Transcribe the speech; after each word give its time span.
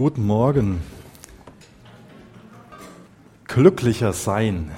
Guten 0.00 0.24
Morgen. 0.24 0.80
Glücklicher 3.44 4.14
sein, 4.14 4.70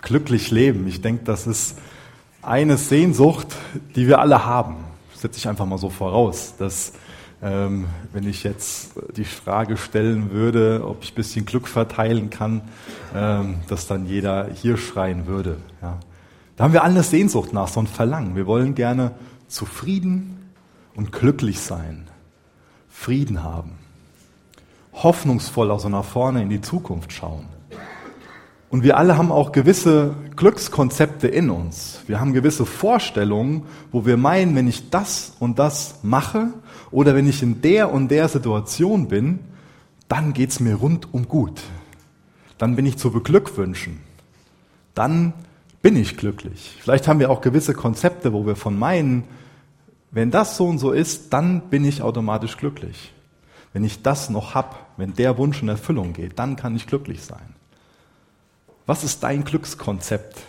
glücklich 0.00 0.50
leben. 0.50 0.86
Ich 0.86 1.02
denke, 1.02 1.24
das 1.24 1.46
ist 1.46 1.78
eine 2.40 2.78
Sehnsucht, 2.78 3.48
die 3.94 4.08
wir 4.08 4.18
alle 4.18 4.46
haben. 4.46 4.76
Setze 5.14 5.36
ich 5.36 5.46
einfach 5.46 5.66
mal 5.66 5.76
so 5.76 5.90
voraus, 5.90 6.54
dass 6.56 6.94
ähm, 7.42 7.84
wenn 8.14 8.26
ich 8.26 8.44
jetzt 8.44 8.92
die 9.14 9.26
Frage 9.26 9.76
stellen 9.76 10.30
würde, 10.30 10.82
ob 10.86 11.02
ich 11.02 11.12
ein 11.12 11.16
bisschen 11.16 11.44
Glück 11.44 11.68
verteilen 11.68 12.30
kann, 12.30 12.62
ähm, 13.14 13.56
dass 13.68 13.86
dann 13.86 14.06
jeder 14.06 14.48
hier 14.54 14.78
schreien 14.78 15.26
würde. 15.26 15.58
Ja. 15.82 16.00
Da 16.56 16.64
haben 16.64 16.72
wir 16.72 16.82
alle 16.82 16.94
eine 16.94 17.02
Sehnsucht 17.02 17.52
nach, 17.52 17.68
so 17.68 17.78
ein 17.78 17.86
Verlangen. 17.86 18.36
Wir 18.36 18.46
wollen 18.46 18.74
gerne 18.74 19.12
zufrieden 19.48 20.50
und 20.94 21.12
glücklich 21.12 21.60
sein, 21.60 22.08
Frieden 22.88 23.42
haben 23.42 23.81
hoffnungsvoll 24.92 25.70
auch 25.70 25.80
so 25.80 25.88
nach 25.88 26.04
vorne 26.04 26.42
in 26.42 26.50
die 26.50 26.60
Zukunft 26.60 27.12
schauen. 27.12 27.46
Und 28.72 28.82
wir 28.82 28.96
alle 28.96 29.18
haben 29.18 29.30
auch 29.30 29.52
gewisse 29.52 30.14
Glückskonzepte 30.34 31.28
in 31.28 31.50
uns. 31.50 32.00
Wir 32.06 32.20
haben 32.20 32.32
gewisse 32.32 32.64
Vorstellungen, 32.64 33.64
wo 33.90 34.06
wir 34.06 34.16
meinen, 34.16 34.54
wenn 34.54 34.66
ich 34.66 34.88
das 34.88 35.34
und 35.38 35.58
das 35.58 35.96
mache 36.02 36.54
oder 36.90 37.14
wenn 37.14 37.28
ich 37.28 37.42
in 37.42 37.60
der 37.60 37.92
und 37.92 38.08
der 38.08 38.28
Situation 38.28 39.08
bin, 39.08 39.40
dann 40.08 40.32
geht's 40.32 40.58
mir 40.58 40.76
rundum 40.76 41.28
gut. 41.28 41.60
Dann 42.56 42.74
bin 42.74 42.86
ich 42.86 42.96
zu 42.96 43.10
beglückwünschen. 43.10 44.00
Dann 44.94 45.34
bin 45.82 45.96
ich 45.96 46.16
glücklich. 46.16 46.76
Vielleicht 46.80 47.08
haben 47.08 47.20
wir 47.20 47.30
auch 47.30 47.42
gewisse 47.42 47.74
Konzepte, 47.74 48.32
wo 48.32 48.46
wir 48.46 48.56
von 48.56 48.78
meinen, 48.78 49.24
wenn 50.12 50.30
das 50.30 50.56
so 50.56 50.66
und 50.66 50.78
so 50.78 50.92
ist, 50.92 51.32
dann 51.32 51.68
bin 51.68 51.84
ich 51.84 52.00
automatisch 52.02 52.56
glücklich. 52.56 53.12
Wenn 53.72 53.84
ich 53.84 54.02
das 54.02 54.30
noch 54.30 54.54
hab, 54.54 54.92
wenn 54.96 55.14
der 55.14 55.38
Wunsch 55.38 55.62
in 55.62 55.68
Erfüllung 55.68 56.12
geht, 56.12 56.38
dann 56.38 56.56
kann 56.56 56.76
ich 56.76 56.86
glücklich 56.86 57.22
sein. 57.22 57.54
Was 58.86 59.04
ist 59.04 59.22
dein 59.22 59.44
Glückskonzept? 59.44 60.40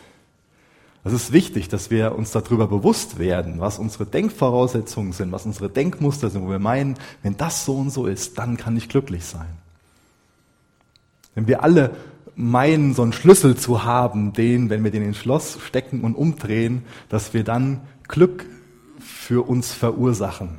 Es 1.05 1.13
ist 1.13 1.33
wichtig, 1.33 1.67
dass 1.67 1.91
wir 1.91 2.15
uns 2.15 2.31
darüber 2.31 2.67
bewusst 2.67 3.19
werden, 3.19 3.59
was 3.59 3.77
unsere 3.77 4.05
Denkvoraussetzungen 4.05 5.11
sind, 5.11 5.31
was 5.31 5.45
unsere 5.45 5.69
Denkmuster 5.69 6.29
sind, 6.29 6.45
wo 6.45 6.49
wir 6.49 6.59
meinen, 6.59 6.95
wenn 7.21 7.35
das 7.35 7.65
so 7.65 7.77
und 7.77 7.89
so 7.89 8.07
ist, 8.07 8.37
dann 8.37 8.55
kann 8.55 8.77
ich 8.77 8.87
glücklich 8.87 9.25
sein. 9.25 9.49
Wenn 11.35 11.47
wir 11.47 11.63
alle 11.63 11.91
meinen, 12.35 12.93
so 12.93 13.01
einen 13.01 13.13
Schlüssel 13.13 13.57
zu 13.57 13.83
haben, 13.83 14.33
den, 14.33 14.69
wenn 14.69 14.83
wir 14.83 14.91
den 14.91 15.03
ins 15.03 15.17
Schloss 15.17 15.59
stecken 15.65 16.01
und 16.01 16.15
umdrehen, 16.15 16.83
dass 17.09 17.33
wir 17.33 17.43
dann 17.43 17.81
Glück 18.07 18.45
für 18.99 19.47
uns 19.47 19.73
verursachen. 19.73 20.57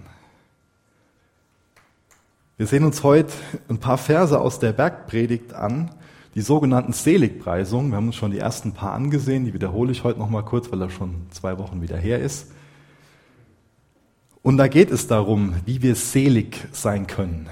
Wir 2.56 2.68
sehen 2.68 2.84
uns 2.84 3.02
heute 3.02 3.32
ein 3.68 3.78
paar 3.78 3.98
Verse 3.98 4.40
aus 4.40 4.60
der 4.60 4.72
Bergpredigt 4.72 5.54
an, 5.54 5.90
die 6.36 6.40
sogenannten 6.40 6.92
Seligpreisungen. 6.92 7.90
Wir 7.90 7.96
haben 7.96 8.06
uns 8.06 8.14
schon 8.14 8.30
die 8.30 8.38
ersten 8.38 8.72
paar 8.72 8.92
angesehen, 8.92 9.44
die 9.44 9.54
wiederhole 9.54 9.90
ich 9.90 10.04
heute 10.04 10.20
nochmal 10.20 10.44
kurz, 10.44 10.70
weil 10.70 10.80
er 10.80 10.88
schon 10.90 11.26
zwei 11.30 11.58
Wochen 11.58 11.82
wieder 11.82 11.96
her 11.96 12.20
ist. 12.20 12.52
Und 14.42 14.56
da 14.56 14.68
geht 14.68 14.92
es 14.92 15.08
darum, 15.08 15.54
wie 15.64 15.82
wir 15.82 15.96
selig 15.96 16.68
sein 16.70 17.08
können. 17.08 17.48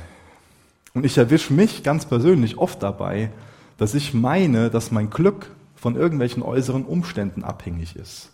Und 0.94 1.05
ich 1.05 1.19
erwische 1.19 1.53
mich 1.53 1.83
ganz 1.83 2.06
persönlich 2.06 2.56
oft 2.59 2.81
dabei, 2.81 3.33
dass 3.78 3.94
ich 3.94 4.14
meine, 4.14 4.70
dass 4.70 4.92
mein 4.92 5.11
Glück 5.11 5.50
von 5.75 5.97
irgendwelchen 5.97 6.44
äußeren 6.44 6.84
Umständen 6.84 7.42
abhängig 7.42 7.97
ist. 7.97 8.31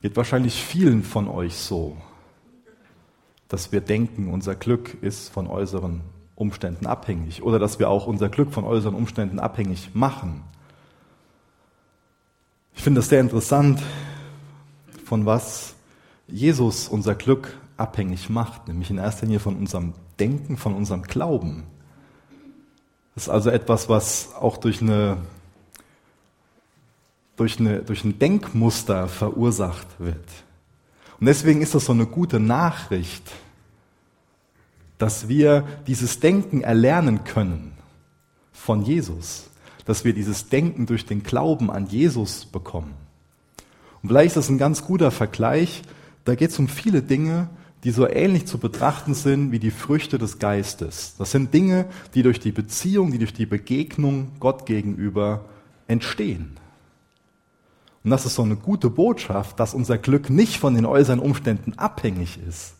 Geht 0.00 0.16
wahrscheinlich 0.16 0.60
vielen 0.60 1.04
von 1.04 1.28
euch 1.28 1.54
so 1.54 1.96
dass 3.52 3.70
wir 3.70 3.82
denken, 3.82 4.28
unser 4.28 4.54
Glück 4.54 4.96
ist 5.02 5.28
von 5.28 5.46
äußeren 5.46 6.00
Umständen 6.36 6.86
abhängig 6.86 7.42
oder 7.42 7.58
dass 7.58 7.78
wir 7.78 7.90
auch 7.90 8.06
unser 8.06 8.30
Glück 8.30 8.50
von 8.50 8.64
äußeren 8.64 8.94
Umständen 8.94 9.38
abhängig 9.38 9.90
machen. 9.92 10.42
Ich 12.74 12.82
finde 12.82 13.00
es 13.00 13.10
sehr 13.10 13.20
interessant, 13.20 13.82
von 15.04 15.26
was 15.26 15.74
Jesus 16.26 16.88
unser 16.88 17.14
Glück 17.14 17.54
abhängig 17.76 18.30
macht, 18.30 18.68
nämlich 18.68 18.88
in 18.88 18.96
erster 18.96 19.26
Linie 19.26 19.40
von 19.40 19.56
unserem 19.56 19.92
Denken, 20.18 20.56
von 20.56 20.72
unserem 20.72 21.02
Glauben. 21.02 21.64
Das 23.14 23.24
ist 23.24 23.28
also 23.28 23.50
etwas, 23.50 23.90
was 23.90 24.34
auch 24.34 24.56
durch, 24.56 24.80
eine, 24.80 25.18
durch, 27.36 27.60
eine, 27.60 27.80
durch 27.80 28.02
ein 28.02 28.18
Denkmuster 28.18 29.08
verursacht 29.08 29.88
wird. 29.98 30.24
Und 31.22 31.26
deswegen 31.26 31.62
ist 31.62 31.72
das 31.72 31.84
so 31.84 31.92
eine 31.92 32.06
gute 32.06 32.40
Nachricht, 32.40 33.30
dass 34.98 35.28
wir 35.28 35.64
dieses 35.86 36.18
Denken 36.18 36.62
erlernen 36.62 37.22
können 37.22 37.74
von 38.52 38.82
Jesus, 38.82 39.48
dass 39.84 40.04
wir 40.04 40.14
dieses 40.14 40.48
Denken 40.48 40.84
durch 40.84 41.06
den 41.06 41.22
Glauben 41.22 41.70
an 41.70 41.86
Jesus 41.86 42.44
bekommen. 42.44 42.94
Und 44.02 44.08
vielleicht 44.08 44.30
ist 44.30 44.36
das 44.36 44.48
ein 44.48 44.58
ganz 44.58 44.82
guter 44.82 45.12
Vergleich, 45.12 45.82
da 46.24 46.34
geht 46.34 46.50
es 46.50 46.58
um 46.58 46.66
viele 46.66 47.02
Dinge, 47.02 47.48
die 47.84 47.92
so 47.92 48.08
ähnlich 48.08 48.46
zu 48.46 48.58
betrachten 48.58 49.14
sind 49.14 49.52
wie 49.52 49.60
die 49.60 49.70
Früchte 49.70 50.18
des 50.18 50.40
Geistes. 50.40 51.14
Das 51.18 51.30
sind 51.30 51.54
Dinge, 51.54 51.86
die 52.14 52.24
durch 52.24 52.40
die 52.40 52.50
Beziehung, 52.50 53.12
die 53.12 53.18
durch 53.18 53.32
die 53.32 53.46
Begegnung 53.46 54.32
Gott 54.40 54.66
gegenüber 54.66 55.44
entstehen. 55.86 56.58
Und 58.04 58.10
das 58.10 58.26
ist 58.26 58.34
so 58.34 58.42
eine 58.42 58.56
gute 58.56 58.90
Botschaft, 58.90 59.60
dass 59.60 59.74
unser 59.74 59.98
Glück 59.98 60.28
nicht 60.28 60.58
von 60.58 60.74
den 60.74 60.86
äußeren 60.86 61.20
Umständen 61.20 61.74
abhängig 61.78 62.38
ist, 62.46 62.74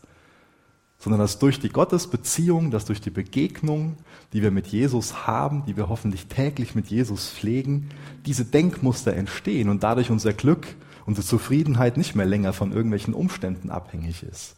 sondern 0.99 1.19
dass 1.19 1.39
durch 1.39 1.59
die 1.59 1.69
Gottesbeziehung, 1.69 2.71
dass 2.71 2.85
durch 2.85 2.99
die 2.99 3.09
Begegnung, 3.09 3.97
die 4.33 4.41
wir 4.41 4.51
mit 4.51 4.67
Jesus 4.67 5.25
haben, 5.25 5.63
die 5.65 5.77
wir 5.77 5.89
hoffentlich 5.89 6.27
täglich 6.27 6.75
mit 6.75 6.87
Jesus 6.87 7.29
pflegen, 7.29 7.89
diese 8.25 8.45
Denkmuster 8.45 9.13
entstehen 9.13 9.69
und 9.69 9.83
dadurch 9.83 10.11
unser 10.11 10.33
Glück, 10.33 10.67
unsere 11.05 11.25
Zufriedenheit 11.25 11.97
nicht 11.97 12.15
mehr 12.15 12.25
länger 12.25 12.53
von 12.53 12.71
irgendwelchen 12.71 13.13
Umständen 13.13 13.69
abhängig 13.69 14.23
ist 14.23 14.55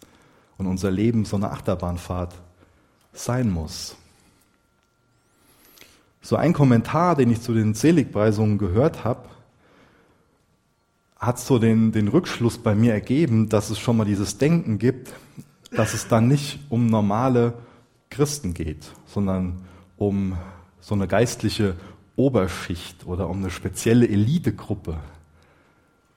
und 0.57 0.67
unser 0.67 0.91
Leben 0.91 1.25
so 1.25 1.35
eine 1.35 1.51
Achterbahnfahrt 1.51 2.33
sein 3.13 3.51
muss. 3.51 3.95
So 6.21 6.35
ein 6.35 6.53
Kommentar, 6.53 7.15
den 7.15 7.29
ich 7.29 7.41
zu 7.41 7.53
den 7.53 7.75
Seligpreisungen 7.75 8.57
gehört 8.57 9.03
habe, 9.03 9.29
hat 11.25 11.39
so 11.39 11.59
den, 11.59 11.91
den 11.91 12.07
Rückschluss 12.07 12.57
bei 12.57 12.75
mir 12.75 12.93
ergeben, 12.93 13.49
dass 13.49 13.69
es 13.69 13.79
schon 13.79 13.97
mal 13.97 14.05
dieses 14.05 14.37
Denken 14.37 14.79
gibt, 14.79 15.13
dass 15.71 15.93
es 15.93 16.07
dann 16.07 16.27
nicht 16.27 16.59
um 16.69 16.87
normale 16.87 17.53
Christen 18.09 18.53
geht, 18.53 18.91
sondern 19.05 19.61
um 19.97 20.37
so 20.79 20.95
eine 20.95 21.07
geistliche 21.07 21.75
Oberschicht 22.15 23.05
oder 23.05 23.29
um 23.29 23.37
eine 23.39 23.49
spezielle 23.49 24.07
Elitegruppe. 24.07 24.97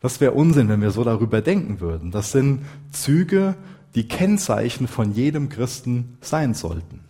Das 0.00 0.20
wäre 0.20 0.32
Unsinn, 0.32 0.69
wenn 0.69 0.80
wir 0.80 0.92
so 0.92 1.02
darüber 1.02 1.40
denken 1.40 1.80
würden. 1.80 2.10
Das 2.10 2.30
sind 2.30 2.64
Züge, 2.92 3.56
die 3.94 4.06
Kennzeichen 4.06 4.86
von 4.86 5.12
jedem 5.12 5.48
Christen 5.48 6.19
sein 6.20 6.54
sollten. 6.54 7.00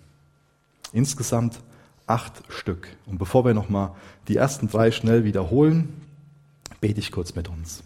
Insgesamt 0.92 1.60
acht 2.06 2.42
Stück. 2.48 2.88
Und 3.04 3.19
bevor 3.19 3.44
wir 3.44 3.53
nochmal 3.53 3.92
die 4.28 4.36
ersten 4.36 4.69
drei 4.69 4.91
schnell 4.91 5.25
wiederholen, 5.25 6.00
bete 6.80 7.00
ich 7.00 7.12
kurz 7.12 7.34
mit 7.34 7.48
uns. 7.48 7.82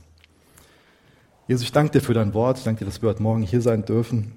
Jesus, 1.52 1.66
ich 1.66 1.72
danke 1.72 1.92
dir 1.92 2.00
für 2.00 2.14
dein 2.14 2.32
Wort. 2.32 2.56
Ich 2.56 2.64
danke 2.64 2.78
dir, 2.78 2.86
dass 2.86 3.02
wir 3.02 3.10
heute 3.10 3.22
Morgen 3.22 3.42
hier 3.42 3.60
sein 3.60 3.84
dürfen. 3.84 4.32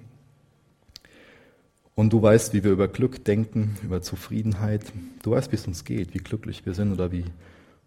Und 1.95 2.11
du 2.11 2.21
weißt, 2.21 2.51
wie 2.51 2.65
wir 2.65 2.71
über 2.71 2.89
Glück 2.89 3.23
denken, 3.23 3.77
über 3.83 4.01
Zufriedenheit. 4.01 4.81
Du 5.23 5.31
weißt, 5.31 5.49
wie 5.53 5.55
es 5.55 5.65
uns 5.65 5.85
geht, 5.85 6.13
wie 6.13 6.17
glücklich 6.17 6.65
wir 6.65 6.73
sind 6.73 6.91
oder 6.91 7.13
wie 7.13 7.23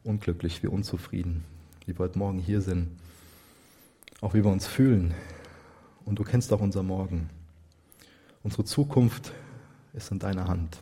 unglücklich, 0.02 0.62
wie 0.62 0.68
unzufrieden, 0.68 1.44
wie 1.84 1.92
wir 1.92 2.06
heute 2.06 2.18
Morgen 2.18 2.38
hier 2.38 2.62
sind. 2.62 2.88
Auch 4.22 4.32
wie 4.32 4.42
wir 4.42 4.50
uns 4.50 4.66
fühlen. 4.66 5.12
Und 6.06 6.18
du 6.18 6.24
kennst 6.24 6.50
auch 6.54 6.62
unser 6.62 6.82
Morgen. 6.82 7.28
Unsere 8.42 8.64
Zukunft 8.64 9.32
ist 9.92 10.10
in 10.10 10.20
deiner 10.20 10.48
Hand. 10.48 10.78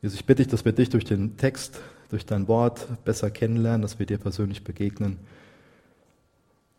Jesus, 0.00 0.18
ich 0.18 0.24
bitte 0.24 0.44
dich, 0.44 0.50
dass 0.50 0.64
wir 0.64 0.72
dich 0.72 0.88
durch 0.88 1.04
den 1.04 1.36
Text 1.36 1.78
durch 2.08 2.24
dein 2.24 2.48
Wort 2.48 3.04
besser 3.04 3.30
kennenlernen, 3.30 3.82
dass 3.82 3.98
wir 3.98 4.06
dir 4.06 4.16
persönlich 4.16 4.64
begegnen. 4.64 5.18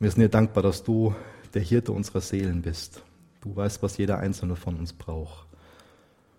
Wir 0.02 0.10
sind 0.10 0.22
dir 0.22 0.30
dankbar, 0.30 0.64
dass 0.64 0.82
du 0.84 1.14
der 1.54 1.62
Hirte 1.62 1.92
unserer 1.92 2.22
Seelen 2.22 2.62
bist. 2.62 3.04
Du 3.42 3.54
weißt, 3.54 3.84
was 3.84 3.98
jeder 3.98 4.18
einzelne 4.20 4.56
von 4.56 4.78
uns 4.78 4.94
braucht. 4.94 5.46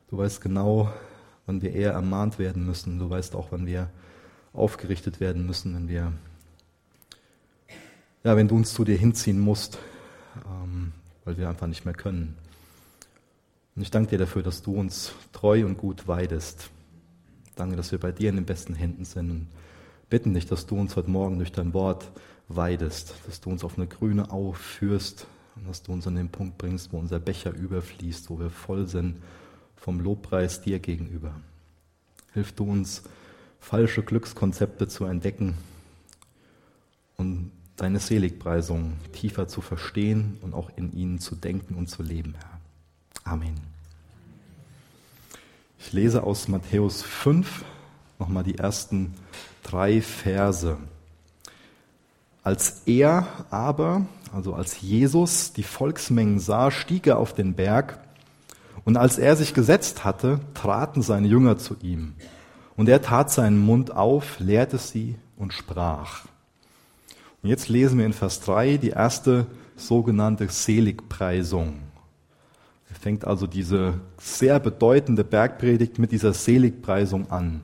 Du 0.09 0.17
weißt 0.17 0.41
genau, 0.41 0.91
wann 1.45 1.61
wir 1.61 1.75
eher 1.75 1.93
ermahnt 1.93 2.39
werden 2.39 2.65
müssen. 2.65 2.99
Du 2.99 3.11
weißt 3.11 3.37
auch, 3.37 3.49
wann 3.53 3.67
wir 3.67 3.91
aufgerichtet 4.55 5.21
werden 5.21 5.45
müssen, 5.45 5.75
wenn 5.75 5.89
wir, 5.89 6.15
ja, 8.25 8.35
wenn 8.35 8.49
du 8.49 8.57
uns 8.57 8.73
zu 8.73 8.83
dir 8.83 8.97
hinziehen 8.97 9.39
musst, 9.39 9.79
ähm, 10.47 10.93
weil 11.27 11.37
wir 11.37 11.51
einfach 11.51 11.67
nicht 11.67 11.85
mehr 11.85 11.93
können. 11.93 12.39
Und 13.77 13.83
ich 13.83 13.91
danke 13.91 14.09
dir 14.09 14.19
dafür, 14.19 14.43
dass 14.43 14.63
du 14.63 14.73
uns 14.73 15.13
treu 15.33 15.67
und 15.67 15.77
gut 15.77 16.09
weidest. 16.09 16.71
Danke, 17.57 17.77
dass 17.77 17.93
wir 17.93 18.01
bei 18.01 18.11
dir 18.11 18.31
in 18.31 18.37
den 18.37 18.47
besten 18.47 18.75
Händen 18.75 19.05
sind 19.05 19.31
bitten 20.11 20.35
dich, 20.35 20.47
dass 20.47 20.67
du 20.67 20.77
uns 20.77 20.97
heute 20.97 21.11
Morgen 21.11 21.39
durch 21.39 21.53
dein 21.53 21.73
Wort 21.73 22.11
weidest, 22.49 23.15
dass 23.27 23.41
du 23.41 23.49
uns 23.49 23.65
auf 23.65 23.79
eine 23.79 23.87
grüne 23.87 24.31
Au 24.31 24.53
führst 24.53 25.27
und 25.57 25.69
dass 25.69 25.83
du 25.83 25.93
uns 25.93 26.07
an 26.07 26.17
den 26.17 26.29
Punkt 26.29 26.59
bringst, 26.59 26.93
wo 26.93 26.99
unser 26.99 27.21
Becher 27.21 27.55
überfließt, 27.55 28.29
wo 28.29 28.39
wir 28.39 28.51
voll 28.51 28.87
sind 28.87 29.17
vom 29.77 30.01
Lobpreis 30.01 30.61
dir 30.61 30.79
gegenüber. 30.79 31.33
Hilf 32.35 32.53
du 32.53 32.65
uns, 32.65 33.03
falsche 33.61 34.03
Glückskonzepte 34.03 34.89
zu 34.89 35.05
entdecken 35.05 35.55
und 37.17 37.51
deine 37.77 37.99
Seligpreisung 37.99 38.93
tiefer 39.13 39.49
zu 39.49 39.63
verstehen 39.63 40.37
und 40.43 40.55
auch 40.55 40.71
in 40.77 40.93
ihnen 40.93 41.19
zu 41.19 41.35
denken 41.35 41.75
und 41.75 41.89
zu 41.89 42.03
leben, 42.03 42.35
Herr. 42.35 42.61
Amen. 43.33 43.55
Ich 45.79 45.93
lese 45.93 46.25
aus 46.25 46.49
Matthäus 46.49 47.03
5 47.03 47.65
nochmal 48.21 48.45
die 48.45 48.59
ersten 48.59 49.15
drei 49.63 50.01
Verse. 50.01 50.77
Als 52.43 52.83
er 52.87 53.27
aber, 53.51 54.07
also 54.33 54.55
als 54.55 54.81
Jesus, 54.81 55.53
die 55.53 55.63
Volksmengen 55.63 56.39
sah, 56.39 56.71
stieg 56.71 57.07
er 57.07 57.19
auf 57.19 57.35
den 57.35 57.55
Berg, 57.55 57.99
und 58.85 58.97
als 58.97 59.19
er 59.19 59.37
sich 59.37 59.53
gesetzt 59.53 60.05
hatte, 60.05 60.41
traten 60.55 61.03
seine 61.03 61.29
Jünger 61.29 61.59
zu 61.59 61.77
ihm. 61.83 62.15
Und 62.77 62.89
er 62.89 63.03
tat 63.03 63.31
seinen 63.31 63.59
Mund 63.59 63.95
auf, 63.95 64.41
lehrte 64.41 64.79
sie 64.79 65.17
und 65.37 65.53
sprach. 65.53 66.25
Und 67.43 67.51
jetzt 67.51 67.69
lesen 67.69 67.99
wir 67.99 68.07
in 68.07 68.15
Vers 68.15 68.41
3 68.41 68.79
die 68.79 68.91
erste 68.91 69.47
sogenannte 69.77 70.49
Seligpreisung. 70.49 71.75
Er 72.89 72.95
fängt 72.97 73.27
also 73.27 73.47
diese 73.47 74.01
sehr 74.19 74.59
bedeutende 74.61 75.25
Bergpredigt 75.25 75.99
mit 75.99 76.11
dieser 76.11 76.33
Seligpreisung 76.33 77.31
an 77.31 77.61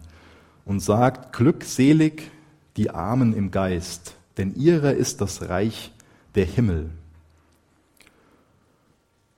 und 0.67 0.81
sagt, 0.81 1.33
glückselig 1.33 2.31
die 2.77 2.91
Armen 2.91 3.33
im 3.35 3.51
Geist, 3.51 4.17
denn 4.37 4.55
ihrer 4.55 4.93
ist 4.93 5.23
das 5.23 5.49
Reich 5.49 5.93
der 6.35 6.45
Himmel. 6.45 6.91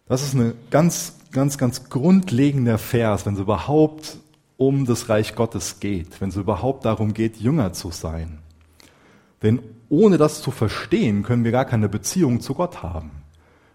Das 0.09 0.23
ist 0.23 0.35
ein 0.35 0.55
ganz, 0.71 1.15
ganz, 1.31 1.59
ganz 1.59 1.89
grundlegender 1.89 2.79
Vers, 2.79 3.27
wenn 3.27 3.35
es 3.35 3.41
überhaupt 3.41 4.17
um 4.57 4.87
das 4.87 5.09
Reich 5.09 5.37
Gottes 5.37 5.79
geht, 5.79 6.21
wenn 6.21 6.31
es 6.31 6.37
überhaupt 6.37 6.85
darum 6.85 7.15
geht, 7.15 7.37
Jünger 7.37 7.73
zu 7.73 7.93
sein. 7.93 8.39
Denn 9.43 9.61
ohne 9.89 10.19
das 10.19 10.43
zu 10.43 10.51
verstehen, 10.51 11.23
können 11.23 11.45
wir 11.45 11.53
gar 11.53 11.67
keine 11.67 11.89
Beziehung 11.89 12.41
zu 12.41 12.55
Gott 12.55 12.83
haben. 12.83 13.11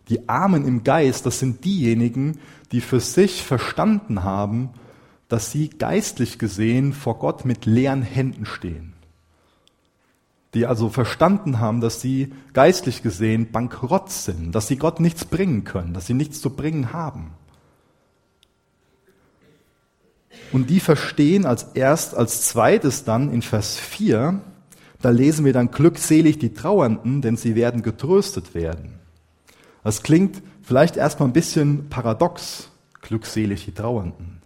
Die 0.10 0.28
Armen 0.28 0.68
im 0.68 0.84
Geist, 0.84 1.26
das 1.26 1.40
sind 1.40 1.64
diejenigen, 1.64 2.40
die 2.72 2.82
für 2.82 3.00
sich 3.00 3.44
verstanden 3.44 4.24
haben, 4.24 4.72
dass 5.34 5.50
sie 5.50 5.70
geistlich 5.70 6.38
gesehen 6.38 6.94
vor 6.94 7.18
Gott 7.18 7.44
mit 7.44 7.66
leeren 7.66 8.04
Händen 8.04 8.46
stehen. 8.46 8.94
Die 10.54 10.68
also 10.68 10.90
verstanden 10.90 11.60
haben, 11.60 11.82
dass 11.82 12.02
sie 12.02 12.32
geistlich 12.54 13.02
gesehen 13.02 13.52
bankrott 13.52 14.12
sind, 14.12 14.54
dass 14.54 14.68
sie 14.68 14.78
Gott 14.78 15.00
nichts 15.00 15.26
bringen 15.26 15.64
können, 15.64 15.96
dass 15.96 16.06
sie 16.06 16.14
nichts 16.14 16.40
zu 16.40 16.52
bringen 16.52 16.94
haben. 16.94 17.32
Und 20.52 20.70
die 20.70 20.80
verstehen 20.80 21.48
als 21.48 21.64
erst, 21.74 22.16
als 22.16 22.44
zweites 22.44 23.04
dann 23.04 23.34
in 23.34 23.42
Vers 23.42 23.76
4, 23.80 24.40
da 25.02 25.10
lesen 25.10 25.46
wir 25.46 25.54
dann 25.54 25.72
glückselig 25.72 26.38
die 26.38 26.54
Trauernden, 26.54 27.24
denn 27.24 27.38
sie 27.38 27.56
werden 27.56 27.82
getröstet 27.82 28.54
werden. 28.54 29.00
Das 29.84 30.04
klingt 30.04 30.44
vielleicht 30.62 30.96
erstmal 30.96 31.28
ein 31.28 31.34
bisschen 31.34 31.90
paradox, 31.90 32.70
glückselig 33.02 33.66
die 33.66 33.74
Trauernden. 33.74 34.43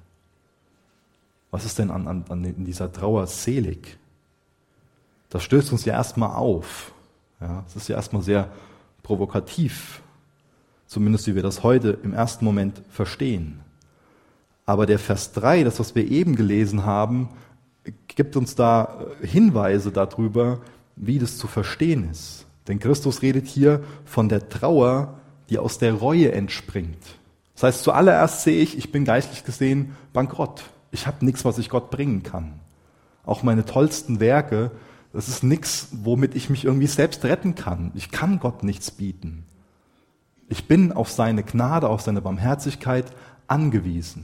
Was 1.58 1.66
ist 1.66 1.80
denn 1.80 1.90
an, 1.90 2.08
an, 2.08 2.24
an 2.30 2.66
dieser 2.66 2.94
Trauer 2.94 3.26
selig? 3.26 3.98
Das 5.32 5.42
stößt 5.42 5.72
uns 5.72 5.86
ja 5.86 5.96
erstmal 5.96 6.36
auf. 6.36 6.92
Ja, 7.42 7.64
es 7.66 7.76
ist 7.76 7.88
ja 7.88 7.96
erstmal 7.96 8.22
sehr 8.22 8.52
provokativ, 9.02 10.04
zumindest 10.86 11.26
wie 11.26 11.34
wir 11.34 11.42
das 11.42 11.64
heute 11.64 11.98
im 12.04 12.14
ersten 12.14 12.46
Moment 12.46 12.84
verstehen. 12.92 13.60
Aber 14.68 14.86
der 14.86 15.00
Vers 15.00 15.32
3, 15.32 15.64
das, 15.64 15.80
was 15.80 15.96
wir 15.96 16.08
eben 16.08 16.36
gelesen 16.36 16.86
haben, 16.86 17.30
gibt 18.08 18.38
uns 18.38 18.54
da 18.54 19.04
äh, 19.24 19.26
Hinweise 19.26 19.92
darüber, 19.92 20.62
wie 20.96 21.18
das 21.18 21.40
zu 21.40 21.48
verstehen 21.48 22.12
ist. 22.12 22.46
Denn 22.68 22.78
Christus 22.78 23.24
redet 23.24 23.48
hier 23.48 23.82
von 24.06 24.30
der 24.30 24.48
Trauer, 24.48 25.16
die 25.50 25.58
aus 25.58 25.80
der 25.80 25.96
Reue 25.96 26.32
entspringt. 26.34 27.04
Das 27.56 27.64
heißt, 27.64 27.84
zuallererst 27.84 28.44
sehe 28.44 28.62
ich, 28.62 28.78
ich 28.78 28.92
bin 28.92 29.06
geistlich 29.06 29.44
gesehen 29.44 29.96
bankrott. 30.14 30.64
Ich 30.92 31.08
habe 31.08 31.26
nichts, 31.26 31.46
was 31.46 31.58
ich 31.58 31.70
Gott 31.70 31.90
bringen 31.90 32.24
kann. 32.24 32.60
Auch 33.26 33.44
meine 33.44 33.66
tollsten 33.66 34.20
Werke, 34.20 34.72
das 35.14 35.28
ist 35.28 35.44
nichts, 35.44 35.90
womit 35.92 36.36
ich 36.36 36.50
mich 36.50 36.66
irgendwie 36.66 36.88
selbst 36.88 37.24
retten 37.26 37.56
kann. 37.56 37.92
Ich 37.96 38.12
kann 38.12 38.40
Gott 38.40 38.64
nichts 38.64 38.92
bieten. 38.92 39.46
Ich 40.50 40.68
bin 40.68 40.92
auf 40.92 41.10
seine 41.10 41.44
Gnade, 41.44 41.90
auf 41.90 42.02
seine 42.02 42.22
Barmherzigkeit 42.22 43.06
angewiesen. 43.48 44.24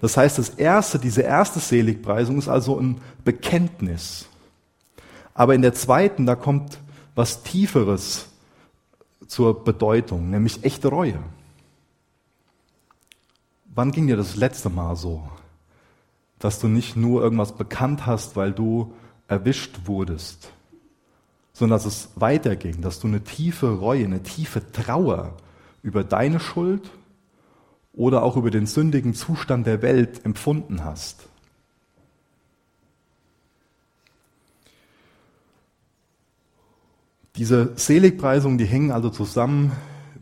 Das 0.00 0.16
heißt, 0.16 0.38
das 0.38 0.50
erste, 0.50 0.98
diese 0.98 1.22
erste 1.22 1.58
Seligpreisung 1.58 2.38
ist 2.38 2.48
also 2.48 2.78
ein 2.78 3.00
Bekenntnis. 3.24 4.26
Aber 5.32 5.54
in 5.54 5.62
der 5.62 5.74
zweiten, 5.74 6.26
da 6.26 6.34
kommt 6.34 6.78
was 7.14 7.42
Tieferes 7.42 8.28
zur 9.26 9.64
Bedeutung, 9.64 10.30
nämlich 10.30 10.64
echte 10.64 10.88
Reue. 10.88 11.18
Wann 13.74 13.90
ging 13.90 14.06
dir 14.06 14.16
das 14.16 14.36
letzte 14.36 14.70
Mal 14.70 14.96
so, 14.96 15.28
dass 16.38 16.58
du 16.60 16.68
nicht 16.68 16.96
nur 16.96 17.22
irgendwas 17.22 17.56
bekannt 17.56 18.06
hast, 18.06 18.36
weil 18.36 18.52
du 18.52 18.92
erwischt 19.28 19.80
wurdest, 19.86 20.50
sondern 21.52 21.78
dass 21.78 21.86
es 21.86 22.10
weiterging, 22.16 22.80
dass 22.82 23.00
du 23.00 23.08
eine 23.08 23.24
tiefe 23.24 23.78
Reue, 23.78 24.04
eine 24.04 24.22
tiefe 24.22 24.72
Trauer 24.72 25.36
über 25.82 26.04
deine 26.04 26.40
Schuld 26.40 26.90
oder 27.92 28.22
auch 28.22 28.36
über 28.36 28.50
den 28.50 28.66
sündigen 28.66 29.14
Zustand 29.14 29.66
der 29.66 29.82
Welt 29.82 30.24
empfunden 30.24 30.84
hast. 30.84 31.28
Diese 37.36 37.72
Seligpreisungen, 37.76 38.58
die 38.58 38.64
hängen 38.64 38.90
also 38.90 39.10
zusammen 39.10 39.72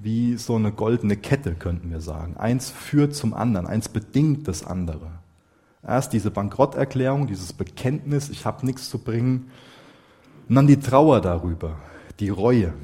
wie 0.02 0.37
so 0.37 0.56
eine 0.56 0.72
goldene 0.72 1.17
Kette, 1.17 1.55
könnten 1.55 1.90
wir 1.90 2.00
sagen. 2.00 2.37
Eins 2.37 2.70
führt 2.70 3.14
zum 3.14 3.34
anderen, 3.34 3.67
eins 3.67 3.88
bedingt 3.88 4.49
das 4.49 4.64
andere. 4.64 5.24
Erst 5.86 6.12
diese 6.12 6.31
Bankrotterklärung, 6.31 7.26
dieses 7.26 7.52
Bekenntnis, 7.52 8.31
ich 8.31 8.46
habe 8.46 8.64
nichts 8.64 8.88
zu 8.88 8.98
bringen, 8.98 9.50
und 10.48 10.54
dann 10.56 10.66
die 10.66 10.81
Trauer 10.81 11.20
darüber, 11.20 11.78
die 12.20 12.28
Reue. 12.28 12.75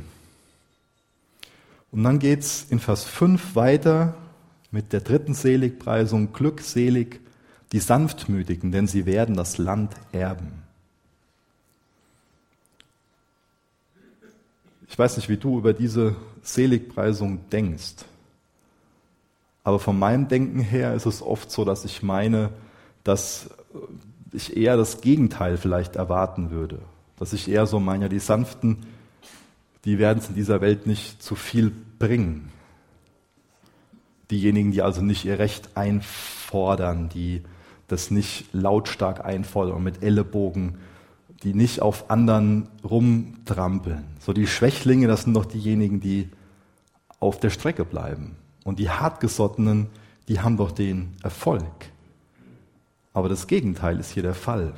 Und 1.91 2.05
dann 2.05 2.19
geht's 2.19 2.67
in 2.69 2.79
Vers 2.79 3.05
5 3.05 3.55
weiter 3.55 4.15
mit 4.71 4.93
der 4.93 5.01
dritten 5.01 5.35
Seligpreisung, 5.35 6.33
glückselig 6.33 7.21
die 7.73 7.81
Sanftmütigen, 7.81 8.73
denn 8.73 8.87
sie 8.87 9.07
werden 9.07 9.37
das 9.37 9.59
Land 9.59 9.95
erben. 10.13 10.63
Ich 14.89 14.99
weiß 14.99 15.17
nicht, 15.17 15.29
wie 15.29 15.37
du 15.37 15.59
über 15.59 15.73
diese 15.73 16.17
Seligpreisung 16.43 17.49
denkst, 17.51 18.05
aber 19.63 19.79
von 19.79 19.99
meinem 19.99 20.29
Denken 20.29 20.61
her 20.61 20.95
ist 20.95 21.07
es 21.07 21.23
oft 21.23 21.51
so, 21.51 21.65
dass 21.65 21.85
ich 21.85 22.03
meine, 22.03 22.51
dass 23.05 23.51
ich 24.33 24.57
eher 24.57 24.77
das 24.77 25.01
Gegenteil 25.01 25.57
vielleicht 25.57 25.97
erwarten 25.97 26.51
würde. 26.51 26.81
Dass 27.19 27.33
ich 27.33 27.49
eher 27.49 27.67
so 27.67 27.81
meine, 27.81 28.09
die 28.09 28.19
Sanften, 28.19 28.87
die 29.85 29.99
werden 29.99 30.19
es 30.19 30.29
in 30.29 30.35
dieser 30.35 30.61
Welt 30.61 30.87
nicht 30.87 31.23
zu 31.23 31.35
viel 31.35 31.73
bringen. 31.99 32.51
Diejenigen, 34.31 34.73
die 34.73 34.83
also 34.83 35.03
nicht 35.03 35.25
ihr 35.25 35.39
Recht 35.39 35.77
einfordern, 35.77 37.09
die 37.09 37.43
das 37.89 38.11
nicht 38.11 38.53
lautstark 38.53 39.25
einfordern 39.25 39.77
und 39.77 39.83
mit 39.83 40.03
Ellenbogen, 40.03 40.79
die 41.43 41.55
nicht 41.55 41.83
auf 41.83 42.11
anderen 42.11 42.69
rumtrampeln. 42.85 44.05
So 44.21 44.33
die 44.33 44.47
Schwächlinge, 44.47 45.09
das 45.09 45.23
sind 45.23 45.35
doch 45.35 45.47
diejenigen, 45.47 46.01
die 46.01 46.29
auf 47.19 47.41
der 47.41 47.51
Strecke 47.51 47.85
bleiben. 47.85 48.37
Und 48.65 48.79
die 48.79 48.91
Hartgesottenen, 48.91 49.89
die 50.29 50.41
haben 50.41 50.57
doch 50.57 50.71
den 50.71 51.17
Erfolg. 51.23 51.65
Aber 53.13 53.29
das 53.29 53.47
Gegenteil 53.47 53.99
ist 53.99 54.13
hier 54.13 54.23
der 54.23 54.35
Fall. 54.35 54.75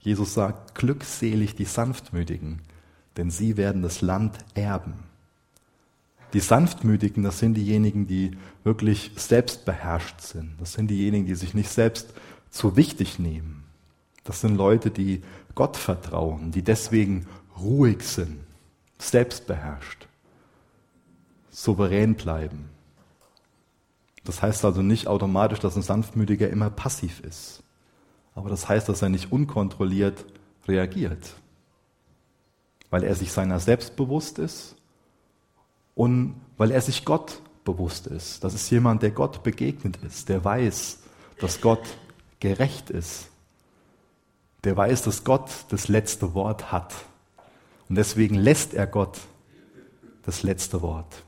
Jesus 0.00 0.34
sagt, 0.34 0.74
glückselig 0.74 1.54
die 1.54 1.64
Sanftmütigen, 1.64 2.60
denn 3.16 3.30
sie 3.30 3.56
werden 3.56 3.82
das 3.82 4.00
Land 4.00 4.38
erben. 4.54 4.94
Die 6.32 6.40
Sanftmütigen, 6.40 7.22
das 7.22 7.38
sind 7.38 7.54
diejenigen, 7.54 8.06
die 8.06 8.32
wirklich 8.64 9.12
selbstbeherrscht 9.16 10.20
sind. 10.20 10.54
Das 10.58 10.72
sind 10.72 10.88
diejenigen, 10.88 11.26
die 11.26 11.34
sich 11.34 11.54
nicht 11.54 11.68
selbst 11.68 12.14
zu 12.50 12.76
wichtig 12.76 13.18
nehmen. 13.18 13.64
Das 14.24 14.40
sind 14.40 14.56
Leute, 14.56 14.90
die 14.90 15.22
Gott 15.54 15.76
vertrauen, 15.76 16.50
die 16.50 16.62
deswegen 16.62 17.26
ruhig 17.58 18.02
sind, 18.02 18.40
selbstbeherrscht, 18.98 20.06
souverän 21.50 22.14
bleiben. 22.14 22.70
Das 24.24 24.42
heißt 24.42 24.64
also 24.64 24.82
nicht 24.82 25.08
automatisch, 25.08 25.58
dass 25.58 25.76
ein 25.76 25.82
Sanftmütiger 25.82 26.48
immer 26.48 26.70
passiv 26.70 27.20
ist. 27.20 27.62
Aber 28.34 28.48
das 28.48 28.68
heißt, 28.68 28.88
dass 28.88 29.02
er 29.02 29.08
nicht 29.08 29.32
unkontrolliert 29.32 30.24
reagiert, 30.66 31.34
weil 32.90 33.02
er 33.04 33.14
sich 33.14 33.32
seiner 33.32 33.58
selbst 33.58 33.96
bewusst 33.96 34.38
ist 34.38 34.76
und 35.94 36.40
weil 36.56 36.70
er 36.70 36.80
sich 36.80 37.04
Gott 37.04 37.42
bewusst 37.64 38.06
ist. 38.06 38.44
Das 38.44 38.54
ist 38.54 38.70
jemand, 38.70 39.02
der 39.02 39.10
Gott 39.10 39.42
begegnet 39.42 39.98
ist, 40.04 40.28
der 40.28 40.44
weiß, 40.44 41.00
dass 41.40 41.60
Gott 41.60 41.82
gerecht 42.40 42.90
ist. 42.90 43.28
Der 44.64 44.76
weiß, 44.76 45.02
dass 45.02 45.24
Gott 45.24 45.50
das 45.70 45.88
letzte 45.88 46.34
Wort 46.34 46.70
hat. 46.70 46.94
Und 47.88 47.96
deswegen 47.96 48.36
lässt 48.36 48.74
er 48.74 48.86
Gott 48.86 49.18
das 50.22 50.42
letzte 50.44 50.82
Wort. 50.82 51.24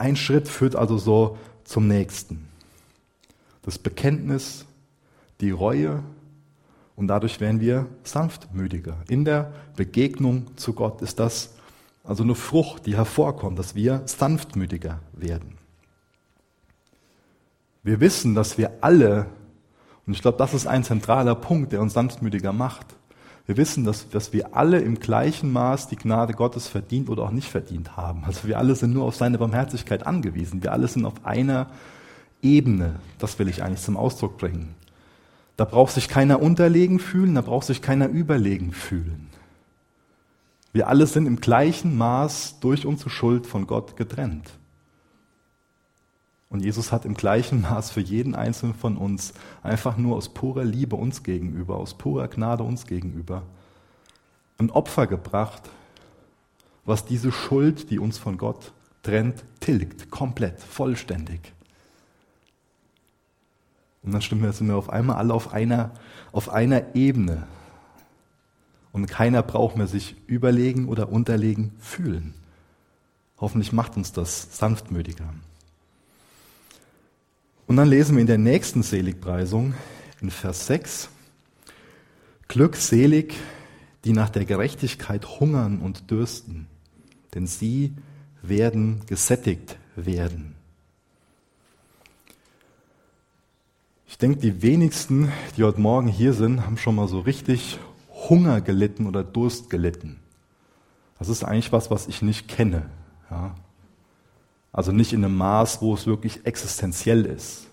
Ein 0.00 0.16
Schritt 0.16 0.48
führt 0.48 0.76
also 0.76 0.96
so 0.96 1.36
zum 1.62 1.86
nächsten. 1.86 2.48
Das 3.60 3.76
Bekenntnis, 3.76 4.64
die 5.42 5.50
Reue 5.50 6.02
und 6.96 7.08
dadurch 7.08 7.38
werden 7.38 7.60
wir 7.60 7.84
sanftmütiger. 8.02 8.96
In 9.08 9.26
der 9.26 9.52
Begegnung 9.76 10.56
zu 10.56 10.72
Gott 10.72 11.02
ist 11.02 11.18
das 11.20 11.50
also 12.02 12.22
eine 12.22 12.34
Frucht, 12.34 12.86
die 12.86 12.96
hervorkommt, 12.96 13.58
dass 13.58 13.74
wir 13.74 14.00
sanftmütiger 14.06 15.00
werden. 15.12 15.58
Wir 17.82 18.00
wissen, 18.00 18.34
dass 18.34 18.56
wir 18.56 18.78
alle, 18.80 19.26
und 20.06 20.14
ich 20.14 20.22
glaube, 20.22 20.38
das 20.38 20.54
ist 20.54 20.66
ein 20.66 20.82
zentraler 20.82 21.34
Punkt, 21.34 21.72
der 21.72 21.82
uns 21.82 21.92
sanftmütiger 21.92 22.54
macht, 22.54 22.86
wir 23.46 23.56
wissen, 23.56 23.84
dass, 23.84 24.08
dass 24.08 24.32
wir 24.32 24.54
alle 24.54 24.80
im 24.80 25.00
gleichen 25.00 25.52
Maß 25.52 25.88
die 25.88 25.96
Gnade 25.96 26.34
Gottes 26.34 26.68
verdient 26.68 27.08
oder 27.08 27.24
auch 27.24 27.30
nicht 27.30 27.48
verdient 27.48 27.96
haben. 27.96 28.24
Also 28.24 28.46
wir 28.46 28.58
alle 28.58 28.76
sind 28.76 28.92
nur 28.92 29.04
auf 29.04 29.16
seine 29.16 29.38
Barmherzigkeit 29.38 30.06
angewiesen. 30.06 30.62
Wir 30.62 30.72
alle 30.72 30.86
sind 30.86 31.04
auf 31.04 31.24
einer 31.24 31.66
Ebene. 32.42 32.96
Das 33.18 33.38
will 33.38 33.48
ich 33.48 33.62
eigentlich 33.62 33.82
zum 33.82 33.96
Ausdruck 33.96 34.38
bringen. 34.38 34.74
Da 35.56 35.64
braucht 35.64 35.92
sich 35.92 36.08
keiner 36.08 36.40
unterlegen 36.40 36.98
fühlen, 37.00 37.34
da 37.34 37.42
braucht 37.42 37.66
sich 37.66 37.82
keiner 37.82 38.08
überlegen 38.08 38.72
fühlen. 38.72 39.28
Wir 40.72 40.88
alle 40.88 41.06
sind 41.06 41.26
im 41.26 41.40
gleichen 41.40 41.98
Maß 41.98 42.60
durch 42.60 42.86
unsere 42.86 43.10
Schuld 43.10 43.46
von 43.46 43.66
Gott 43.66 43.96
getrennt. 43.96 44.50
Und 46.50 46.64
Jesus 46.64 46.90
hat 46.90 47.04
im 47.04 47.14
gleichen 47.14 47.62
Maß 47.62 47.92
für 47.92 48.00
jeden 48.00 48.34
einzelnen 48.34 48.74
von 48.74 48.96
uns 48.96 49.32
einfach 49.62 49.96
nur 49.96 50.16
aus 50.16 50.28
purer 50.34 50.64
Liebe 50.64 50.96
uns 50.96 51.22
gegenüber, 51.22 51.76
aus 51.76 51.94
purer 51.94 52.26
Gnade 52.28 52.64
uns 52.64 52.86
gegenüber, 52.86 53.44
ein 54.58 54.70
Opfer 54.70 55.06
gebracht, 55.06 55.62
was 56.84 57.04
diese 57.04 57.30
Schuld, 57.30 57.90
die 57.90 58.00
uns 58.00 58.18
von 58.18 58.36
Gott 58.36 58.72
trennt, 59.02 59.44
tilgt, 59.60 60.10
komplett, 60.10 60.60
vollständig. 60.60 61.52
Und 64.02 64.12
dann 64.12 64.20
stimmen 64.20 64.42
wir, 64.42 64.52
sind 64.52 64.66
wir 64.66 64.76
auf 64.76 64.90
einmal 64.90 65.16
alle 65.16 65.32
auf 65.32 65.52
einer, 65.52 65.92
auf 66.32 66.48
einer 66.48 66.96
Ebene. 66.96 67.46
Und 68.92 69.06
keiner 69.06 69.42
braucht 69.44 69.76
mehr 69.76 69.86
sich 69.86 70.16
überlegen 70.26 70.88
oder 70.88 71.10
unterlegen 71.10 71.72
fühlen. 71.78 72.34
Hoffentlich 73.38 73.72
macht 73.72 73.96
uns 73.96 74.12
das 74.12 74.58
sanftmütiger. 74.58 75.32
Und 77.70 77.76
dann 77.76 77.88
lesen 77.88 78.16
wir 78.16 78.20
in 78.20 78.26
der 78.26 78.36
nächsten 78.36 78.82
Seligpreisung 78.82 79.74
in 80.20 80.32
Vers 80.32 80.66
6, 80.66 81.08
Glückselig, 82.48 83.36
die 84.04 84.12
nach 84.12 84.28
der 84.28 84.44
Gerechtigkeit 84.44 85.38
hungern 85.38 85.78
und 85.78 86.10
dürsten, 86.10 86.66
denn 87.32 87.46
sie 87.46 87.92
werden 88.42 89.02
gesättigt 89.06 89.78
werden. 89.94 90.56
Ich 94.08 94.18
denke, 94.18 94.40
die 94.40 94.62
wenigsten, 94.62 95.30
die 95.56 95.62
heute 95.62 95.80
Morgen 95.80 96.08
hier 96.08 96.32
sind, 96.32 96.66
haben 96.66 96.76
schon 96.76 96.96
mal 96.96 97.06
so 97.06 97.20
richtig 97.20 97.78
Hunger 98.28 98.60
gelitten 98.62 99.06
oder 99.06 99.22
Durst 99.22 99.70
gelitten. 99.70 100.18
Das 101.20 101.28
ist 101.28 101.44
eigentlich 101.44 101.70
was, 101.70 101.88
was 101.88 102.08
ich 102.08 102.20
nicht 102.20 102.48
kenne. 102.48 102.90
Ja. 103.30 103.54
Also 104.72 104.92
nicht 104.92 105.12
in 105.12 105.24
einem 105.24 105.36
Maß, 105.36 105.82
wo 105.82 105.94
es 105.94 106.06
wirklich 106.06 106.46
existenziell 106.46 107.24
ist. 107.24 107.66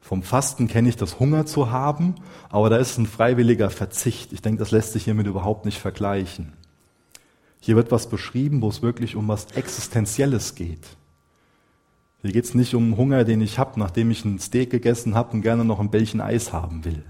Vom 0.00 0.22
Fasten 0.22 0.68
kenne 0.68 0.88
ich 0.88 0.96
das 0.96 1.20
Hunger 1.20 1.44
zu 1.44 1.70
haben, 1.70 2.14
aber 2.48 2.70
da 2.70 2.78
ist 2.78 2.96
ein 2.96 3.06
freiwilliger 3.06 3.68
Verzicht. 3.68 4.32
Ich 4.32 4.40
denke, 4.40 4.58
das 4.58 4.70
lässt 4.70 4.92
sich 4.92 5.04
hiermit 5.04 5.26
überhaupt 5.26 5.66
nicht 5.66 5.78
vergleichen. 5.78 6.54
Hier 7.60 7.76
wird 7.76 7.92
was 7.92 8.08
beschrieben, 8.08 8.62
wo 8.62 8.68
es 8.68 8.80
wirklich 8.80 9.16
um 9.16 9.28
was 9.28 9.52
Existenzielles 9.52 10.54
geht. 10.54 10.96
Hier 12.22 12.32
geht 12.32 12.44
es 12.44 12.54
nicht 12.54 12.74
um 12.74 12.96
Hunger, 12.96 13.24
den 13.24 13.40
ich 13.40 13.58
habe, 13.58 13.78
nachdem 13.78 14.10
ich 14.10 14.24
ein 14.24 14.38
Steak 14.38 14.70
gegessen 14.70 15.14
habe 15.14 15.32
und 15.32 15.42
gerne 15.42 15.64
noch 15.64 15.78
ein 15.78 15.90
Bällchen 15.90 16.20
Eis 16.20 16.52
haben 16.52 16.84
will. 16.84 17.04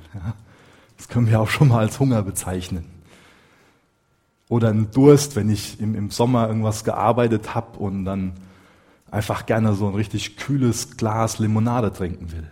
Das 0.96 1.08
können 1.08 1.28
wir 1.28 1.40
auch 1.40 1.48
schon 1.48 1.68
mal 1.68 1.78
als 1.78 2.00
Hunger 2.00 2.22
bezeichnen. 2.22 2.84
Oder 4.48 4.70
ein 4.70 4.90
Durst, 4.90 5.36
wenn 5.36 5.48
ich 5.50 5.80
im, 5.80 5.94
im 5.94 6.10
Sommer 6.10 6.48
irgendwas 6.48 6.82
gearbeitet 6.82 7.54
habe 7.54 7.78
und 7.78 8.04
dann 8.04 8.32
einfach 9.10 9.46
gerne 9.46 9.74
so 9.74 9.88
ein 9.88 9.94
richtig 9.94 10.36
kühles 10.36 10.96
Glas 10.96 11.38
Limonade 11.38 11.92
trinken 11.92 12.32
will. 12.32 12.50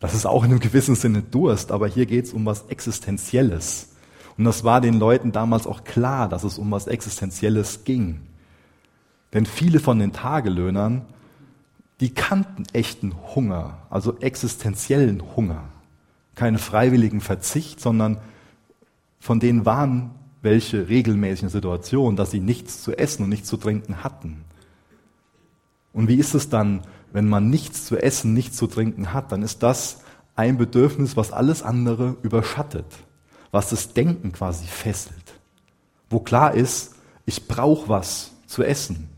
Das 0.00 0.14
ist 0.14 0.26
auch 0.26 0.44
in 0.44 0.50
einem 0.50 0.60
gewissen 0.60 0.94
Sinne 0.94 1.22
Durst, 1.22 1.72
aber 1.72 1.88
hier 1.88 2.06
geht 2.06 2.26
es 2.26 2.32
um 2.32 2.46
was 2.46 2.66
Existenzielles. 2.66 3.90
Und 4.36 4.44
das 4.44 4.62
war 4.62 4.80
den 4.80 4.94
Leuten 4.94 5.32
damals 5.32 5.66
auch 5.66 5.82
klar, 5.82 6.28
dass 6.28 6.44
es 6.44 6.58
um 6.58 6.70
was 6.70 6.86
Existenzielles 6.86 7.84
ging. 7.84 8.20
Denn 9.32 9.44
viele 9.44 9.80
von 9.80 9.98
den 9.98 10.12
Tagelöhnern, 10.12 11.04
die 12.00 12.14
kannten 12.14 12.64
echten 12.72 13.14
Hunger, 13.34 13.78
also 13.90 14.18
existenziellen 14.20 15.22
Hunger. 15.36 15.64
Keine 16.36 16.58
freiwilligen 16.58 17.20
Verzicht, 17.20 17.80
sondern 17.80 18.18
von 19.18 19.40
denen 19.40 19.66
waren 19.66 20.12
welche 20.40 20.88
regelmäßigen 20.88 21.48
Situationen, 21.48 22.16
dass 22.16 22.30
sie 22.30 22.38
nichts 22.38 22.82
zu 22.82 22.96
essen 22.96 23.24
und 23.24 23.30
nichts 23.30 23.48
zu 23.48 23.56
trinken 23.56 24.04
hatten. 24.04 24.44
Und 25.98 26.06
wie 26.06 26.14
ist 26.14 26.32
es 26.34 26.48
dann, 26.48 26.82
wenn 27.12 27.28
man 27.28 27.50
nichts 27.50 27.84
zu 27.84 27.96
essen, 27.96 28.32
nichts 28.32 28.56
zu 28.56 28.68
trinken 28.68 29.12
hat? 29.12 29.32
Dann 29.32 29.42
ist 29.42 29.64
das 29.64 30.02
ein 30.36 30.56
Bedürfnis, 30.56 31.16
was 31.16 31.32
alles 31.32 31.64
andere 31.64 32.16
überschattet, 32.22 32.86
was 33.50 33.70
das 33.70 33.94
Denken 33.94 34.30
quasi 34.30 34.68
fesselt. 34.68 35.34
Wo 36.08 36.20
klar 36.20 36.54
ist, 36.54 36.94
ich 37.26 37.48
brauche 37.48 37.88
was 37.88 38.30
zu 38.46 38.62
essen. 38.62 39.08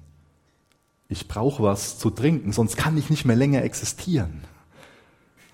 Ich 1.11 1.29
brauche 1.29 1.63
was 1.63 1.99
zu 1.99 2.09
trinken, 2.09 2.51
sonst 2.51 2.79
kann 2.79 2.97
ich 2.97 3.11
nicht 3.11 3.27
mehr 3.27 3.37
länger 3.37 3.63
existieren. 3.63 4.45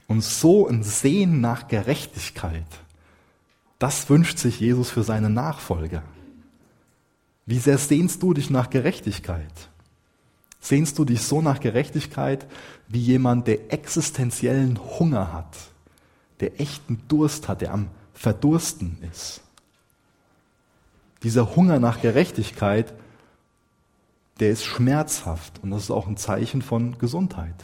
Und 0.06 0.22
so 0.22 0.68
ein 0.68 0.84
Sehen 0.84 1.40
nach 1.40 1.66
Gerechtigkeit, 1.66 2.68
das 3.80 4.08
wünscht 4.08 4.38
sich 4.38 4.60
Jesus 4.60 4.90
für 4.90 5.02
seine 5.02 5.28
Nachfolger. 5.28 6.04
Wie 7.46 7.58
sehr 7.58 7.78
sehnst 7.78 8.22
du 8.22 8.32
dich 8.32 8.48
nach 8.48 8.70
Gerechtigkeit? 8.70 9.70
Sehnst 10.66 10.98
du 10.98 11.04
dich 11.04 11.22
so 11.22 11.42
nach 11.42 11.60
Gerechtigkeit 11.60 12.44
wie 12.88 12.98
jemand, 12.98 13.46
der 13.46 13.72
existenziellen 13.72 14.80
Hunger 14.98 15.32
hat, 15.32 15.56
der 16.40 16.60
echten 16.60 17.00
Durst 17.06 17.46
hat, 17.46 17.60
der 17.60 17.72
am 17.72 17.86
Verdursten 18.14 18.98
ist? 19.12 19.42
Dieser 21.22 21.54
Hunger 21.54 21.78
nach 21.78 22.00
Gerechtigkeit, 22.00 22.92
der 24.40 24.50
ist 24.50 24.64
schmerzhaft 24.64 25.60
und 25.62 25.70
das 25.70 25.84
ist 25.84 25.92
auch 25.92 26.08
ein 26.08 26.16
Zeichen 26.16 26.62
von 26.62 26.98
Gesundheit. 26.98 27.54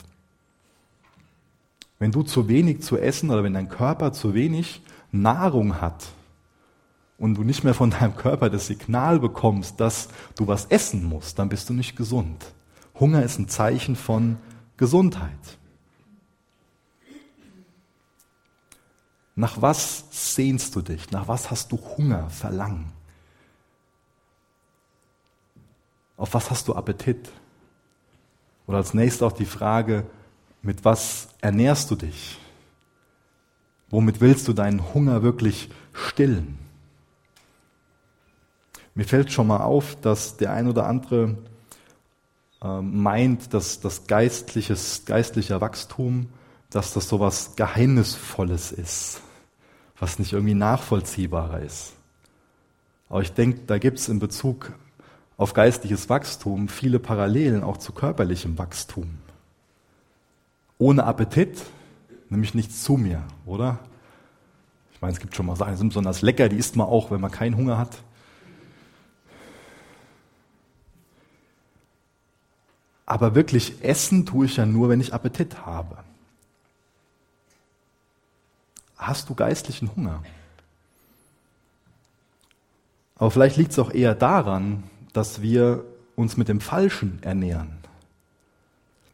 Wenn 1.99 2.13
du 2.13 2.23
zu 2.23 2.47
wenig 2.47 2.83
zu 2.83 2.99
essen 2.99 3.31
oder 3.31 3.43
wenn 3.43 3.55
dein 3.55 3.69
Körper 3.69 4.13
zu 4.13 4.33
wenig 4.33 4.81
Nahrung 5.11 5.81
hat 5.81 6.07
und 7.19 7.35
du 7.35 7.43
nicht 7.43 7.65
mehr 7.65 7.75
von 7.75 7.91
deinem 7.91 8.15
Körper 8.15 8.49
das 8.49 8.69
Signal 8.69 9.19
bekommst, 9.19 9.81
dass 9.81 10.07
du 10.37 10.47
was 10.47 10.67
essen 10.67 11.03
musst, 11.03 11.41
dann 11.41 11.49
bist 11.49 11.69
du 11.69 11.73
nicht 11.73 11.97
gesund. 11.97 12.47
Hunger 12.99 13.23
ist 13.23 13.39
ein 13.39 13.49
Zeichen 13.49 13.97
von 13.97 14.39
Gesundheit. 14.77 15.59
Nach 19.35 19.61
was 19.63 20.05
sehnst 20.11 20.77
du 20.77 20.83
dich? 20.83 21.11
Nach 21.11 21.27
was 21.29 21.51
hast 21.51 21.73
du 21.73 21.79
Hunger, 21.79 22.29
Verlangen? 22.31 22.93
Auf 26.17 26.35
was 26.35 26.51
hast 26.51 26.69
du 26.69 26.75
Appetit? 26.75 27.31
Oder 28.67 28.79
als 28.79 28.95
nächstes 28.95 29.23
auch 29.23 29.33
die 29.33 29.47
Frage, 29.47 30.07
mit 30.61 30.85
was 30.85 31.29
ernährst 31.41 31.91
du 31.91 31.97
dich? 31.97 32.39
Womit 33.91 34.21
willst 34.21 34.47
du 34.49 34.53
deinen 34.53 34.95
Hunger 34.95 35.23
wirklich 35.23 35.71
stillen? 35.93 36.59
Mir 38.95 39.05
fällt 39.05 39.33
schon 39.33 39.47
mal 39.47 39.63
auf, 39.63 40.01
dass 40.01 40.37
der 40.37 40.53
ein 40.53 40.69
oder 40.69 40.87
andere 40.87 41.37
meint, 42.63 43.55
dass 43.55 43.81
das 43.81 44.07
geistliches, 44.07 45.05
geistlicher 45.05 45.61
Wachstum, 45.61 46.29
dass 46.71 46.93
das 46.95 47.09
so 47.09 47.21
was 47.21 47.57
Geheimnisvolles 47.57 48.73
ist, 48.73 49.21
was 49.99 50.19
nicht 50.19 50.33
irgendwie 50.33 50.55
nachvollziehbarer 50.55 51.61
ist. 51.61 51.93
Aber 53.09 53.21
ich 53.21 53.33
denke, 53.33 53.63
da 53.67 53.79
gibt 53.79 53.99
es 53.99 54.09
in 54.09 54.19
Bezug 54.19 54.73
auf 55.37 55.55
geistliches 55.55 56.09
Wachstum 56.09 56.69
viele 56.69 56.99
Parallelen 56.99 57.65
auch 57.65 57.77
zu 57.77 57.93
körperlichem 57.93 58.57
Wachstum. 58.59 59.19
Ohne 60.79 61.05
Appetit 61.05 61.63
nämlich 62.33 62.55
nichts 62.55 62.83
zu 62.83 62.97
mir, 62.97 63.23
oder? 63.45 63.79
Ich 64.93 65.01
meine, 65.01 65.13
es 65.13 65.21
gibt 65.21 65.37
schon 65.37 65.47
mal 65.47 65.57
Sachen, 65.57 65.73
die 65.73 65.79
sind 65.79 65.89
besonders 65.89 66.23
lecker, 66.23 66.49
die 66.49 66.57
isst 66.57 66.77
man 66.77 66.87
auch, 66.87 67.11
wenn 67.11 67.21
man 67.21 67.31
keinen 67.31 67.57
Hunger 67.57 67.79
hat. 67.79 68.03
Aber 73.13 73.35
wirklich 73.35 73.85
essen 73.85 74.25
tue 74.25 74.47
ich 74.47 74.57
ja 74.57 74.65
nur, 74.65 74.89
wenn 74.89 74.99
ich 74.99 75.13
Appetit 75.13 75.67
habe. 75.67 75.99
Hast 78.97 79.29
du 79.29 79.35
geistlichen 79.35 79.95
Hunger? 79.95 80.23
Aber 83.17 83.31
vielleicht 83.31 83.59
liegt 83.59 83.73
es 83.73 83.79
auch 83.79 83.93
eher 83.93 84.15
daran, 84.15 84.85
dass 85.13 85.43
wir 85.43 85.85
uns 86.17 86.39
mit 86.39 86.49
dem 86.49 86.63
Falschen 86.63 87.19
ernähren. 87.23 87.77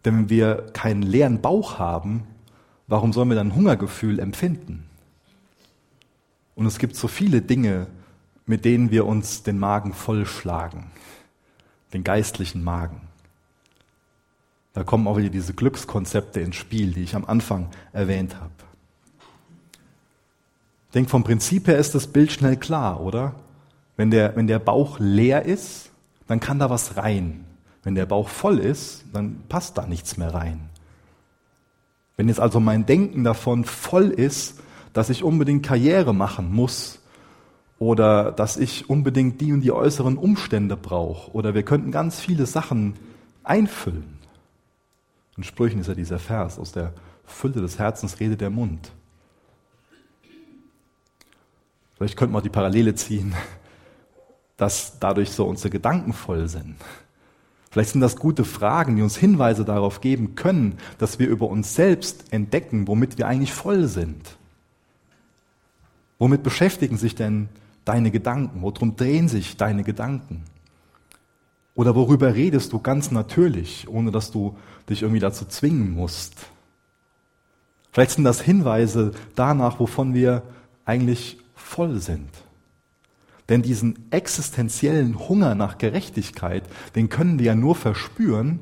Denn 0.04 0.16
wenn 0.16 0.30
wir 0.30 0.66
keinen 0.74 1.02
leeren 1.02 1.40
Bauch 1.40 1.80
haben, 1.80 2.22
warum 2.86 3.12
sollen 3.12 3.30
wir 3.30 3.34
dann 3.34 3.56
Hungergefühl 3.56 4.20
empfinden? 4.20 4.88
Und 6.54 6.66
es 6.66 6.78
gibt 6.78 6.94
so 6.94 7.08
viele 7.08 7.42
Dinge, 7.42 7.88
mit 8.46 8.64
denen 8.64 8.92
wir 8.92 9.06
uns 9.06 9.42
den 9.42 9.58
Magen 9.58 9.92
vollschlagen, 9.92 10.84
den 11.92 12.04
geistlichen 12.04 12.62
Magen. 12.62 13.07
Da 14.78 14.84
kommen 14.84 15.08
auch 15.08 15.16
wieder 15.16 15.28
diese 15.28 15.54
Glückskonzepte 15.54 16.38
ins 16.38 16.54
Spiel, 16.54 16.92
die 16.92 17.02
ich 17.02 17.16
am 17.16 17.24
Anfang 17.24 17.66
erwähnt 17.92 18.36
habe. 18.36 18.52
Ich 20.86 20.92
denke, 20.92 21.10
vom 21.10 21.24
Prinzip 21.24 21.66
her 21.66 21.78
ist 21.78 21.96
das 21.96 22.06
Bild 22.06 22.30
schnell 22.30 22.56
klar, 22.56 23.00
oder? 23.00 23.34
Wenn 23.96 24.12
der, 24.12 24.36
wenn 24.36 24.46
der 24.46 24.60
Bauch 24.60 25.00
leer 25.00 25.44
ist, 25.44 25.90
dann 26.28 26.38
kann 26.38 26.60
da 26.60 26.70
was 26.70 26.96
rein. 26.96 27.44
Wenn 27.82 27.96
der 27.96 28.06
Bauch 28.06 28.28
voll 28.28 28.60
ist, 28.60 29.04
dann 29.12 29.42
passt 29.48 29.76
da 29.76 29.84
nichts 29.84 30.16
mehr 30.16 30.32
rein. 30.32 30.60
Wenn 32.16 32.28
jetzt 32.28 32.38
also 32.38 32.60
mein 32.60 32.86
Denken 32.86 33.24
davon 33.24 33.64
voll 33.64 34.10
ist, 34.10 34.60
dass 34.92 35.10
ich 35.10 35.24
unbedingt 35.24 35.66
Karriere 35.66 36.14
machen 36.14 36.52
muss 36.52 37.00
oder 37.80 38.30
dass 38.30 38.56
ich 38.56 38.88
unbedingt 38.88 39.40
die 39.40 39.52
und 39.52 39.62
die 39.62 39.72
äußeren 39.72 40.16
Umstände 40.16 40.76
brauche 40.76 41.32
oder 41.32 41.54
wir 41.54 41.64
könnten 41.64 41.90
ganz 41.90 42.20
viele 42.20 42.46
Sachen 42.46 42.94
einfüllen. 43.42 44.17
In 45.38 45.44
Sprüchen 45.44 45.80
ist 45.80 45.86
ja 45.86 45.94
dieser 45.94 46.18
Vers, 46.18 46.58
aus 46.58 46.72
der 46.72 46.92
Fülle 47.24 47.60
des 47.62 47.78
Herzens 47.78 48.18
redet 48.18 48.40
der 48.40 48.50
Mund. 48.50 48.90
Vielleicht 51.96 52.16
könnte 52.16 52.32
man 52.32 52.42
die 52.42 52.48
Parallele 52.48 52.94
ziehen, 52.96 53.34
dass 54.56 54.98
dadurch 54.98 55.30
so 55.30 55.46
unsere 55.46 55.70
Gedanken 55.70 56.12
voll 56.12 56.48
sind. 56.48 56.76
Vielleicht 57.70 57.90
sind 57.90 58.00
das 58.00 58.16
gute 58.16 58.44
Fragen, 58.44 58.96
die 58.96 59.02
uns 59.02 59.16
Hinweise 59.16 59.64
darauf 59.64 60.00
geben 60.00 60.34
können, 60.34 60.78
dass 60.98 61.20
wir 61.20 61.28
über 61.28 61.48
uns 61.48 61.74
selbst 61.74 62.32
entdecken, 62.32 62.88
womit 62.88 63.16
wir 63.16 63.28
eigentlich 63.28 63.52
voll 63.52 63.86
sind. 63.86 64.36
Womit 66.18 66.42
beschäftigen 66.42 66.96
sich 66.96 67.14
denn 67.14 67.48
deine 67.84 68.10
Gedanken? 68.10 68.62
Worum 68.62 68.96
drehen 68.96 69.28
sich 69.28 69.56
deine 69.56 69.84
Gedanken? 69.84 70.42
Oder 71.78 71.94
worüber 71.94 72.34
redest 72.34 72.72
du 72.72 72.80
ganz 72.80 73.12
natürlich, 73.12 73.86
ohne 73.88 74.10
dass 74.10 74.32
du 74.32 74.56
dich 74.88 75.02
irgendwie 75.02 75.20
dazu 75.20 75.44
zwingen 75.44 75.94
musst? 75.94 76.34
Vielleicht 77.92 78.10
sind 78.10 78.24
das 78.24 78.40
Hinweise 78.40 79.12
danach, 79.36 79.78
wovon 79.78 80.12
wir 80.12 80.42
eigentlich 80.84 81.38
voll 81.54 82.00
sind. 82.00 82.30
Denn 83.48 83.62
diesen 83.62 84.10
existenziellen 84.10 85.28
Hunger 85.28 85.54
nach 85.54 85.78
Gerechtigkeit, 85.78 86.64
den 86.96 87.10
können 87.10 87.38
wir 87.38 87.46
ja 87.46 87.54
nur 87.54 87.76
verspüren, 87.76 88.58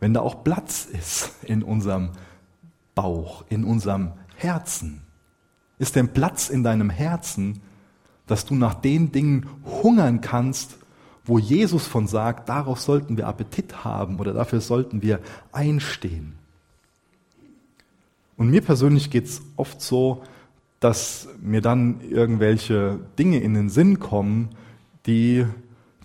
wenn 0.00 0.14
da 0.14 0.20
auch 0.20 0.42
Platz 0.42 0.86
ist 0.90 1.32
in 1.42 1.62
unserem 1.62 2.12
Bauch, 2.94 3.44
in 3.50 3.64
unserem 3.64 4.12
Herzen. 4.36 5.02
Ist 5.78 5.96
denn 5.96 6.14
Platz 6.14 6.48
in 6.48 6.62
deinem 6.62 6.88
Herzen, 6.88 7.60
dass 8.26 8.46
du 8.46 8.54
nach 8.54 8.72
den 8.72 9.12
Dingen 9.12 9.50
hungern 9.66 10.22
kannst, 10.22 10.78
wo 11.24 11.38
Jesus 11.38 11.86
von 11.86 12.06
sagt, 12.06 12.48
darauf 12.48 12.80
sollten 12.80 13.16
wir 13.16 13.26
Appetit 13.26 13.84
haben 13.84 14.18
oder 14.18 14.32
dafür 14.32 14.60
sollten 14.60 15.02
wir 15.02 15.20
einstehen. 15.52 16.34
Und 18.36 18.50
mir 18.50 18.62
persönlich 18.62 19.10
geht 19.10 19.26
es 19.26 19.42
oft 19.56 19.80
so, 19.80 20.22
dass 20.80 21.28
mir 21.40 21.62
dann 21.62 22.00
irgendwelche 22.02 22.98
Dinge 23.18 23.40
in 23.40 23.54
den 23.54 23.70
Sinn 23.70 24.00
kommen, 24.00 24.50
die 25.06 25.46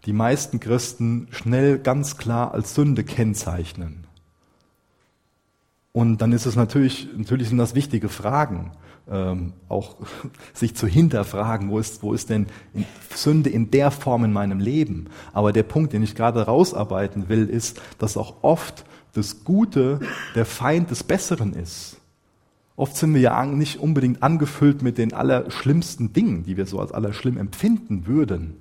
die 0.05 0.13
meisten 0.13 0.60
Christen 0.60 1.27
schnell 1.32 1.79
ganz 1.79 2.17
klar 2.17 2.53
als 2.53 2.75
Sünde 2.75 3.03
kennzeichnen. 3.03 4.05
Und 5.91 6.21
dann 6.21 6.32
ist 6.32 6.45
es 6.45 6.55
natürlich, 6.55 7.10
natürlich 7.15 7.49
sind 7.49 7.58
das 7.58 7.75
wichtige 7.75 8.08
Fragen, 8.08 8.71
ähm, 9.10 9.54
auch 9.67 9.95
sich 10.54 10.76
zu 10.76 10.88
hinterfragen, 10.88 11.69
wo 11.69 11.80
ist, 11.80 12.04
wo 12.04 12.13
ist 12.13 12.30
denn 12.30 12.48
Sünde 13.13 13.50
in 13.50 13.72
der 13.72 13.91
Form 13.91 14.24
in 14.24 14.34
meinem 14.34 14.60
Leben? 14.60 15.08
Aber 15.34 15.54
der 15.54 15.63
Punkt, 15.63 15.93
den 15.93 16.04
ich 16.04 16.15
gerade 16.15 16.45
rausarbeiten 16.45 17.30
will, 17.30 17.48
ist, 17.50 17.82
dass 17.98 18.17
auch 18.17 18.36
oft 18.43 18.86
das 19.13 19.43
Gute 19.43 20.00
der 20.36 20.45
Feind 20.45 20.91
des 20.91 21.04
Besseren 21.04 21.54
ist. 21.54 21.98
Oft 22.76 22.95
sind 22.95 23.13
wir 23.13 23.19
ja 23.19 23.45
nicht 23.45 23.80
unbedingt 23.80 24.24
angefüllt 24.24 24.82
mit 24.82 24.98
den 24.98 25.13
allerschlimmsten 25.13 26.13
Dingen, 26.13 26.43
die 26.43 26.56
wir 26.56 26.65
so 26.65 26.80
als 26.80 26.93
allerschlimm 26.93 27.38
empfinden 27.38 28.08
würden. 28.08 28.56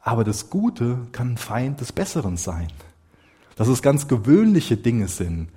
Aber 0.00 0.24
das 0.24 0.48
Gute 0.48 0.98
kann 1.12 1.32
ein 1.32 1.36
Feind 1.36 1.80
des 1.80 1.92
Besseren 1.92 2.36
sein. 2.36 2.68
Dass 3.56 3.68
es 3.68 3.82
ganz 3.82 4.08
gewöhnliche 4.08 4.78
Dinge 4.78 5.06
sind, 5.06 5.48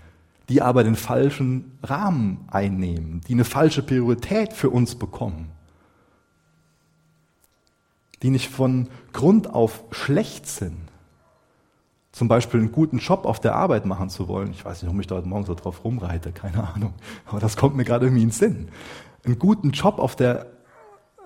die 0.49 0.61
aber 0.61 0.83
den 0.83 0.95
falschen 0.95 1.77
Rahmen 1.81 2.47
einnehmen, 2.51 3.21
die 3.27 3.33
eine 3.33 3.45
falsche 3.45 3.81
Priorität 3.81 4.53
für 4.53 4.69
uns 4.69 4.95
bekommen, 4.95 5.51
die 8.21 8.29
nicht 8.29 8.49
von 8.49 8.87
Grund 9.13 9.53
auf 9.53 9.83
schlecht 9.91 10.47
sind, 10.47 10.77
zum 12.11 12.29
Beispiel 12.29 12.61
einen 12.61 12.71
guten 12.71 12.99
Job 12.99 13.25
auf 13.25 13.41
der 13.41 13.55
Arbeit 13.55 13.85
machen 13.85 14.09
zu 14.09 14.29
wollen. 14.29 14.51
Ich 14.51 14.63
weiß 14.63 14.81
nicht, 14.81 14.87
warum 14.87 15.01
ich 15.01 15.07
da 15.07 15.15
heute 15.15 15.27
Morgen 15.27 15.45
so 15.45 15.53
drauf 15.53 15.83
rumreite, 15.83 16.31
keine 16.31 16.65
Ahnung. 16.73 16.93
Aber 17.25 17.41
das 17.41 17.57
kommt 17.57 17.75
mir 17.75 17.83
gerade 17.83 18.05
irgendwie 18.05 18.23
in 18.23 18.29
den 18.29 18.33
Sinn. 18.33 18.69
Einen 19.25 19.37
guten 19.37 19.71
Job 19.71 19.99
auf 19.99 20.15
der, 20.15 20.45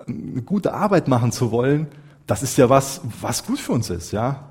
eine 0.08 0.42
gute 0.42 0.74
Arbeit 0.74 1.06
machen 1.06 1.30
zu 1.30 1.52
wollen, 1.52 1.86
das 2.26 2.42
ist 2.42 2.58
ja 2.58 2.68
was, 2.68 3.02
was 3.20 3.46
gut 3.46 3.60
für 3.60 3.72
uns 3.72 3.88
ist, 3.88 4.10
ja. 4.10 4.49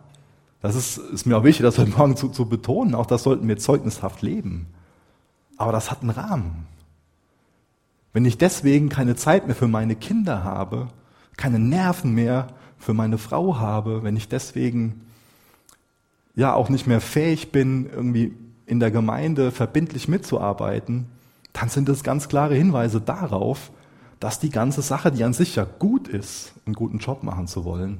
Das 0.62 0.76
ist, 0.76 0.98
ist 0.98 1.26
mir 1.26 1.38
auch 1.38 1.44
wichtig, 1.44 1.64
das 1.64 1.78
heute 1.78 1.92
Morgen 1.92 2.16
zu, 2.16 2.30
zu 2.30 2.48
betonen. 2.48 2.96
Auch 2.96 3.06
das 3.06 3.24
sollten 3.24 3.48
wir 3.48 3.58
zeugnishaft 3.58 4.22
leben. 4.22 4.68
Aber 5.58 5.72
das 5.72 5.92
hat 5.92 6.02
einen 6.02 6.10
Rahmen. 6.10 6.68
Wenn 8.12 8.26
ich 8.26 8.38
deswegen 8.38 8.90
keine 8.90 9.16
Zeit 9.16 9.46
mehr 9.46 9.56
für 9.56 9.68
meine 9.68 9.96
Kinder 9.96 10.44
habe, 10.44 10.88
keine 11.38 11.60
Nerven 11.60 12.14
mehr 12.14 12.48
für 12.78 12.94
meine 12.94 13.18
Frau 13.18 13.58
habe, 13.60 14.04
wenn 14.04 14.18
ich 14.18 14.28
deswegen 14.28 15.02
ja 16.36 16.54
auch 16.54 16.70
nicht 16.70 16.88
mehr 16.88 17.02
fähig 17.02 17.52
bin, 17.52 17.90
irgendwie 17.90 18.34
in 18.66 18.80
der 18.80 18.92
Gemeinde 18.92 19.52
verbindlich 19.52 20.08
mitzuarbeiten, 20.08 21.08
dann 21.54 21.70
sind 21.70 21.90
das 21.90 22.04
ganz 22.04 22.30
klare 22.30 22.56
Hinweise 22.56 23.02
darauf, 23.02 23.72
dass 24.20 24.40
die 24.40 24.50
ganze 24.50 24.82
Sache, 24.82 25.12
die 25.12 25.24
an 25.24 25.34
sich 25.34 25.56
ja 25.56 25.66
gut 25.66 26.08
ist, 26.08 26.54
einen 26.66 26.76
guten 26.76 27.00
Job 27.00 27.24
machen 27.24 27.48
zu 27.48 27.64
wollen, 27.64 28.00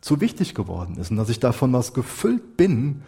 zu 0.00 0.20
wichtig 0.20 0.54
geworden 0.54 0.96
ist 0.96 1.10
und 1.10 1.16
dass 1.16 1.28
ich 1.28 1.40
davon 1.40 1.72
was 1.72 1.94
gefüllt 1.94 2.56
bin, 2.56 3.02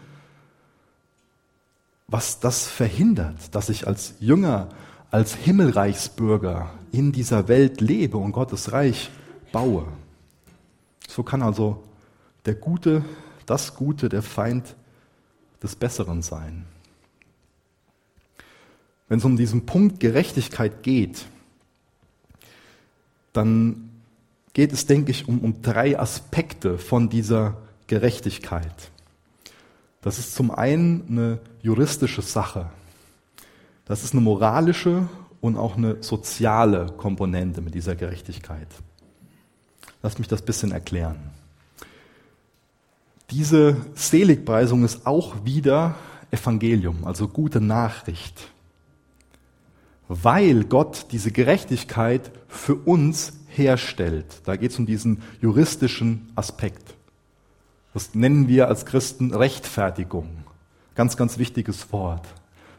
was 2.07 2.39
das 2.39 2.67
verhindert, 2.67 3.55
dass 3.55 3.69
ich 3.69 3.87
als 3.87 4.15
Jünger, 4.19 4.69
als 5.11 5.33
Himmelreichsbürger 5.33 6.71
in 6.91 7.11
dieser 7.11 7.47
Welt 7.47 7.79
lebe 7.79 8.17
und 8.17 8.33
Gottes 8.33 8.71
Reich 8.73 9.09
baue. 9.51 9.87
So 11.07 11.23
kann 11.23 11.41
also 11.41 11.83
der 12.45 12.55
Gute 12.55 13.03
das 13.45 13.75
Gute 13.75 14.09
der 14.09 14.21
Feind 14.21 14.75
des 15.61 15.75
Besseren 15.75 16.21
sein. 16.21 16.65
Wenn 19.07 19.19
es 19.19 19.25
um 19.25 19.35
diesen 19.35 19.65
Punkt 19.65 19.99
Gerechtigkeit 19.99 20.83
geht, 20.83 21.25
dann 23.33 23.90
geht 24.53 24.73
es, 24.73 24.85
denke 24.85 25.11
ich, 25.11 25.27
um, 25.27 25.39
um 25.39 25.61
drei 25.61 25.99
Aspekte 25.99 26.77
von 26.77 27.09
dieser 27.09 27.57
Gerechtigkeit. 27.87 28.91
Das 30.01 30.19
ist 30.19 30.35
zum 30.35 30.51
einen 30.51 31.05
eine 31.09 31.39
juristische 31.61 32.21
Sache. 32.21 32.69
Das 33.85 34.03
ist 34.03 34.13
eine 34.13 34.21
moralische 34.21 35.07
und 35.41 35.57
auch 35.57 35.77
eine 35.77 36.01
soziale 36.01 36.87
Komponente 36.97 37.61
mit 37.61 37.75
dieser 37.75 37.95
Gerechtigkeit. 37.95 38.67
Lass 40.01 40.17
mich 40.17 40.27
das 40.27 40.41
bisschen 40.41 40.71
erklären. 40.71 41.31
Diese 43.29 43.77
Seligpreisung 43.93 44.83
ist 44.83 45.05
auch 45.05 45.45
wieder 45.45 45.95
Evangelium, 46.31 47.05
also 47.05 47.27
gute 47.27 47.61
Nachricht. 47.61 48.49
Weil 50.07 50.65
Gott 50.65 51.07
diese 51.11 51.31
Gerechtigkeit 51.31 52.31
für 52.47 52.75
uns 52.75 53.33
herstellt. 53.55 54.41
Da 54.45 54.55
geht 54.55 54.71
es 54.71 54.79
um 54.79 54.85
diesen 54.85 55.21
juristischen 55.41 56.31
Aspekt. 56.35 56.95
Das 57.93 58.15
nennen 58.15 58.47
wir 58.47 58.67
als 58.67 58.85
Christen 58.85 59.33
Rechtfertigung. 59.33 60.29
Ganz, 60.95 61.17
ganz 61.17 61.37
wichtiges 61.37 61.91
Wort, 61.91 62.27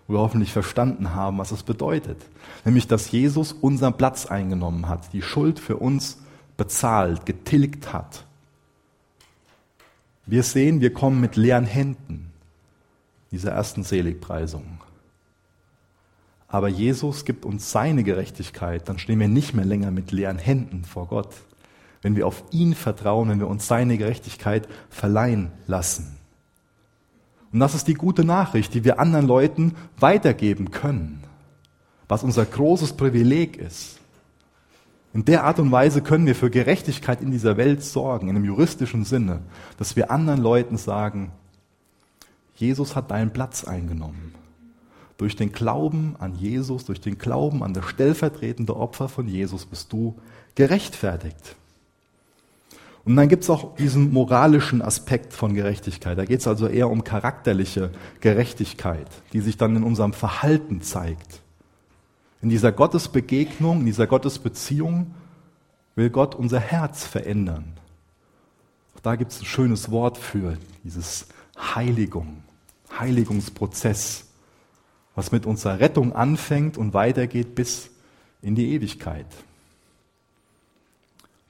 wo 0.07 0.15
wir 0.15 0.21
hoffentlich 0.21 0.53
verstanden 0.53 1.15
haben, 1.15 1.39
was 1.39 1.51
es 1.51 1.63
bedeutet. 1.63 2.19
Nämlich, 2.65 2.87
dass 2.87 3.11
Jesus 3.11 3.53
unseren 3.53 3.97
Platz 3.97 4.27
eingenommen 4.27 4.89
hat, 4.89 5.13
die 5.13 5.23
Schuld 5.23 5.59
für 5.59 5.77
uns 5.77 6.19
bezahlt, 6.57 7.27
getilgt 7.27 7.93
hat 7.93 8.25
wir 10.27 10.43
sehen, 10.43 10.81
wir 10.81 10.93
kommen 10.93 11.21
mit 11.21 11.37
leeren 11.37 11.67
Händen. 11.67 12.29
dieser 13.31 13.53
ersten 13.53 13.83
Seligpreisung. 13.83 14.81
Aber 16.53 16.69
Jesus 16.69 17.25
gibt 17.25 17.47
uns 17.47 17.73
seine 17.73 18.05
Gerechtigkeit, 18.05 18.87
dann 18.87 18.99
stehen 18.99 19.19
wir 19.19 19.27
nicht 19.27 19.55
mehr 19.55 19.65
länger 19.65 19.91
mit 19.91 20.13
leeren 20.13 20.37
Händen 20.37 20.85
vor 20.85 21.07
Gott. 21.07 21.31
Wenn 22.03 22.15
wir 22.15 22.27
auf 22.27 22.45
ihn 22.51 22.75
vertrauen, 22.75 23.31
wenn 23.31 23.41
wir 23.41 23.49
uns 23.49 23.67
seine 23.67 23.97
Gerechtigkeit 23.97 24.69
verleihen 24.91 25.51
lassen. 25.67 26.19
Und 27.55 27.61
das 27.61 27.75
ist 27.75 27.89
die 27.89 27.95
gute 27.95 28.23
Nachricht, 28.23 28.75
die 28.75 28.85
wir 28.85 29.01
anderen 29.01 29.27
Leuten 29.27 29.75
weitergeben 29.99 30.71
können, 30.71 31.25
was 32.07 32.23
unser 32.23 32.45
großes 32.45 32.99
Privileg 32.99 33.57
ist. 33.57 33.99
In 35.15 35.25
der 35.25 35.45
Art 35.45 35.59
und 35.59 35.73
Weise 35.73 36.03
können 36.03 36.27
wir 36.27 36.35
für 36.35 36.51
Gerechtigkeit 36.51 37.23
in 37.23 37.31
dieser 37.31 37.57
Welt 37.57 37.83
sorgen, 37.83 38.29
in 38.29 38.37
einem 38.37 38.45
juristischen 38.45 39.07
Sinne, 39.07 39.41
dass 39.79 39.97
wir 39.97 40.11
anderen 40.11 40.43
Leuten 40.43 40.77
sagen, 40.77 41.33
Jesus 42.57 42.95
hat 42.95 43.11
deinen 43.11 43.33
Platz 43.33 43.65
eingenommen. 43.65 44.32
Durch 45.23 45.37
den 45.37 45.53
Glauben 45.53 46.17
an 46.19 46.35
Jesus, 46.35 46.85
durch 46.85 47.01
den 47.01 47.17
Glauben 47.17 47.63
an 47.63 47.75
das 47.75 47.85
stellvertretende 47.85 48.75
Opfer 48.75 49.09
von 49.09 49.29
Jesus 49.29 49.67
bist 49.67 49.93
du 49.93 50.19
gerechtfertigt. 50.57 51.55
Und 53.05 53.15
dann 53.15 53.29
gibt 53.29 53.45
es 53.45 53.51
auch 53.51 53.77
diesen 53.77 54.13
moralischen 54.13 54.83
Aspekt 54.83 55.33
von 55.33 55.55
Gerechtigkeit. 55.55 56.19
Da 56.19 56.25
geht 56.25 56.41
es 56.41 56.49
also 56.49 56.67
eher 56.67 56.91
um 56.91 57.05
charakterliche 57.05 57.93
Gerechtigkeit, 58.19 59.07
die 59.33 59.41
sich 59.43 59.57
dann 59.57 59.77
in 59.77 59.85
unserem 59.85 60.13
Verhalten 60.13 60.83
zeigt. 60.83 61.41
In 62.41 62.49
dieser 62.49 62.73
Gottesbegegnung, 62.73 63.79
in 63.79 63.87
dieser 63.87 64.09
Gottesbeziehung 64.09 65.15
will 65.95 66.11
Gott 66.11 66.35
unser 66.35 66.59
Herz 66.59 67.07
verändern. 67.07 67.75
Auch 68.97 69.01
da 69.03 69.15
gibt 69.15 69.31
es 69.31 69.39
ein 69.39 69.47
schönes 69.47 69.93
Wort 69.93 70.19
für 70.19 70.59
dieses 70.83 71.29
Heiligung, 71.57 72.43
Heiligungsprozess, 72.99 74.27
was 75.15 75.33
mit 75.33 75.47
unserer 75.47 75.81
Rettung 75.81 76.15
anfängt 76.15 76.79
und 76.79 76.95
weitergeht 76.95 77.55
bis 77.55 77.91
in 78.41 78.55
die 78.55 78.73
Ewigkeit 78.73 79.27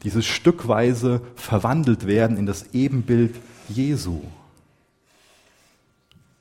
dieses 0.03 0.27
stückweise 0.27 1.21
verwandelt 1.37 2.07
werden 2.07 2.37
in 2.37 2.47
das 2.47 2.75
Ebenbild 2.75 3.35
Jesu. 3.69 4.23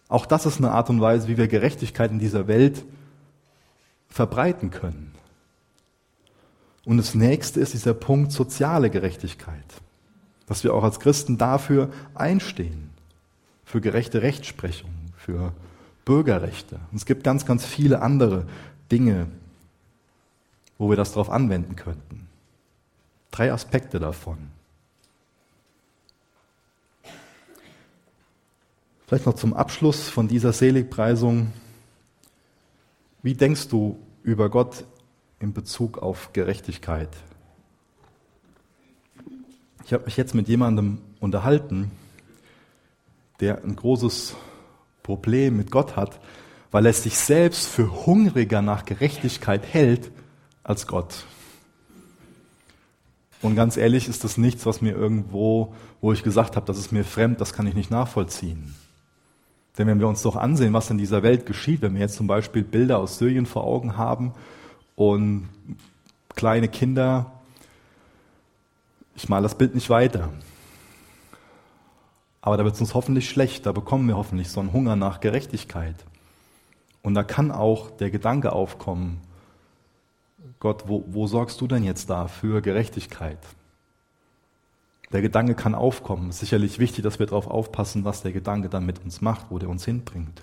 Auch 0.08 0.26
das 0.26 0.46
ist 0.46 0.58
eine 0.58 0.72
Art 0.72 0.90
und 0.90 1.00
Weise, 1.00 1.28
wie 1.28 1.38
wir 1.38 1.48
Gerechtigkeit 1.48 2.12
in 2.12 2.20
dieser 2.20 2.48
Welt 2.48 2.84
verbreiten 4.10 4.72
können. 4.72 5.14
Und 6.84 6.98
das 6.98 7.14
nächste 7.14 7.60
ist 7.60 7.74
dieser 7.74 7.94
Punkt 7.94 8.32
soziale 8.32 8.90
Gerechtigkeit, 8.90 9.64
dass 10.48 10.64
wir 10.64 10.74
auch 10.74 10.84
als 10.84 11.00
Christen 11.00 11.38
dafür 11.38 11.92
einstehen, 12.16 12.90
für 13.64 13.80
gerechte 13.80 14.22
Rechtsprechung, 14.22 14.90
für 15.16 15.54
Bürgerrechte. 16.06 16.80
Und 16.92 16.98
es 16.98 17.06
gibt 17.06 17.24
ganz, 17.24 17.46
ganz 17.46 17.66
viele 17.66 18.02
andere 18.02 18.48
Dinge, 18.92 19.28
wo 20.78 20.90
wir 20.90 20.98
das 20.98 21.12
darauf 21.14 21.30
anwenden 21.30 21.76
könnten. 21.76 22.28
Drei 23.30 23.52
Aspekte 23.52 24.00
davon. 24.00 24.38
Vielleicht 29.06 29.26
noch 29.26 29.36
zum 29.36 29.54
Abschluss 29.54 30.10
von 30.10 30.28
dieser 30.28 30.54
Seligpreisung. 30.54 31.52
Wie 33.22 33.34
denkst 33.34 33.68
du 33.68 34.00
über 34.24 34.50
Gott 34.50 34.86
in 35.40 35.54
Bezug 35.54 35.98
auf 35.98 36.32
Gerechtigkeit? 36.34 37.10
Ich 39.86 39.94
habe 39.94 40.06
mich 40.06 40.16
jetzt 40.16 40.34
mit 40.34 40.48
jemandem 40.48 41.00
unterhalten, 41.20 41.92
der 43.42 43.64
ein 43.64 43.76
großes 43.76 44.36
Problem 45.04 45.58
mit 45.58 45.72
Gott 45.72 45.96
hat, 45.96 46.20
weil 46.72 46.86
er 46.86 46.94
sich 46.94 47.18
selbst 47.18 47.68
für 47.68 48.06
hungriger 48.06 48.62
nach 48.62 48.86
Gerechtigkeit 48.86 49.66
hält 49.66 50.12
als 50.64 50.88
Gott. 50.88 51.26
Und 53.42 53.56
ganz 53.56 53.76
ehrlich 53.78 54.08
ist 54.08 54.24
das 54.24 54.38
nichts, 54.38 54.66
was 54.66 54.82
mir 54.82 54.96
irgendwo, 54.96 55.74
wo 56.00 56.14
ich 56.14 56.24
gesagt 56.24 56.56
habe, 56.56 56.66
das 56.66 56.78
ist 56.78 56.92
mir 56.92 57.04
fremd, 57.04 57.42
das 57.42 57.54
kann 57.54 57.68
ich 57.68 57.74
nicht 57.74 57.90
nachvollziehen. 57.90 58.76
Denn 59.78 59.88
wenn 59.88 60.00
wir 60.00 60.08
uns 60.08 60.22
doch 60.22 60.36
ansehen, 60.36 60.74
was 60.74 60.90
in 60.90 60.98
dieser 60.98 61.24
Welt 61.24 61.46
geschieht, 61.46 61.82
wenn 61.82 61.94
wir 61.94 62.02
jetzt 62.02 62.16
zum 62.16 62.28
Beispiel 62.28 62.64
Bilder 62.64 63.00
aus 63.00 63.18
Syrien 63.18 63.46
vor 63.46 63.64
Augen 63.64 63.98
haben 63.98 64.34
und 64.96 65.50
kleine 66.36 66.68
Kinder, 66.68 67.32
ich 69.16 69.28
male 69.30 69.44
das 69.44 69.58
Bild 69.58 69.74
nicht 69.76 69.90
weiter. 69.90 70.30
Aber 72.42 72.58
da 72.58 72.64
wird 72.64 72.76
es 72.76 72.82
uns 72.82 72.94
hoffentlich 72.94 73.30
schlecht, 73.30 73.66
da 73.66 73.72
bekommen 73.72 74.08
wir 74.08 74.18
hoffentlich 74.18 74.50
so 74.50 74.60
einen 74.60 74.74
Hunger 74.74 74.96
nach 74.96 75.20
Gerechtigkeit. 75.20 75.96
Und 77.04 77.14
da 77.14 77.24
kann 77.24 77.52
auch 77.52 77.92
der 77.92 78.10
Gedanke 78.10 78.52
aufkommen, 78.52 79.22
Gott, 80.60 80.84
wo, 80.88 81.04
wo 81.08 81.28
sorgst 81.28 81.60
du 81.62 81.68
denn 81.68 81.84
jetzt 81.84 82.10
da 82.10 82.28
für 82.28 82.62
Gerechtigkeit? 82.62 83.40
Der 85.12 85.22
Gedanke 85.22 85.56
kann 85.56 85.76
aufkommen. 85.76 86.30
Es 86.30 86.36
ist 86.36 86.42
sicherlich 86.42 86.80
wichtig, 86.80 87.04
dass 87.04 87.20
wir 87.20 87.26
darauf 87.26 87.48
aufpassen, 87.48 88.06
was 88.06 88.22
der 88.22 88.32
Gedanke 88.32 88.70
dann 88.70 88.86
mit 88.86 89.04
uns 89.04 89.22
macht, 89.22 89.48
wo 89.50 89.60
der 89.60 89.70
uns 89.70 89.86
hinbringt. 89.86 90.42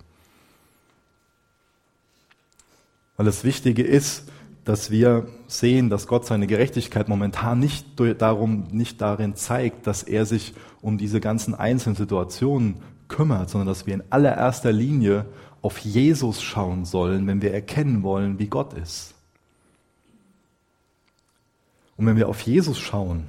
Weil 3.16 3.26
das 3.26 3.44
Wichtige 3.44 3.82
ist, 3.82 4.30
dass 4.68 4.90
wir 4.90 5.26
sehen, 5.46 5.88
dass 5.88 6.06
Gott 6.06 6.26
seine 6.26 6.46
Gerechtigkeit 6.46 7.08
momentan 7.08 7.58
nicht 7.58 7.86
darum, 8.18 8.64
nicht 8.70 9.00
darin 9.00 9.34
zeigt, 9.34 9.86
dass 9.86 10.02
er 10.02 10.26
sich 10.26 10.52
um 10.82 10.98
diese 10.98 11.20
ganzen 11.20 11.54
einzelnen 11.54 11.96
Situationen 11.96 12.82
kümmert, 13.08 13.48
sondern 13.48 13.66
dass 13.66 13.86
wir 13.86 13.94
in 13.94 14.02
allererster 14.10 14.70
Linie 14.70 15.24
auf 15.62 15.78
Jesus 15.78 16.42
schauen 16.42 16.84
sollen, 16.84 17.26
wenn 17.26 17.40
wir 17.40 17.54
erkennen 17.54 18.02
wollen, 18.02 18.38
wie 18.38 18.48
Gott 18.48 18.74
ist. 18.74 19.14
Und 21.96 22.04
wenn 22.04 22.18
wir 22.18 22.28
auf 22.28 22.42
Jesus 22.42 22.78
schauen, 22.78 23.24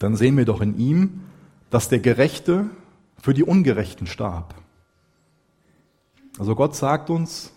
dann 0.00 0.16
sehen 0.16 0.36
wir 0.36 0.46
doch 0.46 0.60
in 0.60 0.76
ihm, 0.80 1.20
dass 1.70 1.88
der 1.88 2.00
Gerechte 2.00 2.68
für 3.22 3.34
die 3.34 3.44
Ungerechten 3.44 4.08
starb. 4.08 4.56
Also 6.40 6.56
Gott 6.56 6.74
sagt 6.74 7.08
uns, 7.08 7.52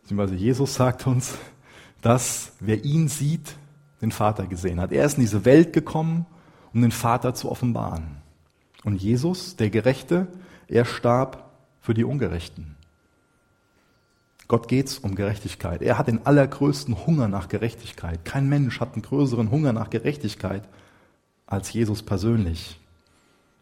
beziehungsweise 0.00 0.36
Jesus 0.36 0.74
sagt 0.74 1.06
uns, 1.06 1.36
dass 2.02 2.52
wer 2.60 2.84
ihn 2.84 3.08
sieht, 3.08 3.56
den 4.00 4.12
Vater 4.12 4.46
gesehen 4.46 4.80
hat. 4.80 4.92
Er 4.92 5.04
ist 5.04 5.14
in 5.14 5.22
diese 5.22 5.44
Welt 5.44 5.72
gekommen, 5.72 6.26
um 6.72 6.82
den 6.82 6.92
Vater 6.92 7.34
zu 7.34 7.50
offenbaren. 7.50 8.18
Und 8.84 9.00
Jesus, 9.00 9.56
der 9.56 9.70
Gerechte, 9.70 10.28
er 10.68 10.84
starb 10.84 11.50
für 11.80 11.94
die 11.94 12.04
Ungerechten. 12.04 12.76
Gott 14.48 14.68
geht's 14.68 14.98
um 14.98 15.16
Gerechtigkeit. 15.16 15.82
Er 15.82 15.98
hat 15.98 16.06
den 16.06 16.24
allergrößten 16.24 17.06
Hunger 17.06 17.26
nach 17.26 17.48
Gerechtigkeit. 17.48 18.24
Kein 18.24 18.48
Mensch 18.48 18.78
hat 18.78 18.92
einen 18.92 19.02
größeren 19.02 19.50
Hunger 19.50 19.72
nach 19.72 19.90
Gerechtigkeit 19.90 20.62
als 21.46 21.72
Jesus 21.72 22.02
persönlich. 22.02 22.78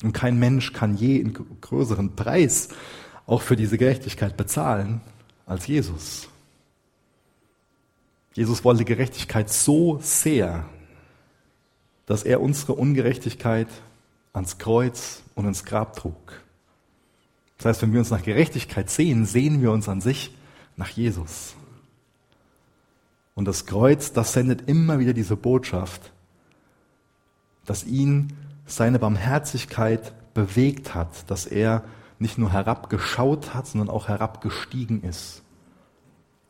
Und 0.03 0.13
kein 0.13 0.39
Mensch 0.39 0.73
kann 0.73 0.97
je 0.97 1.21
einen 1.21 1.33
größeren 1.61 2.17
Preis 2.17 2.69
auch 3.27 3.41
für 3.41 3.57
diese 3.57 3.79
Gerechtigkeit 3.79 4.37
bezahlen 4.37 5.01
als 5.47 5.67
Jesus. 5.67 6.29
Jesus 8.35 8.65
wollte 8.65 8.85
Gerechtigkeit 8.85 9.49
so 9.49 9.99
sehr, 10.03 10.65
dass 12.07 12.25
er 12.25 12.41
unsere 12.41 12.75
Ungerechtigkeit 12.75 13.69
ans 14.33 14.59
Kreuz 14.59 15.23
und 15.37 15.47
ins 15.47 15.65
Grab 15.65 15.97
trug. 15.97 16.43
Das 17.57 17.67
heißt, 17.67 17.83
wenn 17.83 17.93
wir 17.93 18.01
uns 18.01 18.11
nach 18.11 18.25
Gerechtigkeit 18.25 18.91
sehen, 18.91 19.25
sehen 19.25 19.63
wir 19.63 19.71
uns 19.71 19.89
an 19.89 20.01
sich 20.01 20.35
nach 20.77 20.89
Jesus. 20.89 21.55
Und 23.37 23.47
das 23.47 23.67
Kreuz, 23.67 24.13
das 24.13 24.33
sendet 24.33 24.69
immer 24.69 24.99
wieder 24.99 25.13
diese 25.13 25.37
Botschaft, 25.37 26.13
dass 27.65 27.85
ihn 27.85 28.33
seine 28.67 28.99
Barmherzigkeit 28.99 30.13
bewegt 30.35 30.95
hat, 30.95 31.31
dass 31.31 31.47
er 31.47 31.85
nicht 32.19 32.37
nur 32.37 32.53
herabgeschaut 32.53 33.55
hat, 33.55 33.69
sondern 33.69 33.91
auch 33.91 34.09
herabgestiegen 34.09 35.05
ist 35.05 35.44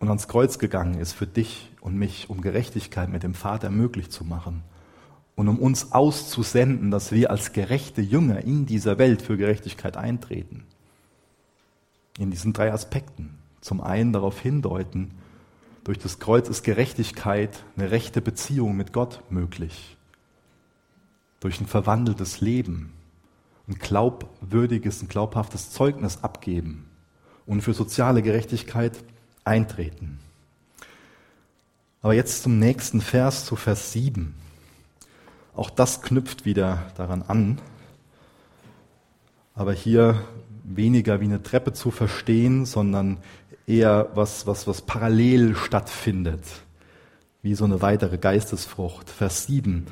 und 0.05 0.09
ans 0.11 0.29
Kreuz 0.29 0.59
gegangen 0.59 0.99
ist 0.99 1.13
für 1.15 1.27
dich 1.27 1.73
und 1.81 1.97
mich, 1.97 2.29
um 2.29 2.43
Gerechtigkeit 2.43 3.09
mit 3.09 3.23
dem 3.23 3.33
Vater 3.33 3.71
möglich 3.71 4.11
zu 4.11 4.23
machen 4.23 4.63
und 5.35 5.49
um 5.49 5.59
uns 5.59 5.93
auszusenden, 5.93 6.91
dass 6.91 7.11
wir 7.11 7.31
als 7.31 7.55
gerechte 7.55 8.03
Jünger 8.03 8.45
in 8.45 8.67
dieser 8.67 8.99
Welt 8.99 9.23
für 9.23 9.39
Gerechtigkeit 9.39 9.97
eintreten. 9.97 10.65
In 12.19 12.31
diesen 12.31 12.53
drei 12.53 12.71
Aspekten 12.71 13.39
zum 13.63 13.81
einen 13.81 14.13
darauf 14.13 14.39
hindeuten, 14.39 15.13
durch 15.85 15.99
das 15.99 16.19
Kreuz 16.19 16.51
ist 16.51 16.65
Gerechtigkeit, 16.65 17.65
eine 17.75 17.91
rechte 17.91 18.21
Beziehung 18.21 18.77
mit 18.77 18.93
Gott 18.93 19.23
möglich. 19.31 19.97
Durch 21.41 21.63
ein 21.63 21.67
verwandeltes 21.67 22.43
Leben, 22.43 22.93
ein 23.69 23.77
glaubwürdiges, 23.77 25.01
ein 25.01 25.09
glaubhaftes 25.09 25.71
Zeugnis 25.71 26.23
abgeben 26.23 26.91
und 27.47 27.63
für 27.63 27.73
soziale 27.73 28.21
Gerechtigkeit 28.21 28.93
eintreten. 29.45 30.19
Aber 32.03 32.15
jetzt 32.15 32.43
zum 32.43 32.59
nächsten 32.59 33.01
Vers, 33.01 33.47
zu 33.47 33.57
Vers 33.57 33.93
7. 33.93 34.35
Auch 35.55 35.71
das 35.71 36.03
knüpft 36.03 36.45
wieder 36.45 36.91
daran 36.97 37.23
an. 37.23 37.61
Aber 39.55 39.73
hier 39.73 40.23
weniger 40.65 41.21
wie 41.21 41.25
eine 41.25 41.43
Treppe 41.43 41.73
zu 41.73 41.91
verstehen, 41.91 42.67
sondern 42.67 43.19
eher 43.67 44.11
was, 44.15 44.47
was, 44.47 44.67
was 44.67 44.83
parallel 44.83 45.55
stattfindet, 45.57 46.45
wie 47.43 47.55
so 47.55 47.65
eine 47.65 47.81
weitere 47.81 48.19
Geistesfrucht. 48.19 49.09
Vers 49.09 49.47
7. 49.47 49.87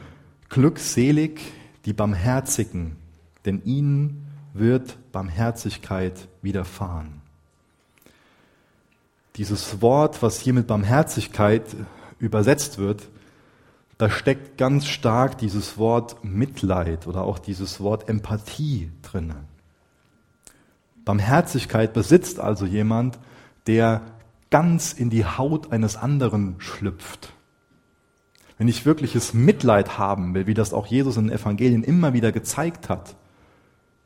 Glückselig 0.48 1.40
die 1.86 1.92
Barmherzigen, 1.92 2.96
denn 3.46 3.62
ihnen 3.64 4.26
wird 4.52 4.98
Barmherzigkeit 5.12 6.28
widerfahren. 6.42 7.21
Dieses 9.36 9.80
Wort, 9.80 10.22
was 10.22 10.40
hier 10.40 10.52
mit 10.52 10.66
Barmherzigkeit 10.66 11.64
übersetzt 12.18 12.78
wird, 12.78 13.08
da 13.98 14.10
steckt 14.10 14.58
ganz 14.58 14.86
stark 14.86 15.38
dieses 15.38 15.78
Wort 15.78 16.24
Mitleid 16.24 17.06
oder 17.06 17.22
auch 17.22 17.38
dieses 17.38 17.80
Wort 17.80 18.08
Empathie 18.08 18.90
drin. 19.02 19.32
Barmherzigkeit 21.04 21.92
besitzt 21.92 22.40
also 22.40 22.66
jemand, 22.66 23.18
der 23.66 24.02
ganz 24.50 24.92
in 24.92 25.08
die 25.08 25.24
Haut 25.24 25.72
eines 25.72 25.96
anderen 25.96 26.56
schlüpft. 26.58 27.32
Wenn 28.58 28.68
ich 28.68 28.86
wirkliches 28.86 29.34
Mitleid 29.34 29.98
haben 29.98 30.34
will, 30.34 30.46
wie 30.46 30.54
das 30.54 30.72
auch 30.72 30.86
Jesus 30.86 31.16
in 31.16 31.28
den 31.28 31.36
Evangelien 31.36 31.82
immer 31.82 32.12
wieder 32.12 32.32
gezeigt 32.32 32.88
hat, 32.88 33.16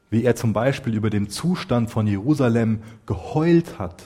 wie 0.09 0.25
er 0.25 0.37
zum 0.37 0.53
Beispiel 0.53 0.95
über 0.95 1.11
den 1.11 1.29
Zustand 1.29 1.91
von 1.91 2.07
Jerusalem 2.07 2.83
geheult 3.07 3.79
hat. 3.79 4.05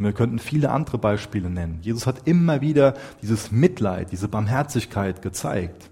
Und 0.00 0.06
wir 0.06 0.14
könnten 0.14 0.38
viele 0.38 0.70
andere 0.70 0.96
Beispiele 0.96 1.50
nennen. 1.50 1.80
Jesus 1.82 2.06
hat 2.06 2.26
immer 2.26 2.62
wieder 2.62 2.94
dieses 3.20 3.52
Mitleid, 3.52 4.12
diese 4.12 4.28
Barmherzigkeit 4.28 5.20
gezeigt. 5.20 5.90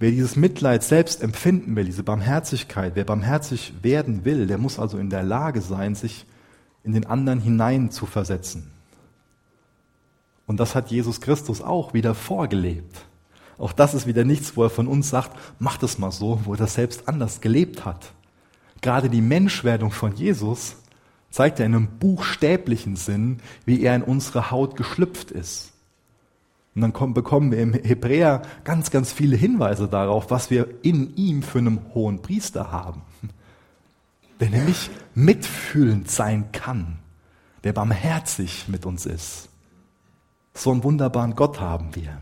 Wer 0.00 0.10
dieses 0.10 0.34
Mitleid 0.34 0.82
selbst 0.82 1.22
empfinden 1.22 1.76
will, 1.76 1.84
diese 1.84 2.02
Barmherzigkeit, 2.02 2.96
wer 2.96 3.04
barmherzig 3.04 3.72
werden 3.82 4.24
will, 4.24 4.48
der 4.48 4.58
muss 4.58 4.80
also 4.80 4.98
in 4.98 5.10
der 5.10 5.22
Lage 5.22 5.60
sein, 5.60 5.94
sich 5.94 6.26
in 6.82 6.92
den 6.92 7.06
anderen 7.06 7.38
hinein 7.38 7.92
zu 7.92 8.04
versetzen. 8.04 8.68
Und 10.48 10.58
das 10.58 10.74
hat 10.74 10.90
Jesus 10.90 11.20
Christus 11.20 11.62
auch 11.62 11.94
wieder 11.94 12.16
vorgelebt. 12.16 13.06
Auch 13.58 13.72
das 13.72 13.94
ist 13.94 14.08
wieder 14.08 14.24
nichts, 14.24 14.56
wo 14.56 14.64
er 14.64 14.70
von 14.70 14.88
uns 14.88 15.08
sagt, 15.08 15.38
mach 15.60 15.76
das 15.76 15.98
mal 15.98 16.10
so, 16.10 16.40
wo 16.46 16.54
er 16.54 16.58
das 16.58 16.74
selbst 16.74 17.06
anders 17.06 17.40
gelebt 17.40 17.84
hat. 17.84 18.12
Gerade 18.82 19.08
die 19.08 19.22
Menschwerdung 19.22 19.90
von 19.90 20.14
Jesus 20.14 20.76
zeigt 21.30 21.58
ja 21.58 21.64
in 21.64 21.74
einem 21.74 21.86
buchstäblichen 21.98 22.96
Sinn, 22.96 23.40
wie 23.64 23.82
er 23.82 23.96
in 23.96 24.02
unsere 24.02 24.50
Haut 24.50 24.76
geschlüpft 24.76 25.30
ist. 25.30 25.72
Und 26.74 26.82
dann 26.82 26.92
kommen, 26.92 27.14
bekommen 27.14 27.50
wir 27.52 27.58
im 27.58 27.74
Hebräer 27.74 28.42
ganz, 28.64 28.90
ganz 28.90 29.12
viele 29.12 29.36
Hinweise 29.36 29.88
darauf, 29.88 30.30
was 30.30 30.50
wir 30.50 30.68
in 30.82 31.14
ihm 31.16 31.42
für 31.42 31.58
einen 31.58 31.80
hohen 31.94 32.22
Priester 32.22 32.72
haben. 32.72 33.02
Der 34.40 34.50
nämlich 34.50 34.90
mitfühlend 35.14 36.10
sein 36.10 36.50
kann, 36.52 36.98
der 37.64 37.72
barmherzig 37.72 38.66
mit 38.68 38.86
uns 38.86 39.06
ist. 39.06 39.48
So 40.54 40.72
einen 40.72 40.82
wunderbaren 40.82 41.36
Gott 41.36 41.60
haben 41.60 41.94
wir. 41.94 42.20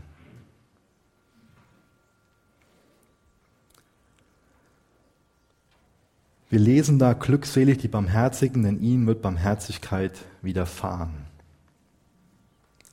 Wir 6.51 6.59
lesen 6.59 6.99
da 6.99 7.13
glückselig 7.13 7.77
die 7.77 7.87
Barmherzigen, 7.87 8.63
denn 8.63 8.81
ihnen 8.81 9.07
wird 9.07 9.21
Barmherzigkeit 9.21 10.19
widerfahren. 10.41 11.13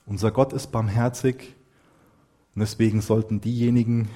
Unser 0.05 0.31
Gott 0.31 0.53
ist 0.53 0.67
barmherzig 0.67 1.55
und 2.55 2.61
deswegen 2.61 3.01
sollten 3.01 3.41
diejenigen, 3.41 4.07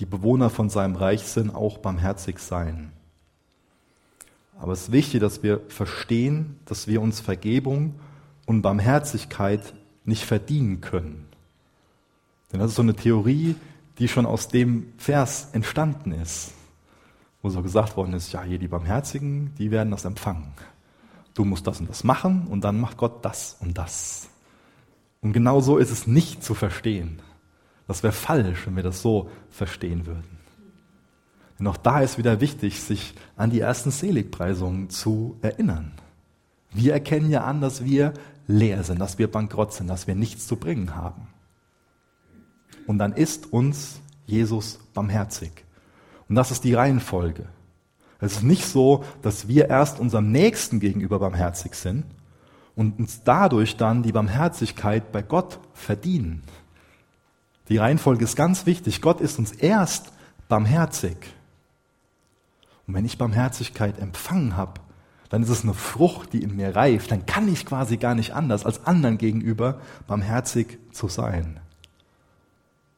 die 0.00 0.04
Bewohner 0.04 0.50
von 0.50 0.68
seinem 0.68 0.96
Reich 0.96 1.22
sind, 1.22 1.48
auch 1.48 1.78
barmherzig 1.78 2.40
sein. 2.40 2.92
Aber 4.58 4.74
es 4.74 4.82
ist 4.82 4.92
wichtig, 4.92 5.20
dass 5.20 5.42
wir 5.42 5.62
verstehen, 5.68 6.58
dass 6.66 6.86
wir 6.86 7.00
uns 7.00 7.20
Vergebung 7.20 7.94
und 8.44 8.60
Barmherzigkeit 8.60 9.72
nicht 10.04 10.26
verdienen 10.26 10.82
können. 10.82 11.26
Denn 12.52 12.60
das 12.60 12.72
ist 12.72 12.76
so 12.76 12.82
eine 12.82 12.94
Theorie, 12.94 13.56
die 13.98 14.08
schon 14.08 14.26
aus 14.26 14.48
dem 14.48 14.92
Vers 14.98 15.48
entstanden 15.52 16.12
ist, 16.12 16.52
wo 17.42 17.50
so 17.50 17.62
gesagt 17.62 17.96
worden 17.96 18.14
ist, 18.14 18.32
ja, 18.32 18.42
hier 18.42 18.58
die 18.58 18.68
Barmherzigen, 18.68 19.54
die 19.58 19.70
werden 19.70 19.90
das 19.90 20.04
empfangen. 20.04 20.52
Du 21.34 21.44
musst 21.44 21.66
das 21.66 21.80
und 21.80 21.88
das 21.88 22.04
machen 22.04 22.46
und 22.48 22.62
dann 22.64 22.80
macht 22.80 22.96
Gott 22.96 23.24
das 23.24 23.56
und 23.60 23.78
das. 23.78 24.28
Und 25.22 25.32
genau 25.32 25.60
so 25.60 25.78
ist 25.78 25.90
es 25.90 26.06
nicht 26.06 26.42
zu 26.42 26.54
verstehen. 26.54 27.20
Das 27.86 28.02
wäre 28.02 28.12
falsch, 28.12 28.66
wenn 28.66 28.76
wir 28.76 28.82
das 28.82 29.02
so 29.02 29.30
verstehen 29.50 30.06
würden. 30.06 30.38
Denn 31.58 31.66
auch 31.66 31.76
da 31.76 32.00
ist 32.00 32.18
wieder 32.18 32.40
wichtig, 32.40 32.80
sich 32.80 33.14
an 33.36 33.50
die 33.50 33.60
ersten 33.60 33.90
Seligpreisungen 33.90 34.90
zu 34.90 35.36
erinnern. 35.42 35.92
Wir 36.72 36.92
erkennen 36.92 37.30
ja 37.30 37.44
an, 37.44 37.60
dass 37.60 37.84
wir 37.84 38.14
leer 38.46 38.82
sind, 38.82 38.98
dass 38.98 39.18
wir 39.18 39.30
bankrott 39.30 39.72
sind, 39.72 39.88
dass 39.88 40.06
wir 40.06 40.14
nichts 40.14 40.46
zu 40.46 40.56
bringen 40.56 40.96
haben. 40.96 41.28
Und 42.86 42.98
dann 42.98 43.12
ist 43.12 43.52
uns 43.52 44.00
Jesus 44.26 44.78
barmherzig. 44.94 45.64
Und 46.30 46.36
das 46.36 46.52
ist 46.52 46.62
die 46.62 46.74
Reihenfolge. 46.74 47.46
Es 48.20 48.34
ist 48.34 48.42
nicht 48.44 48.64
so, 48.64 49.04
dass 49.20 49.48
wir 49.48 49.68
erst 49.68 49.98
unserem 49.98 50.30
Nächsten 50.30 50.78
gegenüber 50.78 51.18
barmherzig 51.18 51.74
sind 51.74 52.04
und 52.76 53.00
uns 53.00 53.24
dadurch 53.24 53.76
dann 53.76 54.04
die 54.04 54.12
Barmherzigkeit 54.12 55.10
bei 55.10 55.22
Gott 55.22 55.58
verdienen. 55.74 56.44
Die 57.68 57.78
Reihenfolge 57.78 58.22
ist 58.24 58.36
ganz 58.36 58.64
wichtig. 58.64 59.02
Gott 59.02 59.20
ist 59.20 59.40
uns 59.40 59.50
erst 59.50 60.12
barmherzig. 60.48 61.16
Und 62.86 62.94
wenn 62.94 63.04
ich 63.04 63.18
Barmherzigkeit 63.18 63.98
empfangen 63.98 64.56
habe, 64.56 64.80
dann 65.30 65.42
ist 65.42 65.48
es 65.48 65.64
eine 65.64 65.74
Frucht, 65.74 66.32
die 66.32 66.44
in 66.44 66.54
mir 66.54 66.76
reift. 66.76 67.10
Dann 67.10 67.26
kann 67.26 67.52
ich 67.52 67.66
quasi 67.66 67.96
gar 67.96 68.14
nicht 68.14 68.34
anders, 68.34 68.64
als 68.64 68.86
anderen 68.86 69.18
gegenüber 69.18 69.80
barmherzig 70.06 70.78
zu 70.92 71.08
sein. 71.08 71.58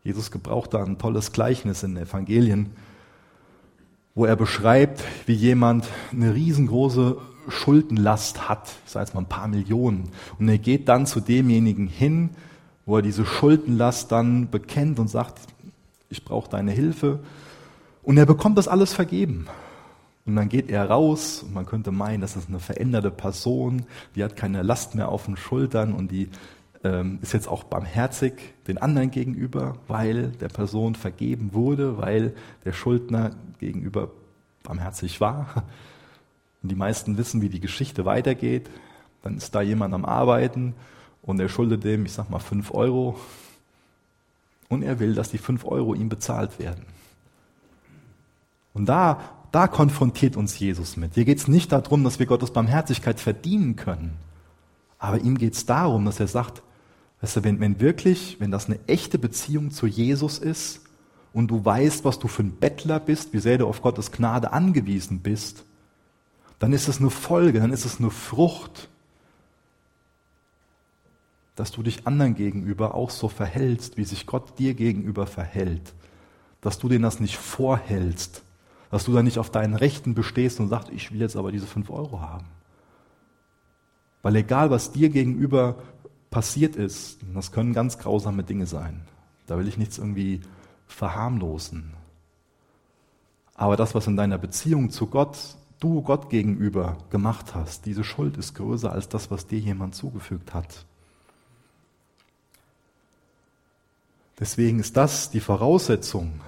Jesus 0.05 0.31
gebraucht 0.31 0.75
da 0.75 0.85
ein 0.85 0.99
tolles 0.99 1.33
Gleichnis 1.33 1.83
in 1.83 1.95
den 1.95 2.05
Evangelien, 2.05 2.73
wo 4.14 4.25
er 4.25 4.37
beschreibt, 4.37 5.03
wie 5.27 5.35
jemand 5.35 5.87
eine 6.12 6.35
riesengroße 6.35 7.16
Schuldenlast 7.48 8.48
hat, 8.48 8.72
ich 8.85 8.92
sage 8.92 9.07
jetzt 9.07 9.14
mal 9.14 9.22
ein 9.22 9.29
paar 9.29 9.48
Millionen, 9.48 10.11
und 10.38 10.48
er 10.48 10.59
geht 10.59 10.88
dann 10.88 11.07
zu 11.07 11.20
demjenigen 11.20 11.87
hin, 11.87 12.31
wo 12.87 12.96
er 12.96 13.03
diese 13.03 13.25
Schuldenlast 13.25 14.12
dann 14.12 14.51
bekennt 14.51 14.98
und 14.98 15.09
sagt, 15.09 15.40
ich 16.09 16.25
brauche 16.25 16.51
deine 16.51 16.72
Hilfe, 16.72 17.20
und 18.03 18.18
er 18.18 18.27
bekommt 18.27 18.59
das 18.59 18.68
alles 18.68 18.92
vergeben. 18.92 19.46
Und 20.25 20.37
dann 20.37 20.48
geht 20.48 20.70
er 20.70 20.88
raus 20.88 21.42
und 21.42 21.53
man 21.53 21.66
könnte 21.66 21.90
meinen, 21.90 22.20
das 22.20 22.37
ist 22.37 22.48
eine 22.48 22.61
veränderte 22.61 23.11
Person, 23.11 23.87
die 24.14 24.22
hat 24.22 24.37
keine 24.37 24.62
Last 24.62 24.94
mehr 24.94 25.09
auf 25.09 25.25
den 25.25 25.37
Schultern 25.37 25.92
und 25.92 26.12
die 26.12 26.29
ähm, 26.85 27.18
ist 27.23 27.33
jetzt 27.33 27.49
auch 27.49 27.64
barmherzig 27.64 28.55
den 28.66 28.79
anderen 28.79 29.11
gegenüber, 29.11 29.77
weil 29.87 30.29
der 30.33 30.49
Person 30.49 30.95
vergeben 30.95 31.53
wurde, 31.53 31.99
weil 31.99 32.35
der 32.64 32.73
Schuldner 32.73 33.33
gegenüber 33.61 34.11
barmherzig 34.62 35.21
war. 35.21 35.64
Und 36.62 36.71
die 36.71 36.77
meisten 36.77 37.18
wissen, 37.18 37.42
wie 37.42 37.49
die 37.49 37.61
Geschichte 37.61 38.05
weitergeht. 38.05 38.71
Dann 39.23 39.37
ist 39.37 39.55
da 39.55 39.62
jemand 39.62 39.95
am 39.95 40.05
Arbeiten 40.05 40.75
und 41.23 41.40
er 41.40 41.49
schuldet 41.49 41.85
dem, 41.85 42.07
ich 42.07 42.12
sag 42.12 42.31
mal, 42.31 42.38
fünf 42.40 42.73
Euro. 42.73 43.18
Und 44.68 44.83
er 44.83 44.99
will, 45.01 45.14
dass 45.14 45.31
die 45.31 45.38
fünf 45.38 45.64
Euro 45.64 45.95
ihm 45.95 46.09
bezahlt 46.09 46.59
werden. 46.59 46.85
Und 48.75 48.87
da, 48.87 49.21
da 49.53 49.68
konfrontiert 49.68 50.37
uns 50.37 50.59
Jesus 50.59 50.97
mit. 50.97 51.14
Hier 51.14 51.25
geht 51.25 51.38
es 51.38 51.47
nicht 51.47 51.71
darum, 51.73 52.05
dass 52.05 52.18
wir 52.18 52.27
Gottes 52.27 52.53
Barmherzigkeit 52.53 53.21
verdienen 53.21 53.77
können. 53.77 54.16
Aber 54.99 55.18
ihm 55.18 55.37
geht 55.37 55.55
es 55.55 55.66
darum, 55.66 56.05
dass 56.05 56.21
er 56.21 56.29
sagt, 56.29 56.62
weißt 57.23 57.37
du, 57.37 57.45
wenn, 57.45 57.61
wenn 57.61 57.81
wirklich, 57.81 58.37
wenn 58.41 58.51
das 58.51 58.67
eine 58.67 58.79
echte 58.87 59.19
Beziehung 59.19 59.71
zu 59.71 59.87
Jesus 59.87 60.39
ist 60.39 60.83
und 61.33 61.49
du 61.49 61.65
weißt, 61.65 62.05
was 62.05 62.19
du 62.19 62.29
für 62.29 62.43
ein 62.43 62.57
Bettler 62.57 63.01
bist, 63.01 63.33
wie 63.33 63.39
sehr 63.39 63.59
du 63.59 63.67
auf 63.67 63.81
Gottes 63.81 64.13
Gnade 64.13 64.53
angewiesen 64.53 65.21
bist, 65.21 65.65
dann 66.59 66.73
ist 66.73 66.89
es 66.89 67.01
eine 67.01 67.11
Folge, 67.11 67.61
dann 67.61 67.73
ist 67.73 67.85
es 67.85 67.99
eine 67.99 68.11
Frucht, 68.11 68.89
dass 71.55 71.71
du 71.71 71.83
dich 71.83 72.07
anderen 72.07 72.35
gegenüber 72.35 72.95
auch 72.95 73.11
so 73.11 73.29
verhältst, 73.29 73.97
wie 73.97 74.05
sich 74.05 74.27
Gott 74.27 74.59
dir 74.59 74.75
gegenüber 74.75 75.27
verhält. 75.27 75.93
Dass 76.61 76.79
du 76.79 76.89
denen 76.89 77.03
das 77.03 77.21
nicht 77.21 77.37
vorhältst, 77.37 78.43
dass 78.91 79.05
du 79.05 79.13
da 79.13 79.23
nicht 79.23 79.39
auf 79.39 79.51
deinen 79.51 79.75
Rechten 79.75 80.15
bestehst 80.15 80.61
und 80.61 80.69
sagst, 80.69 80.91
ich 80.91 81.13
will 81.13 81.21
jetzt 81.21 81.37
aber 81.37 81.53
diese 81.53 81.67
fünf 81.67 81.91
Euro 81.91 82.21
haben. 82.21 82.47
Weil 84.23 84.37
egal, 84.37 84.71
was 84.71 84.93
dir 84.93 85.09
gegenüber 85.09 85.77
passiert 86.33 86.75
ist, 86.75 87.18
das 87.33 87.53
können 87.53 87.73
ganz 87.73 87.99
grausame 87.99 88.42
Dinge 88.42 88.66
sein. 88.66 89.03
Da 89.47 89.57
will 89.59 89.68
ich 89.68 89.79
nichts 89.79 89.99
irgendwie 89.99 90.40
verharmlosen. 90.88 91.95
Aber 93.55 93.77
das, 93.77 93.95
was 93.95 94.09
in 94.09 94.16
deiner 94.16 94.38
Beziehung 94.38 94.90
zu 94.90 95.07
Gott 95.07 95.38
du 95.79 96.03
Gott 96.03 96.31
gegenüber 96.31 96.97
gemacht 97.11 97.55
hast, 97.55 97.87
diese 97.87 98.03
Schuld 98.03 98.37
ist 98.37 98.55
größer 98.55 98.90
als 98.90 99.09
das, 99.09 99.31
was 99.31 99.47
dir 99.47 99.59
jemand 99.59 99.95
zugefügt 99.95 100.55
hat. 100.55 100.85
Deswegen 104.38 104.81
ist 104.81 104.97
das 104.97 105.31
die 105.31 105.40
Voraussetzung, 105.40 106.40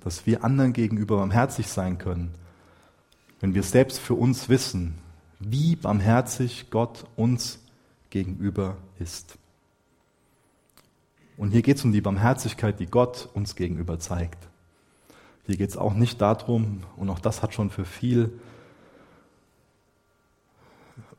dass 0.00 0.26
wir 0.26 0.44
anderen 0.44 0.72
gegenüber 0.72 1.16
barmherzig 1.16 1.68
sein 1.68 1.98
können, 1.98 2.34
wenn 3.40 3.54
wir 3.54 3.62
selbst 3.62 3.98
für 3.98 4.14
uns 4.14 4.48
wissen, 4.48 4.94
wie 5.38 5.74
barmherzig 5.74 6.70
Gott 6.70 7.06
uns 7.16 7.59
gegenüber 8.10 8.76
ist. 8.98 9.38
Und 11.36 11.52
hier 11.52 11.62
geht 11.62 11.78
es 11.78 11.84
um 11.84 11.92
die 11.92 12.02
Barmherzigkeit, 12.02 12.78
die 12.80 12.86
Gott 12.86 13.28
uns 13.32 13.56
gegenüber 13.56 13.98
zeigt. 13.98 14.48
Hier 15.46 15.56
geht 15.56 15.70
es 15.70 15.76
auch 15.76 15.94
nicht 15.94 16.20
darum, 16.20 16.82
und 16.96 17.08
auch 17.08 17.18
das 17.18 17.42
hat 17.42 17.54
schon 17.54 17.70
für 17.70 17.84
viel 17.84 18.38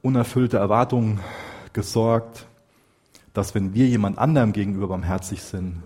unerfüllte 0.01 0.57
Erwartungen 0.57 1.19
gesorgt, 1.73 2.45
dass 3.33 3.55
wenn 3.55 3.73
wir 3.73 3.87
jemand 3.87 4.17
anderem 4.17 4.53
gegenüber 4.53 4.89
barmherzig 4.89 5.41
sind, 5.41 5.81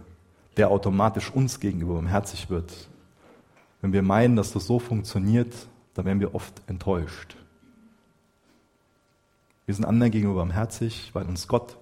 der 0.58 0.70
automatisch 0.70 1.32
uns 1.32 1.60
gegenüber 1.60 1.96
barmherzig 1.96 2.50
wird. 2.50 2.89
Wenn 3.82 3.94
wir 3.94 4.02
meinen, 4.02 4.36
dass 4.36 4.52
das 4.52 4.65
so 4.65 4.80
funktioniert, 4.80 5.54
dann 5.94 6.06
werden 6.06 6.20
wir 6.20 6.34
oft 6.34 6.62
enttäuscht. 6.68 7.38
Wir 9.65 9.73
sind 9.73 9.86
anderen 9.86 10.12
gegenüber 10.12 10.39
barmherzig, 10.39 11.10
weil 11.13 11.25
uns 11.25 11.47
Gott, 11.47 11.78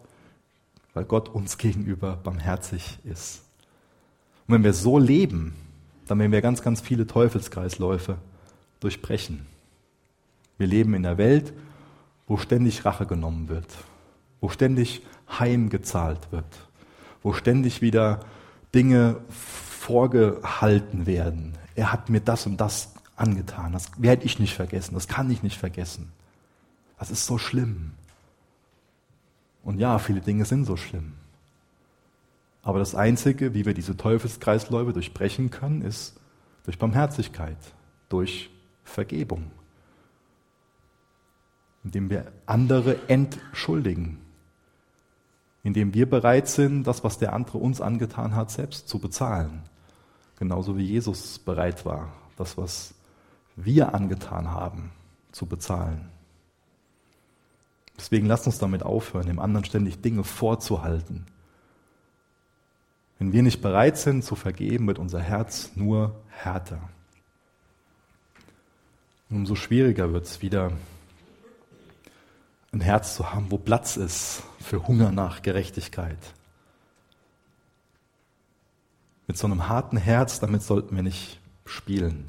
weil 0.94 1.06
Gott 1.06 1.30
uns 1.30 1.58
gegenüber 1.58 2.16
barmherzig 2.16 3.00
ist. 3.04 3.42
Und 4.48 4.56
wenn 4.56 4.64
wir 4.64 4.74
so 4.74 4.98
leben, 4.98 5.56
dann 6.08 6.20
werden 6.20 6.32
wir 6.32 6.42
ganz, 6.42 6.62
ganz 6.62 6.82
viele 6.82 7.08
Teufelskreisläufe 7.08 8.18
durchbrechen. 8.80 9.46
Wir 10.58 10.68
leben 10.68 10.94
in 10.94 11.06
einer 11.06 11.18
Welt, 11.18 11.54
wo 12.28 12.38
ständig 12.38 12.86
Rache 12.86 13.06
genommen 13.06 13.50
wird, 13.50 13.68
wo 14.40 14.50
ständig 14.50 15.02
heimgezahlt 15.40 16.32
wird, 16.32 16.46
wo 17.22 17.34
ständig 17.34 17.82
wieder 17.82 18.22
Dinge 18.74 19.18
vorgehalten 19.30 21.06
werden. 21.06 21.54
Er 21.76 21.92
hat 21.92 22.10
mir 22.10 22.22
das 22.22 22.46
und 22.46 22.58
das 22.58 22.94
angetan. 23.16 23.74
Das 23.74 23.92
werde 23.98 24.24
ich 24.26 24.40
nicht 24.40 24.54
vergessen. 24.54 24.94
Das 24.94 25.08
kann 25.08 25.30
ich 25.32 25.44
nicht 25.44 25.58
vergessen. 25.58 26.12
Das 26.98 27.12
ist 27.12 27.26
so 27.26 27.38
schlimm. 27.38 27.92
Und 29.64 29.80
ja, 29.80 29.98
viele 30.00 30.22
Dinge 30.22 30.46
sind 30.46 30.66
so 30.66 30.78
schlimm. 30.78 31.14
Aber 32.64 32.80
das 32.80 32.96
Einzige, 32.96 33.54
wie 33.54 33.66
wir 33.66 33.74
diese 33.74 33.98
Teufelskreisläufe 33.98 34.94
durchbrechen 34.94 35.52
können, 35.52 35.82
ist 35.82 36.20
durch 36.64 36.80
Barmherzigkeit, 36.80 37.58
durch 38.08 38.50
Vergebung, 38.84 39.52
indem 41.84 42.10
wir 42.10 42.32
andere 42.46 42.98
entschuldigen, 43.10 44.20
indem 45.64 45.94
wir 45.94 46.10
bereit 46.10 46.48
sind, 46.48 46.86
das, 46.86 47.04
was 47.04 47.18
der 47.18 47.34
andere 47.34 47.58
uns 47.58 47.82
angetan 47.82 48.36
hat, 48.36 48.52
selbst 48.52 48.88
zu 48.88 49.00
bezahlen. 49.00 49.64
Genauso 50.38 50.78
wie 50.78 50.84
Jesus 50.84 51.40
bereit 51.40 51.86
war, 51.86 52.14
das, 52.38 52.58
was 52.58 52.94
wir 53.56 53.94
angetan 53.94 54.52
haben, 54.52 54.92
zu 55.32 55.46
bezahlen. 55.46 56.13
Deswegen 57.98 58.26
lasst 58.26 58.48
uns 58.48 58.58
damit 58.58 58.84
aufhören, 58.84 59.28
dem 59.28 59.40
anderen 59.40 59.66
ständig 59.66 60.02
Dinge 60.02 60.24
vorzuhalten. 60.24 61.26
Wenn 63.20 63.32
wir 63.32 63.44
nicht 63.44 63.62
bereit 63.62 63.98
sind 63.98 64.24
zu 64.24 64.36
vergeben, 64.36 64.88
wird 64.88 65.00
unser 65.00 65.22
Herz 65.22 65.72
nur 65.76 66.16
härter. 66.30 66.90
Und 69.30 69.38
umso 69.38 69.56
schwieriger 69.56 70.12
wird 70.12 70.26
es 70.26 70.42
wieder, 70.42 70.72
ein 72.72 72.82
Herz 72.82 73.16
zu 73.16 73.32
haben, 73.32 73.52
wo 73.52 73.58
Platz 73.58 73.98
ist 73.98 74.44
für 74.60 74.88
Hunger 74.88 75.12
nach 75.12 75.44
Gerechtigkeit. 75.44 76.18
Mit 79.28 79.38
so 79.38 79.48
einem 79.48 79.70
harten 79.70 79.98
Herz, 79.98 80.40
damit 80.40 80.64
sollten 80.64 80.96
wir 80.96 81.04
nicht 81.04 81.40
spielen. 81.66 82.28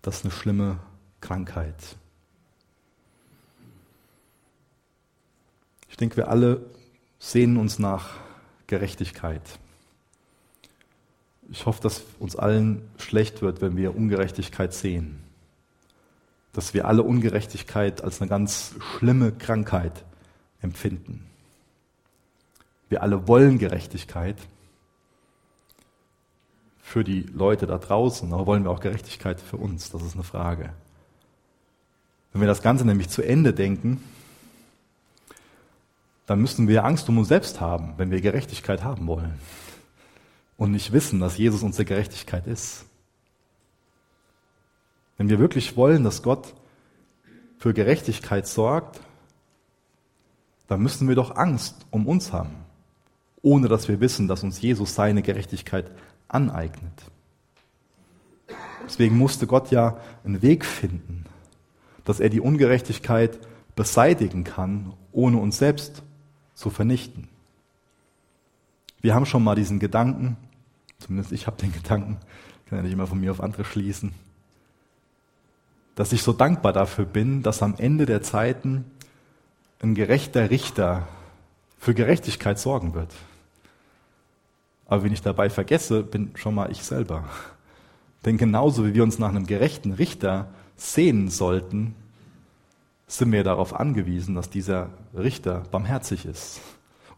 Das 0.00 0.18
ist 0.18 0.24
eine 0.24 0.32
schlimme 0.32 0.78
Krankheit. 1.20 1.96
Ich 5.98 6.00
denke, 6.00 6.16
wir 6.16 6.28
alle 6.28 6.64
sehnen 7.18 7.56
uns 7.56 7.78
nach 7.78 8.10
Gerechtigkeit. 8.68 9.42
Ich 11.50 11.66
hoffe, 11.66 11.82
dass 11.82 12.02
uns 12.20 12.36
allen 12.36 12.88
schlecht 12.98 13.42
wird, 13.42 13.60
wenn 13.60 13.76
wir 13.76 13.96
Ungerechtigkeit 13.96 14.72
sehen 14.72 15.18
dass 16.58 16.74
wir 16.74 16.86
alle 16.86 17.04
Ungerechtigkeit 17.04 18.02
als 18.02 18.20
eine 18.20 18.28
ganz 18.28 18.74
schlimme 18.80 19.30
Krankheit 19.30 20.04
empfinden. 20.60 21.24
Wir 22.88 23.04
alle 23.04 23.28
wollen 23.28 23.58
Gerechtigkeit 23.58 24.36
für 26.80 27.04
die 27.04 27.22
Leute 27.22 27.68
da 27.68 27.78
draußen, 27.78 28.32
aber 28.32 28.46
wollen 28.46 28.64
wir 28.64 28.72
auch 28.72 28.80
Gerechtigkeit 28.80 29.40
für 29.40 29.56
uns? 29.56 29.90
Das 29.90 30.02
ist 30.02 30.14
eine 30.14 30.24
Frage. 30.24 30.72
Wenn 32.32 32.40
wir 32.40 32.48
das 32.48 32.60
Ganze 32.60 32.84
nämlich 32.84 33.08
zu 33.08 33.22
Ende 33.22 33.52
denken, 33.52 34.02
dann 36.28 36.42
müssten 36.42 36.68
wir 36.68 36.84
Angst 36.84 37.08
um 37.08 37.16
uns 37.16 37.28
selbst 37.28 37.58
haben, 37.58 37.94
wenn 37.96 38.10
wir 38.10 38.20
Gerechtigkeit 38.20 38.84
haben 38.84 39.06
wollen 39.06 39.40
und 40.58 40.72
nicht 40.72 40.92
wissen, 40.92 41.20
dass 41.20 41.38
Jesus 41.38 41.62
unsere 41.62 41.86
Gerechtigkeit 41.86 42.46
ist. 42.46 42.84
Wenn 45.16 45.30
wir 45.30 45.38
wirklich 45.38 45.74
wollen, 45.78 46.04
dass 46.04 46.22
Gott 46.22 46.52
für 47.56 47.72
Gerechtigkeit 47.72 48.46
sorgt, 48.46 49.00
dann 50.66 50.82
müssen 50.82 51.08
wir 51.08 51.14
doch 51.14 51.34
Angst 51.34 51.86
um 51.90 52.06
uns 52.06 52.30
haben, 52.30 52.56
ohne 53.40 53.68
dass 53.68 53.88
wir 53.88 53.98
wissen, 54.00 54.28
dass 54.28 54.44
uns 54.44 54.60
Jesus 54.60 54.94
seine 54.94 55.22
Gerechtigkeit 55.22 55.90
aneignet. 56.28 56.92
Deswegen 58.84 59.16
musste 59.16 59.46
Gott 59.46 59.70
ja 59.70 59.98
einen 60.24 60.42
Weg 60.42 60.66
finden, 60.66 61.24
dass 62.04 62.20
er 62.20 62.28
die 62.28 62.42
Ungerechtigkeit 62.42 63.38
beseitigen 63.74 64.44
kann, 64.44 64.92
ohne 65.10 65.38
uns 65.38 65.56
selbst 65.56 66.02
zu 66.58 66.70
vernichten. 66.70 67.28
Wir 69.00 69.14
haben 69.14 69.26
schon 69.26 69.44
mal 69.44 69.54
diesen 69.54 69.78
Gedanken, 69.78 70.36
zumindest 70.98 71.30
ich 71.30 71.46
habe 71.46 71.56
den 71.56 71.72
Gedanken, 71.72 72.18
kann 72.66 72.78
ja 72.78 72.82
nicht 72.82 72.92
immer 72.92 73.06
von 73.06 73.20
mir 73.20 73.30
auf 73.30 73.40
andere 73.40 73.64
schließen, 73.64 74.12
dass 75.94 76.12
ich 76.12 76.24
so 76.24 76.32
dankbar 76.32 76.72
dafür 76.72 77.04
bin, 77.04 77.44
dass 77.44 77.62
am 77.62 77.76
Ende 77.78 78.06
der 78.06 78.22
Zeiten 78.22 78.84
ein 79.80 79.94
gerechter 79.94 80.50
Richter 80.50 81.06
für 81.78 81.94
Gerechtigkeit 81.94 82.58
sorgen 82.58 82.92
wird. 82.92 83.14
Aber 84.86 85.04
wenn 85.04 85.12
ich 85.12 85.22
dabei 85.22 85.50
vergesse, 85.50 86.02
bin 86.02 86.32
schon 86.34 86.56
mal 86.56 86.72
ich 86.72 86.82
selber. 86.82 87.24
Denn 88.24 88.36
genauso 88.36 88.84
wie 88.84 88.94
wir 88.94 89.04
uns 89.04 89.20
nach 89.20 89.28
einem 89.28 89.46
gerechten 89.46 89.92
Richter 89.92 90.48
sehnen 90.76 91.28
sollten, 91.28 91.94
sind 93.08 93.32
wir 93.32 93.42
darauf 93.42 93.74
angewiesen, 93.74 94.34
dass 94.36 94.50
dieser 94.50 94.90
Richter 95.16 95.64
barmherzig 95.70 96.24
ist. 96.24 96.60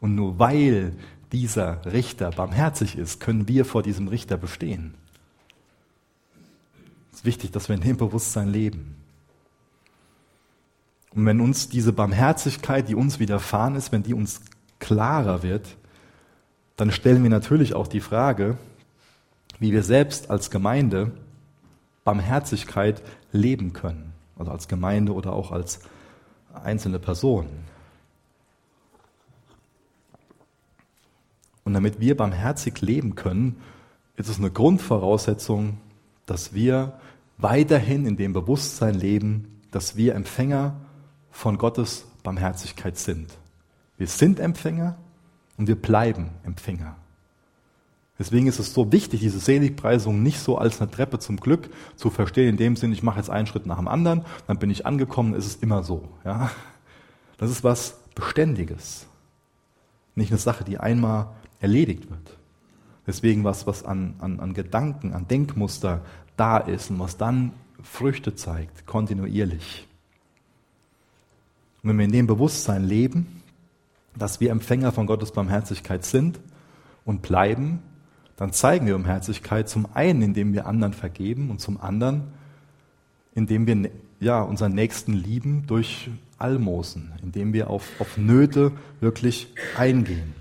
Und 0.00 0.14
nur 0.14 0.38
weil 0.38 0.94
dieser 1.32 1.84
Richter 1.84 2.30
barmherzig 2.30 2.96
ist, 2.96 3.20
können 3.20 3.46
wir 3.48 3.64
vor 3.64 3.82
diesem 3.82 4.08
Richter 4.08 4.38
bestehen 4.38 4.94
ist 7.20 7.26
wichtig, 7.26 7.50
dass 7.50 7.68
wir 7.68 7.76
in 7.76 7.82
dem 7.82 7.98
Bewusstsein 7.98 8.48
leben. 8.48 8.96
Und 11.14 11.26
wenn 11.26 11.42
uns 11.42 11.68
diese 11.68 11.92
Barmherzigkeit, 11.92 12.88
die 12.88 12.94
uns 12.94 13.18
widerfahren 13.18 13.76
ist, 13.76 13.92
wenn 13.92 14.02
die 14.02 14.14
uns 14.14 14.40
klarer 14.78 15.42
wird, 15.42 15.76
dann 16.76 16.90
stellen 16.90 17.22
wir 17.22 17.28
natürlich 17.28 17.74
auch 17.74 17.88
die 17.88 18.00
Frage, 18.00 18.56
wie 19.58 19.70
wir 19.72 19.82
selbst 19.82 20.30
als 20.30 20.50
Gemeinde 20.50 21.12
Barmherzigkeit 22.04 23.02
leben 23.32 23.74
können. 23.74 24.09
Also 24.40 24.52
als 24.52 24.68
Gemeinde 24.68 25.12
oder 25.12 25.34
auch 25.34 25.52
als 25.52 25.80
einzelne 26.54 26.98
Person. 26.98 27.46
Und 31.62 31.74
damit 31.74 32.00
wir 32.00 32.16
barmherzig 32.16 32.80
leben 32.80 33.16
können, 33.16 33.60
ist 34.16 34.30
es 34.30 34.38
eine 34.38 34.50
Grundvoraussetzung, 34.50 35.76
dass 36.24 36.54
wir 36.54 36.98
weiterhin 37.36 38.06
in 38.06 38.16
dem 38.16 38.32
Bewusstsein 38.32 38.94
leben, 38.94 39.60
dass 39.72 39.96
wir 39.96 40.14
Empfänger 40.14 40.74
von 41.30 41.58
Gottes 41.58 42.06
Barmherzigkeit 42.22 42.96
sind. 42.96 43.36
Wir 43.98 44.06
sind 44.06 44.40
Empfänger 44.40 44.96
und 45.58 45.68
wir 45.68 45.76
bleiben 45.76 46.30
Empfänger. 46.44 46.96
Deswegen 48.20 48.48
ist 48.48 48.58
es 48.58 48.74
so 48.74 48.92
wichtig, 48.92 49.20
diese 49.20 49.38
Seligpreisung 49.38 50.22
nicht 50.22 50.40
so 50.40 50.58
als 50.58 50.78
eine 50.78 50.90
Treppe 50.90 51.18
zum 51.20 51.38
Glück 51.38 51.70
zu 51.96 52.10
verstehen, 52.10 52.50
in 52.50 52.56
dem 52.58 52.76
Sinn, 52.76 52.92
ich 52.92 53.02
mache 53.02 53.16
jetzt 53.16 53.30
einen 53.30 53.46
Schritt 53.46 53.64
nach 53.64 53.78
dem 53.78 53.88
anderen, 53.88 54.26
dann 54.46 54.58
bin 54.58 54.68
ich 54.68 54.84
angekommen, 54.84 55.32
ist 55.32 55.46
es 55.46 55.56
immer 55.56 55.82
so. 55.82 56.06
Ja? 56.22 56.50
Das 57.38 57.50
ist 57.50 57.64
was 57.64 57.98
Beständiges. 58.14 59.06
Nicht 60.16 60.30
eine 60.30 60.38
Sache, 60.38 60.64
die 60.64 60.76
einmal 60.76 61.28
erledigt 61.60 62.10
wird. 62.10 62.36
Deswegen 63.06 63.42
was, 63.42 63.66
was 63.66 63.86
an, 63.86 64.16
an, 64.18 64.38
an 64.38 64.52
Gedanken, 64.52 65.14
an 65.14 65.26
Denkmuster 65.26 66.02
da 66.36 66.58
ist 66.58 66.90
und 66.90 66.98
was 66.98 67.16
dann 67.16 67.52
Früchte 67.82 68.34
zeigt, 68.34 68.86
kontinuierlich. 68.86 69.88
Und 71.82 71.88
wenn 71.88 71.96
wir 71.98 72.04
in 72.04 72.12
dem 72.12 72.26
Bewusstsein 72.26 72.84
leben, 72.84 73.40
dass 74.14 74.40
wir 74.40 74.50
Empfänger 74.50 74.92
von 74.92 75.06
Gottes 75.06 75.32
Barmherzigkeit 75.32 76.04
sind 76.04 76.38
und 77.06 77.22
bleiben, 77.22 77.82
dann 78.40 78.54
zeigen 78.54 78.86
wir 78.86 78.94
Barmherzigkeit 78.94 79.68
zum 79.68 79.86
einen, 79.92 80.22
indem 80.22 80.54
wir 80.54 80.64
anderen 80.66 80.94
vergeben 80.94 81.50
und 81.50 81.60
zum 81.60 81.78
anderen, 81.78 82.22
indem 83.34 83.66
wir 83.66 83.90
ja, 84.18 84.40
unseren 84.40 84.72
Nächsten 84.72 85.12
lieben 85.12 85.66
durch 85.66 86.08
Almosen, 86.38 87.12
indem 87.22 87.52
wir 87.52 87.68
auf, 87.68 87.86
auf 87.98 88.16
Nöte 88.16 88.72
wirklich 89.00 89.52
eingehen. 89.76 90.34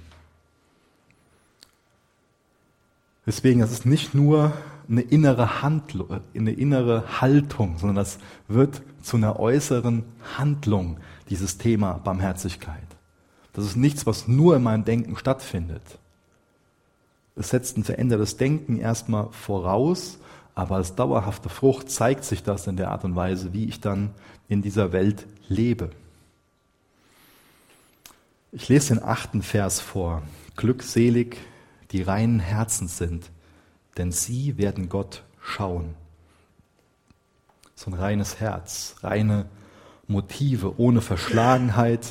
Deswegen, 3.25 3.59
das 3.59 3.73
ist 3.73 3.85
nicht 3.85 4.15
nur 4.15 4.53
eine 4.87 5.01
innere 5.01 5.61
Handlung, 5.61 6.21
eine 6.33 6.53
innere 6.53 7.19
Haltung, 7.19 7.79
sondern 7.79 7.97
das 7.97 8.17
wird 8.47 8.81
zu 9.01 9.17
einer 9.17 9.41
äußeren 9.41 10.05
Handlung, 10.37 10.99
dieses 11.29 11.57
Thema 11.57 11.99
Barmherzigkeit. 12.01 12.87
Das 13.51 13.65
ist 13.65 13.75
nichts, 13.75 14.05
was 14.05 14.29
nur 14.29 14.55
in 14.55 14.63
meinem 14.63 14.85
Denken 14.85 15.17
stattfindet. 15.17 15.99
Es 17.39 17.51
setzt 17.51 17.77
ein 17.77 17.85
verändertes 17.85 18.35
Denken 18.35 18.77
erstmal 18.77 19.29
voraus, 19.31 20.17
aber 20.55 20.75
als 20.75 20.95
dauerhafte 20.95 21.47
Frucht 21.47 21.89
zeigt 21.89 22.25
sich 22.25 22.43
das 22.43 22.67
in 22.67 22.75
der 22.75 22.91
Art 22.91 23.05
und 23.05 23.15
Weise, 23.15 23.53
wie 23.53 23.63
ich 23.63 23.79
dann 23.79 24.11
in 24.49 24.61
dieser 24.61 24.91
Welt 24.91 25.25
lebe. 25.47 25.89
Ich 28.51 28.67
lese 28.67 28.93
den 28.93 29.03
achten 29.03 29.41
Vers 29.41 29.79
vor. 29.79 30.21
Glückselig, 30.57 31.37
die 31.91 32.01
reinen 32.01 32.41
Herzens 32.41 32.97
sind, 32.97 33.31
denn 33.97 34.11
sie 34.11 34.57
werden 34.57 34.89
Gott 34.89 35.23
schauen. 35.41 35.93
So 37.73 37.89
ein 37.89 37.93
reines 37.93 38.41
Herz, 38.41 38.95
reine 39.01 39.45
Motive, 40.07 40.77
ohne 40.77 40.99
Verschlagenheit, 40.99 42.05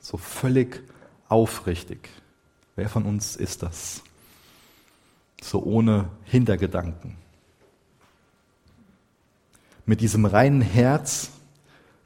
so 0.00 0.16
völlig 0.16 0.82
aufrichtig. 1.28 2.08
Wer 2.74 2.88
von 2.88 3.04
uns 3.04 3.36
ist 3.36 3.62
das? 3.62 4.02
So 5.42 5.62
ohne 5.62 6.08
Hintergedanken. 6.24 7.16
Mit 9.84 10.00
diesem 10.00 10.24
reinen 10.24 10.62
Herz, 10.62 11.30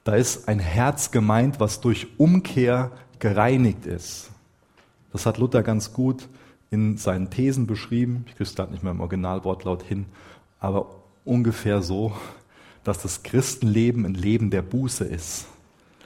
da 0.04 0.14
ist 0.14 0.48
ein 0.48 0.58
Herz 0.58 1.10
gemeint, 1.10 1.60
was 1.60 1.80
durch 1.82 2.06
Umkehr 2.16 2.92
gereinigt 3.18 3.84
ist. 3.84 4.30
Das 5.12 5.26
hat 5.26 5.36
Luther 5.36 5.62
ganz 5.62 5.92
gut 5.92 6.28
in 6.70 6.96
seinen 6.96 7.28
Thesen 7.28 7.66
beschrieben. 7.66 8.24
Ich 8.26 8.32
kriege 8.32 8.44
es 8.44 8.54
gerade 8.54 8.72
nicht 8.72 8.82
mehr 8.82 8.92
im 8.92 9.00
Originalwortlaut 9.00 9.82
hin, 9.82 10.06
aber 10.58 10.86
ungefähr 11.24 11.82
so, 11.82 12.12
dass 12.84 13.02
das 13.02 13.22
Christenleben 13.22 14.06
ein 14.06 14.14
Leben 14.14 14.50
der 14.50 14.62
Buße 14.62 15.04
ist. 15.04 15.46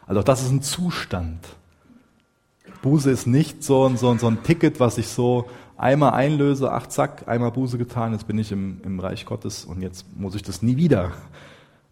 Also 0.07 0.23
das 0.23 0.43
ist 0.43 0.51
ein 0.51 0.63
Zustand. 0.63 1.47
Buße 2.83 3.11
ist 3.11 3.27
nicht 3.27 3.63
so 3.63 3.87
ein, 3.89 3.97
so, 3.97 4.17
so 4.19 4.27
ein 4.27 4.43
Ticket, 4.43 4.81
was 4.81 4.99
ich 4.99 5.07
so 5.07 5.49
einmal 5.81 6.13
einlöse, 6.13 6.71
ach 6.71 6.87
zack, 6.87 7.27
einmal 7.27 7.51
Buße 7.51 7.79
getan, 7.79 8.13
jetzt 8.13 8.27
bin 8.27 8.39
ich 8.39 8.53
im, 8.53 8.81
im 8.85 9.01
Reich 9.01 9.25
Gottes 9.25 9.65
und 9.65 9.83
jetzt 9.83 10.05
muss 10.17 10.35
ich 10.35 10.43
das 10.43 10.63
nie 10.63 10.77
wieder. 10.77 11.13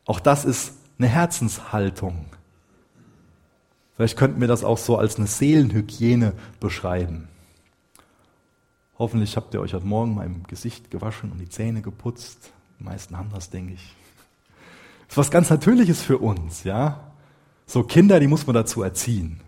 Auch 0.04 0.20
das 0.20 0.44
ist 0.44 0.74
eine 0.98 1.08
Herzenshaltung. 1.08 2.26
Vielleicht 3.96 4.16
könnten 4.16 4.40
wir 4.40 4.48
das 4.48 4.62
auch 4.62 4.78
so 4.78 4.96
als 4.96 5.16
eine 5.16 5.26
Seelenhygiene 5.26 6.34
beschreiben. 6.60 7.28
Hoffentlich 8.98 9.36
habt 9.36 9.54
ihr 9.54 9.60
euch 9.60 9.74
heute 9.74 9.86
Morgen 9.86 10.20
im 10.22 10.42
Gesicht 10.44 10.90
gewaschen 10.90 11.32
und 11.32 11.38
die 11.38 11.48
Zähne 11.48 11.82
geputzt. 11.82 12.52
Die 12.78 12.84
meisten 12.84 13.16
haben 13.16 13.30
das, 13.32 13.50
denke 13.50 13.74
ich. 13.74 13.94
Das 15.06 15.14
ist 15.14 15.18
was 15.18 15.30
ganz 15.30 15.50
Natürliches 15.50 16.02
für 16.02 16.18
uns, 16.18 16.64
ja. 16.64 17.12
So 17.66 17.82
Kinder, 17.82 18.20
die 18.20 18.26
muss 18.26 18.46
man 18.46 18.54
dazu 18.54 18.82
erziehen. 18.82 19.40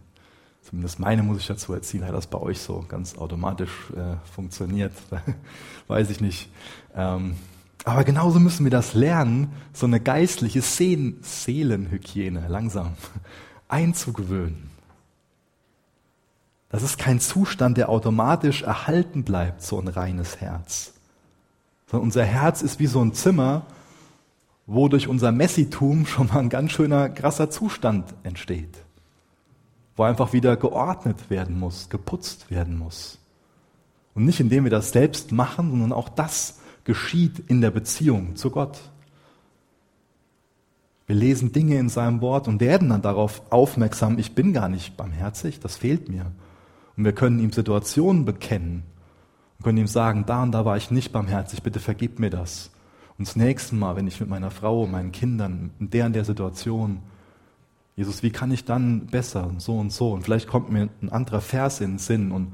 Zumindest 0.70 1.00
meine 1.00 1.24
muss 1.24 1.38
ich 1.38 1.48
dazu 1.48 1.74
erziehen. 1.74 2.06
Hat 2.06 2.14
das 2.14 2.28
bei 2.28 2.38
euch 2.38 2.60
so 2.60 2.84
ganz 2.86 3.18
automatisch 3.18 3.90
äh, 3.90 4.14
funktioniert? 4.32 4.92
Weiß 5.88 6.10
ich 6.10 6.20
nicht. 6.20 6.48
Ähm, 6.94 7.34
aber 7.84 8.04
genauso 8.04 8.38
müssen 8.38 8.62
wir 8.62 8.70
das 8.70 8.94
lernen, 8.94 9.52
so 9.72 9.86
eine 9.86 9.98
geistliche 9.98 10.62
Seelenhygiene 10.62 12.46
langsam 12.46 12.92
einzugewöhnen. 13.68 14.70
Das 16.68 16.84
ist 16.84 16.98
kein 16.98 17.18
Zustand, 17.18 17.76
der 17.76 17.88
automatisch 17.88 18.62
erhalten 18.62 19.24
bleibt, 19.24 19.62
so 19.62 19.80
ein 19.80 19.88
reines 19.88 20.40
Herz. 20.40 20.92
Sondern 21.88 22.04
unser 22.06 22.24
Herz 22.24 22.62
ist 22.62 22.78
wie 22.78 22.86
so 22.86 23.02
ein 23.04 23.12
Zimmer, 23.12 23.66
wo 24.66 24.86
durch 24.86 25.08
unser 25.08 25.32
Messitum 25.32 26.06
schon 26.06 26.28
mal 26.28 26.38
ein 26.38 26.48
ganz 26.48 26.70
schöner, 26.70 27.08
krasser 27.08 27.50
Zustand 27.50 28.14
entsteht. 28.22 28.84
Wo 30.00 30.04
einfach 30.04 30.32
wieder 30.32 30.56
geordnet 30.56 31.28
werden 31.28 31.60
muss, 31.60 31.90
geputzt 31.90 32.50
werden 32.50 32.78
muss. 32.78 33.18
Und 34.14 34.24
nicht 34.24 34.40
indem 34.40 34.64
wir 34.64 34.70
das 34.70 34.92
selbst 34.92 35.30
machen, 35.30 35.68
sondern 35.68 35.92
auch 35.92 36.08
das 36.08 36.58
geschieht 36.84 37.38
in 37.48 37.60
der 37.60 37.70
Beziehung 37.70 38.34
zu 38.34 38.48
Gott. 38.50 38.78
Wir 41.06 41.16
lesen 41.16 41.52
Dinge 41.52 41.78
in 41.78 41.90
seinem 41.90 42.22
Wort 42.22 42.48
und 42.48 42.62
werden 42.62 42.88
dann 42.88 43.02
darauf 43.02 43.42
aufmerksam, 43.52 44.18
ich 44.18 44.34
bin 44.34 44.54
gar 44.54 44.70
nicht 44.70 44.96
barmherzig, 44.96 45.60
das 45.60 45.76
fehlt 45.76 46.08
mir. 46.08 46.32
Und 46.96 47.04
wir 47.04 47.12
können 47.12 47.38
ihm 47.38 47.52
Situationen 47.52 48.24
bekennen 48.24 48.84
und 49.58 49.64
können 49.64 49.76
ihm 49.76 49.86
sagen, 49.86 50.24
da 50.24 50.42
und 50.42 50.52
da 50.52 50.64
war 50.64 50.78
ich 50.78 50.90
nicht 50.90 51.12
barmherzig, 51.12 51.62
bitte 51.62 51.78
vergib 51.78 52.18
mir 52.18 52.30
das. 52.30 52.70
Und 53.18 53.28
das 53.28 53.36
nächste 53.36 53.74
Mal, 53.74 53.96
wenn 53.96 54.06
ich 54.06 54.18
mit 54.18 54.30
meiner 54.30 54.50
Frau, 54.50 54.86
meinen 54.86 55.12
Kindern, 55.12 55.72
in 55.78 55.90
der 55.90 56.06
und 56.06 56.14
der 56.14 56.24
Situation, 56.24 57.02
Jesus, 58.00 58.22
wie 58.22 58.30
kann 58.30 58.50
ich 58.50 58.64
dann 58.64 59.08
besser 59.08 59.46
und 59.46 59.60
so 59.60 59.78
und 59.78 59.92
so? 59.92 60.12
Und 60.12 60.22
vielleicht 60.22 60.48
kommt 60.48 60.70
mir 60.70 60.88
ein 61.02 61.10
anderer 61.10 61.42
Vers 61.42 61.82
in 61.82 61.92
den 61.92 61.98
Sinn 61.98 62.32
und 62.32 62.50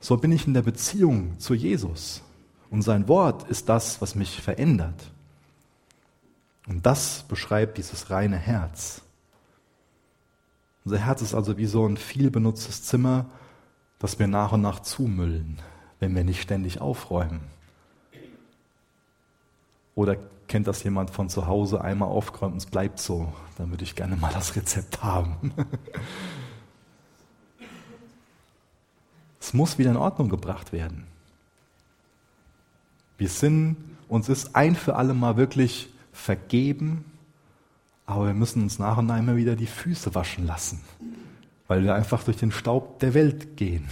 so 0.00 0.16
bin 0.16 0.32
ich 0.32 0.48
in 0.48 0.54
der 0.54 0.62
Beziehung 0.62 1.38
zu 1.38 1.54
Jesus. 1.54 2.24
Und 2.68 2.82
sein 2.82 3.06
Wort 3.06 3.48
ist 3.48 3.68
das, 3.68 4.00
was 4.00 4.16
mich 4.16 4.42
verändert. 4.42 5.12
Und 6.66 6.84
das 6.84 7.22
beschreibt 7.28 7.78
dieses 7.78 8.10
reine 8.10 8.38
Herz. 8.38 9.02
Unser 10.84 10.98
Herz 10.98 11.22
ist 11.22 11.32
also 11.32 11.56
wie 11.58 11.66
so 11.66 11.86
ein 11.86 11.96
viel 11.96 12.32
benutztes 12.32 12.82
Zimmer, 12.82 13.26
das 14.00 14.18
wir 14.18 14.26
nach 14.26 14.50
und 14.50 14.62
nach 14.62 14.80
zumüllen, 14.80 15.60
wenn 16.00 16.12
wir 16.16 16.24
nicht 16.24 16.42
ständig 16.42 16.80
aufräumen. 16.80 17.42
Oder 19.94 20.16
kennt 20.48 20.66
das 20.66 20.82
jemand 20.82 21.10
von 21.10 21.28
zu 21.28 21.46
Hause 21.46 21.80
einmal 21.82 22.08
aufgeräumt 22.08 22.54
und 22.54 22.58
es 22.58 22.66
bleibt 22.66 22.98
so? 22.98 23.32
Dann 23.56 23.70
würde 23.70 23.84
ich 23.84 23.94
gerne 23.94 24.16
mal 24.16 24.32
das 24.32 24.56
Rezept 24.56 25.02
haben. 25.02 25.52
es 29.40 29.54
muss 29.54 29.78
wieder 29.78 29.90
in 29.90 29.96
Ordnung 29.96 30.28
gebracht 30.28 30.72
werden. 30.72 31.06
Wir 33.18 33.28
sind, 33.28 33.76
uns 34.08 34.28
ist 34.28 34.56
ein 34.56 34.74
für 34.74 34.96
alle 34.96 35.14
Mal 35.14 35.36
wirklich 35.36 35.88
vergeben, 36.12 37.04
aber 38.06 38.26
wir 38.26 38.34
müssen 38.34 38.62
uns 38.62 38.78
nach 38.78 38.96
und 38.96 39.06
nach 39.06 39.18
immer 39.18 39.36
wieder 39.36 39.54
die 39.54 39.66
Füße 39.66 40.14
waschen 40.14 40.46
lassen, 40.46 40.80
weil 41.66 41.84
wir 41.84 41.94
einfach 41.94 42.22
durch 42.24 42.38
den 42.38 42.52
Staub 42.52 43.00
der 43.00 43.12
Welt 43.14 43.56
gehen. 43.56 43.88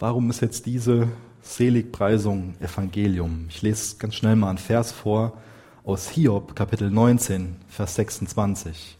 Warum 0.00 0.30
ist 0.30 0.40
jetzt 0.40 0.64
diese 0.64 1.08
Seligpreisung 1.42 2.54
Evangelium? 2.58 3.44
Ich 3.50 3.60
lese 3.60 3.98
ganz 3.98 4.14
schnell 4.14 4.34
mal 4.34 4.48
einen 4.48 4.56
Vers 4.56 4.92
vor 4.92 5.34
aus 5.84 6.08
Hiob, 6.08 6.56
Kapitel 6.56 6.90
19, 6.90 7.56
Vers 7.68 7.96
26. 7.96 8.96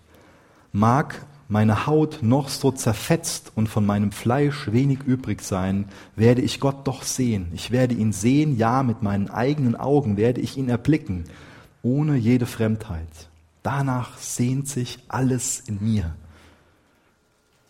Mag 0.73 1.25
meine 1.49 1.87
Haut 1.87 2.19
noch 2.21 2.51
so 2.51 2.71
zerfetzt 2.71 3.51
und 3.55 3.67
von 3.67 3.87
meinem 3.87 4.13
Fleisch 4.13 4.71
wenig 4.73 4.99
übrig 5.03 5.41
sein, 5.41 5.87
werde 6.17 6.43
ich 6.43 6.61
Gott 6.61 6.87
doch 6.87 7.03
sehen. 7.03 7.47
Ich 7.55 7.71
werde 7.71 7.95
ihn 7.95 8.13
sehen, 8.13 8.59
ja, 8.59 8.83
mit 8.83 9.03
meinen 9.03 9.31
eigenen 9.31 9.77
Augen 9.77 10.19
werde 10.19 10.43
ich 10.43 10.59
ihn 10.59 10.69
erblicken, 10.69 11.25
ohne 11.83 12.17
jede 12.17 12.45
Fremdheit. 12.45 13.31
Danach 13.63 14.19
sehnt 14.19 14.69
sich 14.69 14.99
alles 15.09 15.61
in 15.61 15.79
mir. 15.81 16.15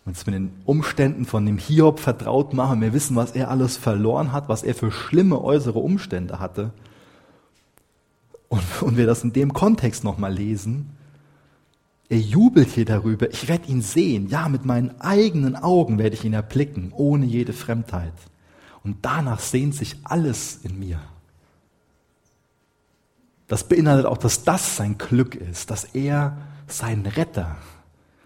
Uns 0.05 0.25
mit 0.25 0.33
den 0.33 0.51
Umständen 0.65 1.25
von 1.25 1.45
dem 1.45 1.57
Hiob 1.57 1.99
vertraut 1.99 2.53
machen, 2.53 2.81
wir 2.81 2.93
wissen, 2.93 3.15
was 3.15 3.31
er 3.31 3.51
alles 3.51 3.77
verloren 3.77 4.31
hat, 4.31 4.49
was 4.49 4.63
er 4.63 4.73
für 4.73 4.91
schlimme 4.91 5.41
äußere 5.41 5.79
Umstände 5.79 6.39
hatte. 6.39 6.71
Und, 8.49 8.63
und 8.81 8.97
wir 8.97 9.05
das 9.05 9.23
in 9.23 9.31
dem 9.31 9.53
Kontext 9.53 10.03
nochmal 10.03 10.33
lesen, 10.33 10.97
er 12.09 12.19
jubelt 12.19 12.67
hier 12.69 12.83
darüber, 12.83 13.31
ich 13.31 13.47
werde 13.47 13.69
ihn 13.69 13.81
sehen, 13.81 14.27
ja, 14.27 14.49
mit 14.49 14.65
meinen 14.65 14.99
eigenen 14.99 15.55
Augen 15.55 15.97
werde 15.97 16.15
ich 16.15 16.25
ihn 16.25 16.33
erblicken, 16.33 16.91
ohne 16.93 17.25
jede 17.25 17.53
Fremdheit. 17.53 18.11
Und 18.83 18.97
danach 19.03 19.39
sehnt 19.39 19.75
sich 19.75 19.95
alles 20.03 20.59
in 20.63 20.77
mir. 20.77 20.99
Das 23.47 23.63
beinhaltet 23.65 24.07
auch, 24.07 24.17
dass 24.17 24.43
das 24.43 24.75
sein 24.75 24.97
Glück 24.97 25.35
ist, 25.35 25.71
dass 25.71 25.85
er 25.85 26.37
sein 26.67 27.05
Retter, 27.05 27.55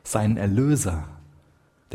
sein 0.03 0.37
Erlöser, 0.37 1.03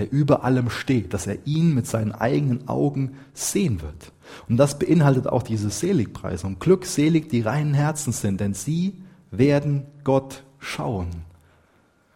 der 0.01 0.11
über 0.11 0.45
allem 0.45 0.71
steht, 0.71 1.13
dass 1.13 1.27
er 1.27 1.37
ihn 1.47 1.75
mit 1.75 1.87
seinen 1.87 2.13
eigenen 2.13 2.69
Augen 2.69 3.19
sehen 3.35 3.83
wird. 3.83 4.13
Und 4.49 4.57
das 4.57 4.79
beinhaltet 4.79 5.27
auch 5.27 5.43
diese 5.43 5.69
Seligpreisung. 5.69 6.59
Glückselig 6.59 7.29
die 7.29 7.43
reinen 7.43 7.75
Herzen 7.75 8.15
sind, 8.15 8.41
denn 8.41 8.55
sie 8.55 9.03
werden 9.31 9.85
Gott 10.03 10.43
schauen. 10.59 11.09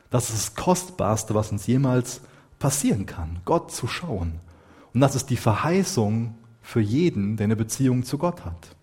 Das 0.08 0.30
ist 0.30 0.34
das 0.34 0.54
Kostbarste, 0.54 1.34
was 1.34 1.52
uns 1.52 1.66
jemals 1.66 2.22
passieren 2.58 3.04
kann, 3.04 3.40
Gott 3.44 3.70
zu 3.70 3.86
schauen. 3.86 4.40
Und 4.94 5.00
das 5.02 5.14
ist 5.14 5.28
die 5.28 5.36
Verheißung 5.36 6.34
für 6.62 6.80
jeden, 6.80 7.36
der 7.36 7.44
eine 7.44 7.56
Beziehung 7.56 8.02
zu 8.02 8.16
Gott 8.16 8.46
hat. 8.46 8.76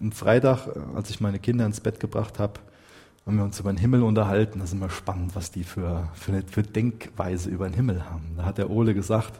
Am 0.00 0.12
Freitag, 0.12 0.66
äh, 0.66 0.80
als 0.94 1.08
ich 1.08 1.22
meine 1.22 1.38
Kinder 1.38 1.64
ins 1.64 1.80
Bett 1.80 1.98
gebracht 1.98 2.38
habe, 2.38 2.60
haben 3.28 3.36
wir 3.36 3.44
uns 3.44 3.60
über 3.60 3.70
den 3.70 3.76
Himmel 3.76 4.02
unterhalten. 4.02 4.58
Das 4.58 4.70
ist 4.70 4.74
immer 4.74 4.88
spannend, 4.88 5.36
was 5.36 5.50
die 5.50 5.62
für, 5.62 6.08
für 6.14 6.32
eine 6.32 6.42
für 6.50 6.62
Denkweise 6.62 7.50
über 7.50 7.68
den 7.68 7.74
Himmel 7.74 8.06
haben. 8.06 8.24
Da 8.38 8.46
hat 8.46 8.56
der 8.56 8.70
Ole 8.70 8.94
gesagt, 8.94 9.38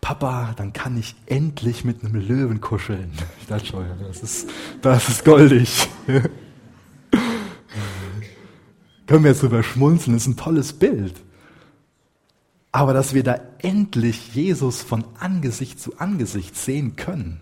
Papa, 0.00 0.52
dann 0.56 0.72
kann 0.72 0.98
ich 0.98 1.14
endlich 1.26 1.84
mit 1.84 2.02
einem 2.02 2.16
Löwen 2.16 2.60
kuscheln. 2.60 3.12
Ich 3.40 3.46
dachte 3.46 3.66
schon, 3.66 3.86
das 4.00 4.20
ist, 4.20 4.50
das 4.82 5.08
ist 5.08 5.24
goldig. 5.24 5.88
Können 9.06 9.22
wir 9.22 9.30
jetzt 9.30 9.42
drüber 9.44 9.62
schmunzeln, 9.62 10.16
das 10.16 10.24
ist 10.24 10.28
ein 10.28 10.36
tolles 10.36 10.72
Bild. 10.72 11.14
Aber 12.72 12.92
dass 12.92 13.14
wir 13.14 13.22
da 13.22 13.38
endlich 13.58 14.34
Jesus 14.34 14.82
von 14.82 15.04
Angesicht 15.20 15.78
zu 15.80 15.98
Angesicht 15.98 16.56
sehen 16.56 16.96
können, 16.96 17.38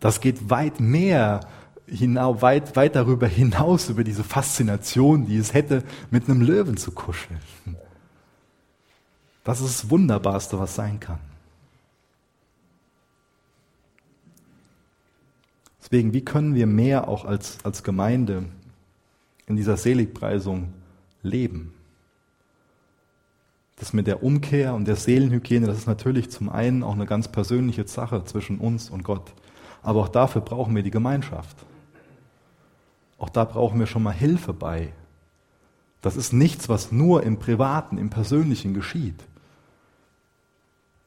das 0.00 0.20
geht 0.20 0.50
weit 0.50 0.80
mehr 0.80 1.46
hinaus, 1.86 2.42
weit, 2.42 2.76
weit 2.76 2.96
darüber 2.96 3.26
hinaus, 3.26 3.88
über 3.88 4.04
diese 4.04 4.24
Faszination, 4.24 5.26
die 5.26 5.36
es 5.36 5.54
hätte, 5.54 5.82
mit 6.10 6.28
einem 6.28 6.40
Löwen 6.40 6.76
zu 6.76 6.92
kuscheln. 6.92 7.40
Das 9.44 9.60
ist 9.60 9.82
das 9.82 9.90
Wunderbarste, 9.90 10.58
was 10.58 10.74
sein 10.74 11.00
kann. 11.00 11.18
Deswegen, 15.82 16.14
wie 16.14 16.24
können 16.24 16.54
wir 16.54 16.66
mehr 16.66 17.08
auch 17.08 17.26
als, 17.26 17.58
als 17.62 17.82
Gemeinde 17.82 18.46
in 19.46 19.56
dieser 19.56 19.76
Seligpreisung 19.76 20.72
leben? 21.22 21.74
Das 23.76 23.92
mit 23.92 24.06
der 24.06 24.22
Umkehr 24.22 24.74
und 24.74 24.88
der 24.88 24.96
Seelenhygiene, 24.96 25.66
das 25.66 25.78
ist 25.78 25.86
natürlich 25.86 26.30
zum 26.30 26.48
einen 26.48 26.82
auch 26.82 26.94
eine 26.94 27.04
ganz 27.04 27.28
persönliche 27.28 27.86
Sache 27.86 28.24
zwischen 28.24 28.58
uns 28.58 28.88
und 28.88 29.04
Gott. 29.04 29.34
Aber 29.82 30.00
auch 30.00 30.08
dafür 30.08 30.40
brauchen 30.40 30.74
wir 30.74 30.82
die 30.82 30.90
Gemeinschaft. 30.90 31.66
Auch 33.18 33.28
da 33.28 33.44
brauchen 33.44 33.78
wir 33.78 33.86
schon 33.86 34.02
mal 34.02 34.12
Hilfe 34.12 34.52
bei. 34.52 34.92
Das 36.02 36.16
ist 36.16 36.32
nichts, 36.32 36.68
was 36.68 36.92
nur 36.92 37.22
im 37.22 37.38
Privaten, 37.38 37.96
im 37.96 38.10
Persönlichen 38.10 38.74
geschieht. 38.74 39.24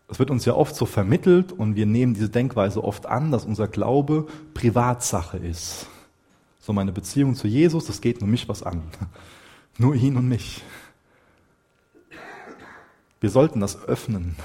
Es 0.10 0.20
wird 0.20 0.32
uns 0.32 0.46
ja 0.46 0.54
oft 0.54 0.76
so 0.76 0.86
vermittelt 0.86 1.52
und 1.52 1.76
wir 1.76 1.86
nehmen 1.86 2.14
diese 2.14 2.30
Denkweise 2.30 2.84
oft 2.84 3.06
an, 3.06 3.32
dass 3.32 3.46
unser 3.46 3.68
Glaube 3.68 4.26
Privatsache 4.54 5.38
ist. 5.38 5.88
So 6.60 6.74
meine 6.74 6.94
Beziehung 6.94 7.36
zu 7.36 7.48
Jesus, 7.48 7.86
das 7.86 8.02
geht 8.02 8.22
nur 8.22 8.30
mich 8.30 8.48
was 8.50 8.64
an. 8.64 8.84
Nur 9.80 9.94
ihn 9.94 10.18
und 10.18 10.28
mich. 10.28 10.64
Wir 13.20 13.30
sollten 13.30 13.60
das 13.60 13.84
öffnen. 13.86 14.36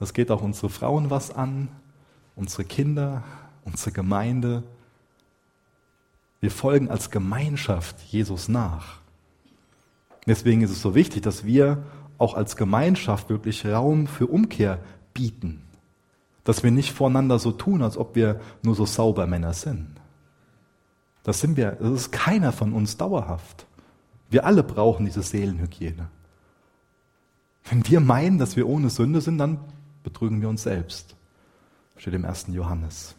Das 0.00 0.12
geht 0.12 0.32
auch 0.32 0.42
unsere 0.42 0.70
Frauen 0.70 1.08
was 1.08 1.30
an, 1.30 1.68
unsere 2.34 2.64
Kinder, 2.64 3.22
unsere 3.64 3.92
Gemeinde, 3.92 4.64
wir 6.40 6.50
folgen 6.50 6.90
als 6.90 7.10
Gemeinschaft 7.10 8.00
Jesus 8.00 8.48
nach. 8.48 9.00
Deswegen 10.26 10.62
ist 10.62 10.70
es 10.70 10.82
so 10.82 10.94
wichtig, 10.94 11.22
dass 11.22 11.44
wir 11.44 11.84
auch 12.18 12.34
als 12.34 12.56
Gemeinschaft 12.56 13.28
wirklich 13.28 13.66
Raum 13.66 14.06
für 14.06 14.26
Umkehr 14.26 14.78
bieten. 15.14 15.62
Dass 16.44 16.62
wir 16.62 16.70
nicht 16.70 16.92
voreinander 16.92 17.38
so 17.38 17.52
tun, 17.52 17.82
als 17.82 17.96
ob 17.96 18.14
wir 18.14 18.40
nur 18.62 18.74
so 18.74 18.86
sauber 18.86 19.26
Männer 19.26 19.52
sind. 19.52 19.88
Das 21.22 21.40
sind 21.40 21.56
wir, 21.56 21.72
das 21.72 21.92
ist 21.92 22.12
keiner 22.12 22.52
von 22.52 22.72
uns 22.72 22.96
dauerhaft. 22.96 23.66
Wir 24.30 24.46
alle 24.46 24.62
brauchen 24.62 25.04
diese 25.04 25.22
Seelenhygiene. 25.22 26.08
Wenn 27.64 27.86
wir 27.86 28.00
meinen, 28.00 28.38
dass 28.38 28.56
wir 28.56 28.66
ohne 28.68 28.88
Sünde 28.88 29.20
sind, 29.20 29.38
dann 29.38 29.58
betrügen 30.02 30.40
wir 30.40 30.48
uns 30.48 30.62
selbst. 30.62 31.14
Steht 31.96 32.14
im 32.14 32.24
ersten 32.24 32.54
Johannes. 32.54 33.14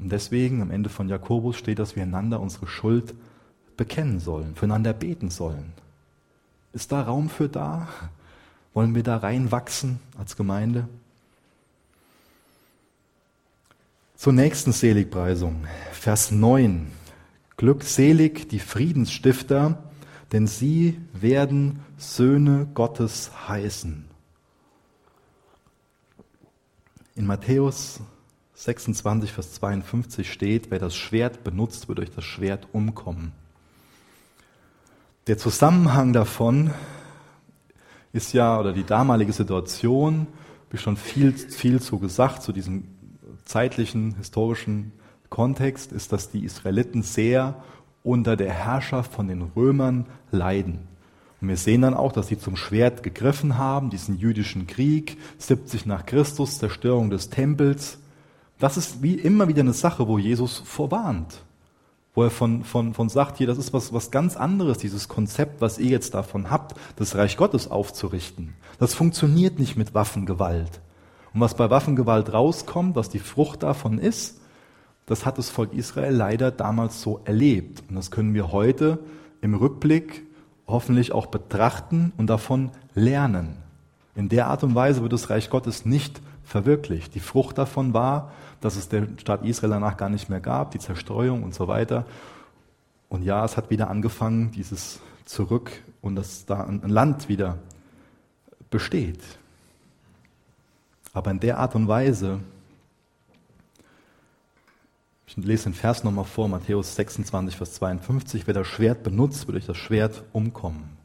Und 0.00 0.10
deswegen 0.10 0.62
am 0.62 0.70
Ende 0.70 0.88
von 0.88 1.08
Jakobus 1.08 1.56
steht, 1.56 1.78
dass 1.78 1.94
wir 1.94 2.02
einander 2.02 2.40
unsere 2.40 2.66
Schuld 2.66 3.14
bekennen 3.76 4.18
sollen, 4.18 4.54
füreinander 4.54 4.92
beten 4.92 5.30
sollen. 5.30 5.72
Ist 6.72 6.92
da 6.92 7.02
Raum 7.02 7.28
für 7.28 7.48
da? 7.48 7.88
Wollen 8.72 8.94
wir 8.94 9.02
da 9.02 9.18
reinwachsen 9.18 10.00
als 10.16 10.36
Gemeinde? 10.36 10.88
Zur 14.16 14.32
nächsten 14.32 14.72
Seligpreisung, 14.72 15.64
Vers 15.92 16.30
9. 16.30 16.90
Glückselig 17.56 18.48
die 18.48 18.58
Friedensstifter, 18.58 19.82
denn 20.32 20.46
sie 20.46 21.00
werden 21.12 21.80
Söhne 21.98 22.68
Gottes 22.74 23.30
heißen. 23.48 24.04
In 27.16 27.26
Matthäus 27.26 28.00
26, 28.60 29.32
Vers 29.32 29.54
52 29.54 30.30
steht, 30.30 30.70
wer 30.70 30.78
das 30.78 30.94
Schwert 30.94 31.44
benutzt, 31.44 31.88
wird 31.88 31.96
durch 31.96 32.10
das 32.10 32.24
Schwert 32.24 32.68
umkommen. 32.72 33.32
Der 35.28 35.38
Zusammenhang 35.38 36.12
davon 36.12 36.70
ist 38.12 38.34
ja, 38.34 38.60
oder 38.60 38.74
die 38.74 38.84
damalige 38.84 39.32
Situation, 39.32 40.26
ich 40.72 40.80
schon 40.80 40.98
viel, 40.98 41.32
viel 41.32 41.80
zu 41.80 41.98
gesagt, 41.98 42.42
zu 42.42 42.52
diesem 42.52 42.84
zeitlichen, 43.46 44.16
historischen 44.16 44.92
Kontext, 45.30 45.90
ist, 45.90 46.12
dass 46.12 46.30
die 46.30 46.44
Israeliten 46.44 47.02
sehr 47.02 47.62
unter 48.02 48.36
der 48.36 48.52
Herrschaft 48.52 49.14
von 49.14 49.26
den 49.26 49.40
Römern 49.40 50.04
leiden. 50.32 50.86
Und 51.40 51.48
wir 51.48 51.56
sehen 51.56 51.80
dann 51.80 51.94
auch, 51.94 52.12
dass 52.12 52.28
sie 52.28 52.38
zum 52.38 52.56
Schwert 52.56 53.02
gegriffen 53.02 53.56
haben, 53.56 53.88
diesen 53.88 54.18
jüdischen 54.18 54.66
Krieg, 54.66 55.16
70 55.38 55.86
nach 55.86 56.04
Christus, 56.04 56.58
Zerstörung 56.58 57.08
des 57.08 57.30
Tempels, 57.30 57.98
das 58.60 58.76
ist 58.76 59.02
wie 59.02 59.14
immer 59.14 59.48
wieder 59.48 59.60
eine 59.60 59.72
Sache, 59.72 60.06
wo 60.06 60.18
Jesus 60.18 60.58
vorwarnt. 60.58 61.42
Wo 62.14 62.24
er 62.24 62.30
von, 62.30 62.64
von, 62.64 62.92
von 62.94 63.08
sagt, 63.08 63.38
hier, 63.38 63.46
das 63.46 63.58
ist 63.58 63.72
was, 63.72 63.92
was 63.92 64.10
ganz 64.10 64.36
anderes, 64.36 64.78
dieses 64.78 65.08
Konzept, 65.08 65.60
was 65.60 65.78
ihr 65.78 65.90
jetzt 65.90 66.14
davon 66.14 66.50
habt, 66.50 66.78
das 66.96 67.16
Reich 67.16 67.36
Gottes 67.36 67.70
aufzurichten. 67.70 68.54
Das 68.78 68.94
funktioniert 68.94 69.58
nicht 69.58 69.76
mit 69.76 69.94
Waffengewalt. 69.94 70.80
Und 71.32 71.40
was 71.40 71.54
bei 71.54 71.70
Waffengewalt 71.70 72.32
rauskommt, 72.32 72.96
was 72.96 73.08
die 73.08 73.20
Frucht 73.20 73.62
davon 73.62 73.98
ist, 73.98 74.40
das 75.06 75.24
hat 75.24 75.38
das 75.38 75.50
Volk 75.50 75.72
Israel 75.72 76.14
leider 76.14 76.50
damals 76.50 77.00
so 77.00 77.20
erlebt. 77.24 77.82
Und 77.88 77.96
das 77.96 78.10
können 78.10 78.34
wir 78.34 78.52
heute 78.52 78.98
im 79.40 79.54
Rückblick 79.54 80.26
hoffentlich 80.66 81.12
auch 81.12 81.26
betrachten 81.26 82.12
und 82.16 82.28
davon 82.28 82.70
lernen. 82.94 83.56
In 84.14 84.28
der 84.28 84.48
Art 84.48 84.62
und 84.64 84.74
Weise 84.74 85.02
wird 85.02 85.12
das 85.12 85.30
Reich 85.30 85.50
Gottes 85.50 85.84
nicht 85.84 86.20
verwirklicht. 86.50 87.14
Die 87.14 87.20
Frucht 87.20 87.58
davon 87.58 87.94
war, 87.94 88.32
dass 88.60 88.76
es 88.76 88.88
den 88.88 89.18
Staat 89.20 89.44
Israel 89.44 89.70
danach 89.70 89.96
gar 89.96 90.08
nicht 90.08 90.28
mehr 90.28 90.40
gab, 90.40 90.72
die 90.72 90.80
Zerstreuung 90.80 91.44
und 91.44 91.54
so 91.54 91.68
weiter. 91.68 92.04
Und 93.08 93.22
ja, 93.22 93.44
es 93.44 93.56
hat 93.56 93.70
wieder 93.70 93.88
angefangen, 93.88 94.50
dieses 94.50 95.00
Zurück 95.24 95.70
und 96.02 96.16
dass 96.16 96.46
da 96.46 96.64
ein 96.64 96.88
Land 96.88 97.28
wieder 97.28 97.58
besteht. 98.68 99.20
Aber 101.12 101.30
in 101.30 101.38
der 101.38 101.58
Art 101.58 101.76
und 101.76 101.86
Weise, 101.86 102.40
ich 105.26 105.36
lese 105.36 105.64
den 105.64 105.74
Vers 105.74 106.02
nochmal 106.02 106.24
vor, 106.24 106.48
Matthäus 106.48 106.96
26, 106.96 107.56
Vers 107.56 107.74
52, 107.74 108.48
wer 108.48 108.54
das 108.54 108.66
Schwert 108.66 109.04
benutzt, 109.04 109.46
wird 109.46 109.54
durch 109.54 109.66
das 109.66 109.76
Schwert 109.76 110.24
umkommen. 110.32 110.96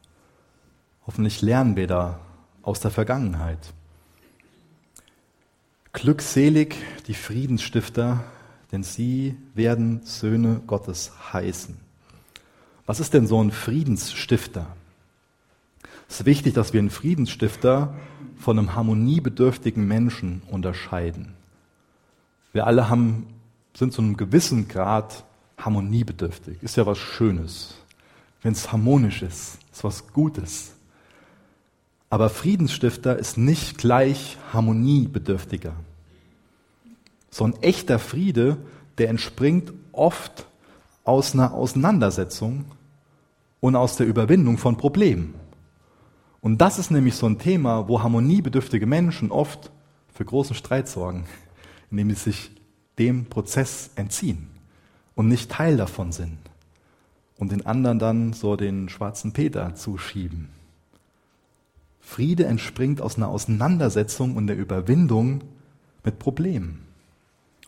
Hoffentlich 1.06 1.40
lernen 1.40 1.76
wir 1.76 1.86
da 1.86 2.18
aus 2.62 2.80
der 2.80 2.90
Vergangenheit. 2.90 3.72
Glückselig 5.96 6.76
die 7.06 7.14
Friedensstifter, 7.14 8.22
denn 8.70 8.82
sie 8.82 9.34
werden 9.54 10.02
Söhne 10.04 10.60
Gottes 10.66 11.10
heißen. 11.32 11.74
Was 12.84 13.00
ist 13.00 13.14
denn 13.14 13.26
so 13.26 13.42
ein 13.42 13.50
Friedensstifter? 13.50 14.66
Es 16.06 16.20
ist 16.20 16.26
wichtig, 16.26 16.52
dass 16.52 16.74
wir 16.74 16.80
einen 16.80 16.90
Friedensstifter 16.90 17.94
von 18.36 18.58
einem 18.58 18.74
harmoniebedürftigen 18.74 19.88
Menschen 19.88 20.42
unterscheiden. 20.50 21.32
Wir 22.52 22.66
alle 22.66 22.90
haben, 22.90 23.26
sind 23.72 23.94
zu 23.94 24.02
einem 24.02 24.18
gewissen 24.18 24.68
Grad 24.68 25.24
harmoniebedürftig. 25.56 26.62
Ist 26.62 26.76
ja 26.76 26.84
was 26.84 26.98
Schönes. 26.98 27.74
Wenn 28.42 28.52
es 28.52 28.70
harmonisch 28.70 29.22
ist, 29.22 29.58
ist 29.72 29.82
was 29.82 30.12
Gutes. 30.12 30.72
Aber 32.10 32.28
Friedensstifter 32.28 33.18
ist 33.18 33.38
nicht 33.38 33.78
gleich 33.78 34.36
harmoniebedürftiger. 34.52 35.72
So 37.36 37.44
ein 37.44 37.62
echter 37.62 37.98
Friede, 37.98 38.56
der 38.96 39.10
entspringt 39.10 39.74
oft 39.92 40.46
aus 41.04 41.34
einer 41.34 41.52
Auseinandersetzung 41.52 42.64
und 43.60 43.76
aus 43.76 43.96
der 43.96 44.06
Überwindung 44.06 44.56
von 44.56 44.78
Problemen. 44.78 45.34
Und 46.40 46.62
das 46.62 46.78
ist 46.78 46.90
nämlich 46.90 47.14
so 47.14 47.26
ein 47.26 47.38
Thema, 47.38 47.88
wo 47.88 48.02
harmoniebedürftige 48.02 48.86
Menschen 48.86 49.30
oft 49.30 49.70
für 50.14 50.24
großen 50.24 50.56
Streit 50.56 50.88
sorgen, 50.88 51.26
indem 51.90 52.08
sie 52.08 52.30
sich 52.30 52.52
dem 52.98 53.26
Prozess 53.26 53.90
entziehen 53.96 54.48
und 55.14 55.28
nicht 55.28 55.50
Teil 55.50 55.76
davon 55.76 56.12
sind. 56.12 56.38
und 57.36 57.52
den 57.52 57.66
anderen 57.66 57.98
dann 57.98 58.32
so 58.32 58.56
den 58.56 58.88
schwarzen 58.88 59.34
Peter 59.34 59.74
zuschieben. 59.74 60.48
Friede 62.00 62.46
entspringt 62.46 63.02
aus 63.02 63.18
einer 63.18 63.28
Auseinandersetzung 63.28 64.36
und 64.36 64.46
der 64.46 64.56
Überwindung 64.56 65.42
mit 66.02 66.18
Problemen. 66.18 66.85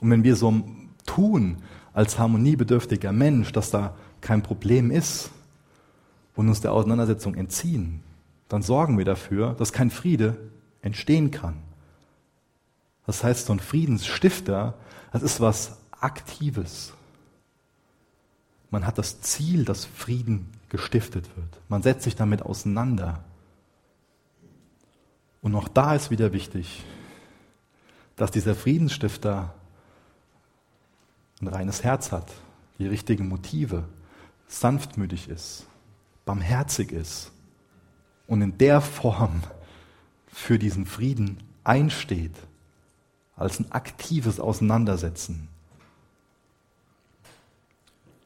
Und 0.01 0.11
wenn 0.11 0.25
wir 0.25 0.37
so 0.37 0.63
tun 1.07 1.59
als 1.93 2.19
harmoniebedürftiger 2.19 3.13
Mensch, 3.13 3.53
dass 3.53 3.71
da 3.71 3.97
kein 4.21 4.43
Problem 4.43 4.91
ist 4.91 5.31
und 6.35 6.49
uns 6.49 6.61
der 6.61 6.73
Auseinandersetzung 6.73 7.35
entziehen, 7.35 8.03
dann 8.49 8.63
sorgen 8.63 8.99
wir 8.99 9.05
dafür, 9.05 9.55
dass 9.55 9.73
kein 9.73 9.91
Friede 9.91 10.37
entstehen 10.83 11.31
kann. 11.31 11.57
Das 13.07 13.25
heißt, 13.25 13.47
so 13.47 13.53
ein 13.53 13.61
Friedensstifter, 13.61 14.75
das 15.13 15.23
ist 15.23 15.41
was 15.41 15.79
Aktives. 15.91 16.93
Man 18.71 18.87
hat 18.87 18.99
das 18.99 19.21
Ziel, 19.23 19.65
dass 19.65 19.87
Frieden 19.87 20.51
gestiftet 20.69 21.29
wird. 21.37 21.61
Man 21.69 21.83
setzt 21.83 22.05
sich 22.05 22.17
damit 22.17 22.43
auseinander. 22.43 23.25
Und 25.41 25.55
auch 25.55 25.69
da 25.69 25.95
ist 25.95 26.11
wieder 26.11 26.33
wichtig, 26.33 26.85
dass 28.17 28.31
dieser 28.31 28.55
Friedensstifter 28.55 29.55
ein 31.41 31.49
reines 31.49 31.85
Herz 31.85 32.13
hat, 32.13 32.33
die 32.79 32.87
richtigen 32.87 33.29
Motive, 33.29 33.85
sanftmütig 34.49 35.29
ist, 35.29 35.67
barmherzig 36.25 36.93
ist 36.93 37.31
und 38.27 38.43
in 38.43 38.59
der 38.59 38.81
Form 38.81 39.43
für 40.27 40.59
diesen 40.59 40.87
Frieden 40.87 41.39
einsteht, 41.65 42.35
als 43.37 43.61
ein 43.61 43.71
aktives 43.73 44.41
Auseinandersetzen. 44.41 45.49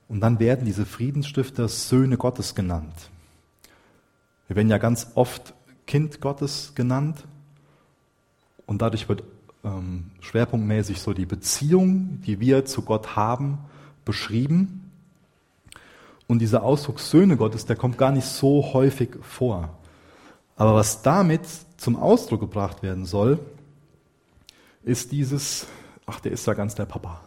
Und 0.08 0.20
dann 0.20 0.38
werden 0.38 0.66
diese 0.66 0.86
Friedensstifter 0.86 1.68
Söhne 1.68 2.18
Gottes 2.18 2.54
genannt. 2.54 3.10
Wir 4.46 4.56
werden 4.56 4.68
ja 4.68 4.78
ganz 4.78 5.08
oft 5.14 5.54
Kind 5.86 6.20
Gottes 6.20 6.72
genannt 6.74 7.24
und 8.66 8.82
dadurch 8.82 9.08
wird 9.08 9.24
ähm, 9.64 10.10
schwerpunktmäßig 10.20 11.00
so 11.00 11.12
die 11.12 11.26
Beziehung, 11.26 12.20
die 12.22 12.40
wir 12.40 12.64
zu 12.64 12.82
Gott 12.82 13.16
haben, 13.16 13.58
beschrieben. 14.04 14.90
Und 16.26 16.40
dieser 16.40 16.62
Ausdruck 16.62 17.00
Söhne 17.00 17.36
Gottes, 17.36 17.66
der 17.66 17.76
kommt 17.76 17.98
gar 17.98 18.12
nicht 18.12 18.26
so 18.26 18.72
häufig 18.72 19.10
vor. 19.20 19.78
Aber 20.56 20.74
was 20.74 21.02
damit 21.02 21.42
zum 21.76 21.96
Ausdruck 21.96 22.40
gebracht 22.40 22.82
werden 22.82 23.04
soll, 23.04 23.38
ist 24.84 25.12
dieses, 25.12 25.66
ach, 26.06 26.20
der 26.20 26.32
ist 26.32 26.46
ja 26.46 26.54
ganz 26.54 26.74
der 26.74 26.86
Papa. 26.86 27.20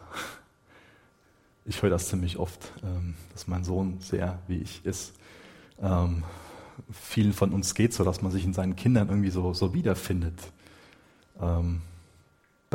Ich 1.64 1.82
höre 1.82 1.90
das 1.90 2.08
ziemlich 2.08 2.38
oft, 2.38 2.72
ähm, 2.84 3.14
dass 3.32 3.48
mein 3.48 3.64
Sohn 3.64 3.98
sehr 4.00 4.38
wie 4.46 4.58
ich 4.58 4.84
ist. 4.84 5.14
Ähm, 5.80 6.22
vielen 6.92 7.32
von 7.32 7.52
uns 7.52 7.74
geht 7.74 7.92
so, 7.92 8.04
dass 8.04 8.22
man 8.22 8.30
sich 8.30 8.44
in 8.44 8.52
seinen 8.52 8.76
Kindern 8.76 9.08
irgendwie 9.08 9.30
so, 9.30 9.52
so 9.52 9.74
wiederfindet. 9.74 10.38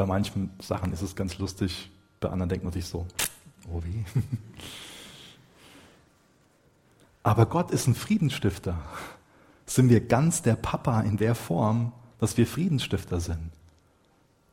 Bei 0.02 0.08
manchen 0.08 0.49
Sachen 0.60 0.91
ist 0.93 1.04
es 1.04 1.16
ganz 1.16 1.38
lustig, 1.38 1.91
bei 2.22 2.30
anderen 2.30 2.49
denkt 2.49 2.64
man 2.64 2.74
sich 2.74 2.88
so, 2.88 3.06
oh 3.72 3.84
wie. 3.84 4.04
Aber 7.22 7.45
Gott 7.45 7.70
ist 7.70 7.86
ein 7.86 7.93
Friedensstifter. 7.93 8.82
Sind 9.68 9.89
wir 9.89 10.02
ganz 10.02 10.41
der 10.41 10.56
Papa 10.56 11.02
in 11.02 11.18
der 11.18 11.36
Form, 11.36 11.91
dass 12.18 12.36
wir 12.36 12.47
Friedensstifter 12.47 13.20
sind? 13.20 13.52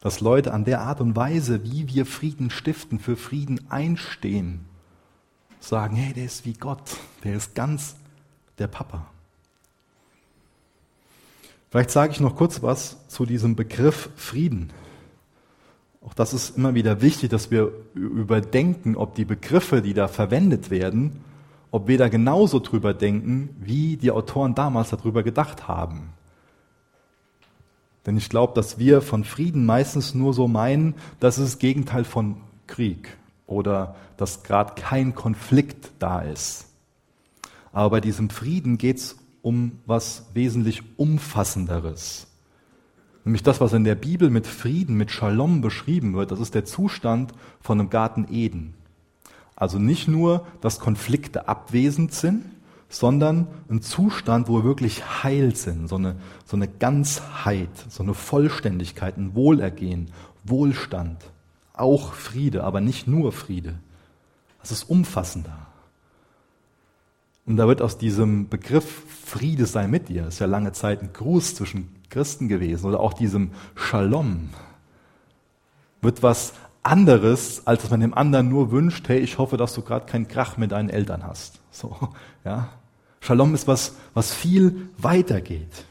Dass 0.00 0.20
Leute 0.20 0.52
an 0.52 0.66
der 0.66 0.82
Art 0.82 1.00
und 1.00 1.16
Weise, 1.16 1.64
wie 1.64 1.88
wir 1.88 2.04
Frieden 2.04 2.50
stiften, 2.50 2.98
für 2.98 3.16
Frieden 3.16 3.70
einstehen, 3.70 4.66
sagen, 5.60 5.96
hey, 5.96 6.12
der 6.12 6.26
ist 6.26 6.44
wie 6.44 6.52
Gott, 6.52 6.98
der 7.24 7.36
ist 7.36 7.54
ganz 7.54 7.96
der 8.58 8.66
Papa. 8.66 9.06
Vielleicht 11.70 11.90
sage 11.90 12.12
ich 12.12 12.20
noch 12.20 12.36
kurz 12.36 12.60
was 12.60 13.08
zu 13.08 13.24
diesem 13.24 13.56
Begriff 13.56 14.10
Frieden. 14.14 14.74
Auch 16.04 16.14
das 16.14 16.32
ist 16.32 16.56
immer 16.56 16.74
wieder 16.74 17.02
wichtig, 17.02 17.30
dass 17.30 17.50
wir 17.50 17.72
überdenken, 17.94 18.96
ob 18.96 19.14
die 19.14 19.24
Begriffe, 19.24 19.82
die 19.82 19.94
da 19.94 20.08
verwendet 20.08 20.70
werden, 20.70 21.24
ob 21.70 21.88
wir 21.88 21.98
da 21.98 22.08
genauso 22.08 22.60
drüber 22.60 22.94
denken, 22.94 23.50
wie 23.60 23.96
die 23.96 24.10
Autoren 24.10 24.54
damals 24.54 24.90
darüber 24.90 25.22
gedacht 25.22 25.68
haben. 25.68 26.10
Denn 28.06 28.16
ich 28.16 28.30
glaube, 28.30 28.54
dass 28.54 28.78
wir 28.78 29.02
von 29.02 29.24
Frieden 29.24 29.66
meistens 29.66 30.14
nur 30.14 30.32
so 30.32 30.48
meinen, 30.48 30.94
das 31.20 31.36
ist 31.38 31.54
das 31.54 31.58
Gegenteil 31.58 32.04
von 32.04 32.38
Krieg 32.66 33.18
oder 33.46 33.96
dass 34.16 34.44
gerade 34.44 34.80
kein 34.80 35.14
Konflikt 35.14 35.90
da 35.98 36.20
ist. 36.20 36.66
Aber 37.72 37.90
bei 37.90 38.00
diesem 38.00 38.30
Frieden 38.30 38.78
geht 38.78 38.96
es 38.96 39.16
um 39.42 39.80
was 39.84 40.26
wesentlich 40.32 40.82
Umfassenderes. 40.96 42.27
Nämlich 43.24 43.42
das, 43.42 43.60
was 43.60 43.72
in 43.72 43.84
der 43.84 43.94
Bibel 43.94 44.30
mit 44.30 44.46
Frieden, 44.46 44.96
mit 44.96 45.10
Shalom 45.10 45.60
beschrieben 45.60 46.14
wird, 46.14 46.30
das 46.30 46.40
ist 46.40 46.54
der 46.54 46.64
Zustand 46.64 47.32
von 47.60 47.78
einem 47.78 47.90
Garten 47.90 48.26
Eden. 48.30 48.74
Also 49.56 49.78
nicht 49.78 50.08
nur, 50.08 50.46
dass 50.60 50.78
Konflikte 50.78 51.48
abwesend 51.48 52.14
sind, 52.14 52.44
sondern 52.88 53.48
ein 53.68 53.82
Zustand, 53.82 54.48
wo 54.48 54.58
wir 54.58 54.64
wirklich 54.64 55.22
heil 55.22 55.54
sind, 55.54 55.88
so 55.88 55.96
eine, 55.96 56.16
so 56.46 56.56
eine 56.56 56.68
Ganzheit, 56.68 57.68
so 57.88 58.02
eine 58.02 58.14
Vollständigkeit, 58.14 59.18
ein 59.18 59.34
Wohlergehen, 59.34 60.10
Wohlstand, 60.44 61.18
auch 61.74 62.12
Friede, 62.12 62.64
aber 62.64 62.80
nicht 62.80 63.06
nur 63.06 63.32
Friede. 63.32 63.74
Das 64.60 64.70
ist 64.70 64.84
umfassender. 64.84 65.66
Und 67.46 67.56
da 67.56 67.66
wird 67.66 67.82
aus 67.82 67.98
diesem 67.98 68.48
Begriff 68.48 69.02
Friede 69.24 69.66
sei 69.66 69.86
mit 69.88 70.08
dir, 70.08 70.28
ist 70.28 70.38
ja 70.38 70.46
lange 70.46 70.72
Zeit 70.72 71.02
ein 71.02 71.12
Gruß 71.12 71.54
zwischen 71.54 71.88
Christen 72.10 72.48
gewesen 72.48 72.86
oder 72.86 73.00
auch 73.00 73.12
diesem 73.12 73.50
Shalom 73.74 74.50
wird 76.00 76.22
was 76.22 76.52
anderes, 76.82 77.66
als 77.66 77.82
dass 77.82 77.90
man 77.90 78.00
dem 78.00 78.14
anderen 78.14 78.48
nur 78.48 78.70
wünscht, 78.70 79.08
hey, 79.08 79.18
ich 79.18 79.38
hoffe, 79.38 79.56
dass 79.56 79.74
du 79.74 79.82
gerade 79.82 80.06
keinen 80.06 80.28
Krach 80.28 80.56
mit 80.56 80.72
deinen 80.72 80.88
Eltern 80.88 81.24
hast. 81.24 81.60
So, 81.70 81.96
ja. 82.44 82.70
Shalom 83.20 83.54
ist 83.54 83.66
was, 83.66 83.96
was 84.14 84.32
viel 84.32 84.90
weiter 84.96 85.40
geht. 85.40 85.84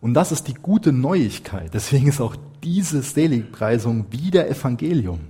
Und 0.00 0.14
das 0.14 0.30
ist 0.30 0.46
die 0.46 0.54
gute 0.54 0.92
Neuigkeit. 0.92 1.74
Deswegen 1.74 2.06
ist 2.06 2.20
auch 2.20 2.36
diese 2.62 3.02
Seligpreisung 3.02 4.06
wieder 4.10 4.48
Evangelium. 4.48 5.20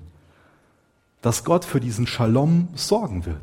Dass 1.23 1.45
Gott 1.45 1.65
für 1.65 1.81
diesen 1.81 2.07
Shalom 2.07 2.69
sorgen 2.75 3.25
wird. 3.25 3.41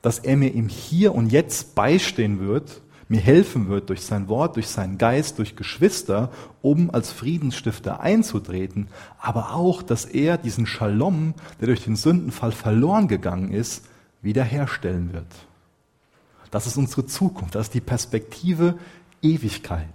Dass 0.00 0.20
er 0.20 0.36
mir 0.36 0.54
im 0.54 0.68
Hier 0.68 1.14
und 1.14 1.32
Jetzt 1.32 1.74
beistehen 1.74 2.38
wird 2.38 2.80
mir 3.08 3.20
helfen 3.20 3.68
wird 3.68 3.88
durch 3.88 4.02
sein 4.02 4.28
Wort, 4.28 4.56
durch 4.56 4.68
seinen 4.68 4.98
Geist, 4.98 5.38
durch 5.38 5.56
Geschwister, 5.56 6.30
um 6.60 6.90
als 6.90 7.10
Friedensstifter 7.10 8.00
einzutreten, 8.00 8.88
aber 9.18 9.54
auch, 9.54 9.82
dass 9.82 10.04
er 10.04 10.36
diesen 10.36 10.66
Shalom, 10.66 11.34
der 11.60 11.68
durch 11.68 11.84
den 11.84 11.96
Sündenfall 11.96 12.52
verloren 12.52 13.08
gegangen 13.08 13.50
ist, 13.50 13.86
wiederherstellen 14.20 15.12
wird. 15.14 15.26
Das 16.50 16.66
ist 16.66 16.76
unsere 16.76 17.06
Zukunft, 17.06 17.54
das 17.54 17.68
ist 17.68 17.74
die 17.74 17.80
Perspektive 17.80 18.78
Ewigkeit. 19.22 19.86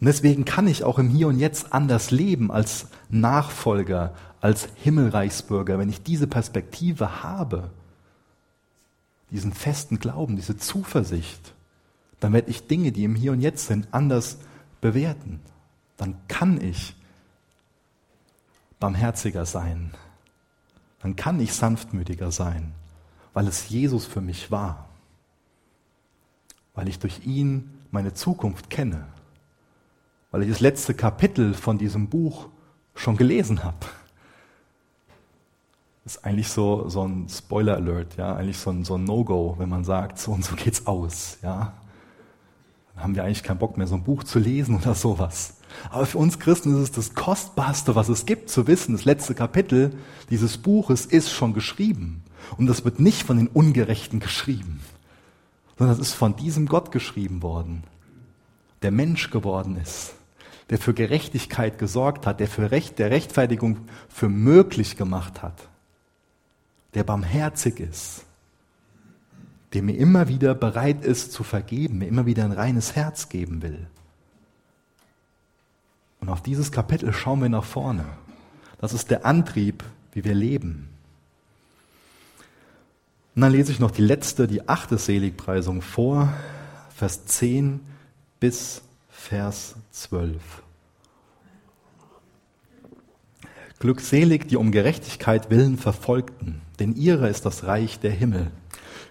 Und 0.00 0.06
deswegen 0.06 0.44
kann 0.44 0.68
ich 0.68 0.84
auch 0.84 0.98
im 0.98 1.08
Hier 1.08 1.28
und 1.28 1.38
Jetzt 1.38 1.72
anders 1.72 2.10
leben 2.10 2.50
als 2.50 2.88
Nachfolger, 3.10 4.14
als 4.40 4.68
Himmelreichsbürger, 4.76 5.78
wenn 5.78 5.88
ich 5.88 6.02
diese 6.02 6.26
Perspektive 6.26 7.22
habe 7.22 7.70
diesen 9.30 9.52
festen 9.52 9.98
Glauben, 9.98 10.36
diese 10.36 10.56
Zuversicht, 10.56 11.54
dann 12.20 12.32
werde 12.32 12.50
ich 12.50 12.66
Dinge, 12.66 12.92
die 12.92 13.04
im 13.04 13.14
Hier 13.14 13.32
und 13.32 13.40
Jetzt 13.40 13.66
sind, 13.66 13.88
anders 13.90 14.38
bewerten. 14.80 15.40
Dann 15.96 16.16
kann 16.28 16.60
ich 16.60 16.94
barmherziger 18.80 19.46
sein. 19.46 19.92
Dann 21.00 21.16
kann 21.16 21.40
ich 21.40 21.52
sanftmütiger 21.52 22.32
sein, 22.32 22.72
weil 23.32 23.46
es 23.46 23.68
Jesus 23.68 24.06
für 24.06 24.20
mich 24.20 24.50
war. 24.50 24.88
Weil 26.74 26.88
ich 26.88 26.98
durch 26.98 27.26
ihn 27.26 27.70
meine 27.90 28.14
Zukunft 28.14 28.70
kenne. 28.70 29.06
Weil 30.30 30.42
ich 30.42 30.48
das 30.48 30.60
letzte 30.60 30.94
Kapitel 30.94 31.54
von 31.54 31.78
diesem 31.78 32.08
Buch 32.08 32.48
schon 32.94 33.16
gelesen 33.16 33.64
habe 33.64 33.86
ist 36.04 36.24
eigentlich 36.24 36.48
so, 36.48 36.88
so 36.88 37.02
ein 37.02 37.28
Spoiler 37.28 37.76
Alert, 37.76 38.16
ja, 38.16 38.36
eigentlich 38.36 38.58
so 38.58 38.70
ein, 38.70 38.84
so 38.84 38.96
ein 38.96 39.04
No-Go, 39.04 39.56
wenn 39.58 39.70
man 39.70 39.84
sagt, 39.84 40.18
so 40.18 40.32
und 40.32 40.44
so 40.44 40.54
geht's 40.54 40.86
aus, 40.86 41.38
ja. 41.42 41.72
Dann 42.94 43.04
haben 43.04 43.14
wir 43.16 43.24
eigentlich 43.24 43.42
keinen 43.42 43.58
Bock 43.58 43.76
mehr, 43.76 43.86
so 43.86 43.96
ein 43.96 44.04
Buch 44.04 44.22
zu 44.22 44.38
lesen 44.38 44.76
oder 44.76 44.94
sowas. 44.94 45.56
Aber 45.90 46.06
für 46.06 46.18
uns 46.18 46.38
Christen 46.38 46.74
ist 46.74 46.80
es 46.80 46.92
das 46.92 47.14
Kostbarste, 47.14 47.96
was 47.96 48.08
es 48.08 48.26
gibt, 48.26 48.50
zu 48.50 48.66
wissen, 48.66 48.92
das 48.92 49.04
letzte 49.04 49.34
Kapitel 49.34 49.96
dieses 50.30 50.58
Buches 50.58 51.06
ist 51.06 51.32
schon 51.32 51.54
geschrieben. 51.54 52.22
Und 52.56 52.66
das 52.66 52.84
wird 52.84 53.00
nicht 53.00 53.22
von 53.24 53.38
den 53.38 53.48
Ungerechten 53.48 54.20
geschrieben, 54.20 54.80
sondern 55.78 55.96
es 55.98 56.08
ist 56.08 56.14
von 56.14 56.36
diesem 56.36 56.66
Gott 56.66 56.92
geschrieben 56.92 57.42
worden, 57.42 57.82
der 58.82 58.92
Mensch 58.92 59.30
geworden 59.30 59.76
ist, 59.82 60.12
der 60.70 60.78
für 60.78 60.94
Gerechtigkeit 60.94 61.78
gesorgt 61.78 62.26
hat, 62.26 62.38
der 62.38 62.48
für 62.48 62.70
Recht, 62.70 62.98
der 62.98 63.10
Rechtfertigung 63.10 63.78
für 64.08 64.28
möglich 64.28 64.96
gemacht 64.96 65.42
hat 65.42 65.68
der 66.94 67.04
barmherzig 67.04 67.80
ist, 67.80 68.24
der 69.72 69.82
mir 69.82 69.96
immer 69.96 70.28
wieder 70.28 70.54
bereit 70.54 71.04
ist 71.04 71.32
zu 71.32 71.42
vergeben, 71.42 71.98
mir 71.98 72.08
immer 72.08 72.26
wieder 72.26 72.44
ein 72.44 72.52
reines 72.52 72.94
Herz 72.94 73.28
geben 73.28 73.62
will. 73.62 73.86
Und 76.20 76.28
auf 76.28 76.42
dieses 76.42 76.72
Kapitel 76.72 77.12
schauen 77.12 77.42
wir 77.42 77.48
nach 77.48 77.64
vorne. 77.64 78.04
Das 78.78 78.92
ist 78.92 79.10
der 79.10 79.26
Antrieb, 79.26 79.84
wie 80.12 80.24
wir 80.24 80.34
leben. 80.34 80.88
Und 83.34 83.42
dann 83.42 83.52
lese 83.52 83.72
ich 83.72 83.80
noch 83.80 83.90
die 83.90 84.02
letzte, 84.02 84.46
die 84.46 84.68
achte 84.68 84.96
Seligpreisung 84.96 85.82
vor, 85.82 86.32
Vers 86.94 87.26
10 87.26 87.80
bis 88.38 88.82
Vers 89.10 89.74
12. 89.90 90.40
Glückselig, 93.80 94.46
die 94.48 94.56
um 94.56 94.70
Gerechtigkeit 94.70 95.50
willen 95.50 95.76
verfolgten, 95.76 96.62
denn 96.78 96.94
ihre 96.94 97.28
ist 97.28 97.44
das 97.46 97.64
Reich 97.64 98.00
der 98.00 98.10
Himmel. 98.10 98.50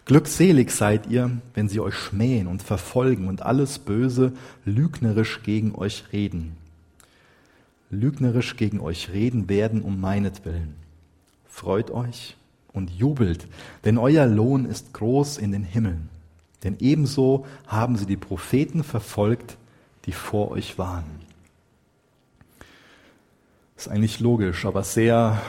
Glückselig 0.05 0.71
seid 0.71 1.07
ihr, 1.07 1.31
wenn 1.53 1.69
sie 1.69 1.79
euch 1.79 1.95
schmähen 1.95 2.47
und 2.47 2.61
verfolgen 2.61 3.27
und 3.27 3.41
alles 3.41 3.79
Böse 3.79 4.33
lügnerisch 4.65 5.43
gegen 5.43 5.73
euch 5.75 6.05
reden. 6.11 6.57
Lügnerisch 7.89 8.57
gegen 8.57 8.81
euch 8.81 9.09
reden 9.13 9.47
werden 9.47 9.81
um 9.81 10.01
meinetwillen. 10.01 10.75
Freut 11.47 11.91
euch 11.91 12.35
und 12.73 12.89
jubelt, 12.89 13.47
denn 13.85 13.97
euer 13.97 14.25
Lohn 14.25 14.65
ist 14.65 14.93
groß 14.93 15.37
in 15.37 15.51
den 15.51 15.63
Himmeln. 15.63 16.09
Denn 16.63 16.77
ebenso 16.79 17.45
haben 17.67 17.95
sie 17.95 18.05
die 18.05 18.17
Propheten 18.17 18.83
verfolgt, 18.83 19.57
die 20.05 20.11
vor 20.11 20.51
euch 20.51 20.77
waren. 20.77 21.05
Ist 23.77 23.89
eigentlich 23.89 24.19
logisch, 24.19 24.65
aber 24.65 24.83
sehr, 24.83 25.41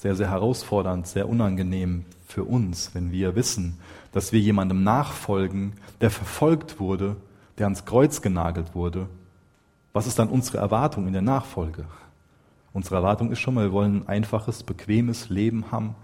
sehr, 0.00 0.14
sehr 0.14 0.30
herausfordernd, 0.30 1.06
sehr 1.06 1.28
unangenehm 1.28 2.04
für 2.26 2.44
uns, 2.44 2.94
wenn 2.94 3.10
wir 3.10 3.34
wissen, 3.34 3.78
dass 4.12 4.32
wir 4.32 4.40
jemandem 4.40 4.84
nachfolgen, 4.84 5.72
der 6.00 6.10
verfolgt 6.10 6.78
wurde, 6.78 7.16
der 7.58 7.66
ans 7.66 7.84
Kreuz 7.84 8.22
genagelt 8.22 8.74
wurde. 8.74 9.08
Was 9.92 10.06
ist 10.06 10.18
dann 10.18 10.28
unsere 10.28 10.58
Erwartung 10.58 11.06
in 11.06 11.12
der 11.12 11.22
Nachfolge? 11.22 11.84
Unsere 12.72 12.96
Erwartung 12.96 13.32
ist 13.32 13.40
schon 13.40 13.54
mal, 13.54 13.64
wir 13.64 13.72
wollen 13.72 14.02
ein 14.02 14.08
einfaches, 14.08 14.62
bequemes 14.62 15.30
Leben 15.30 15.72
haben, 15.72 15.96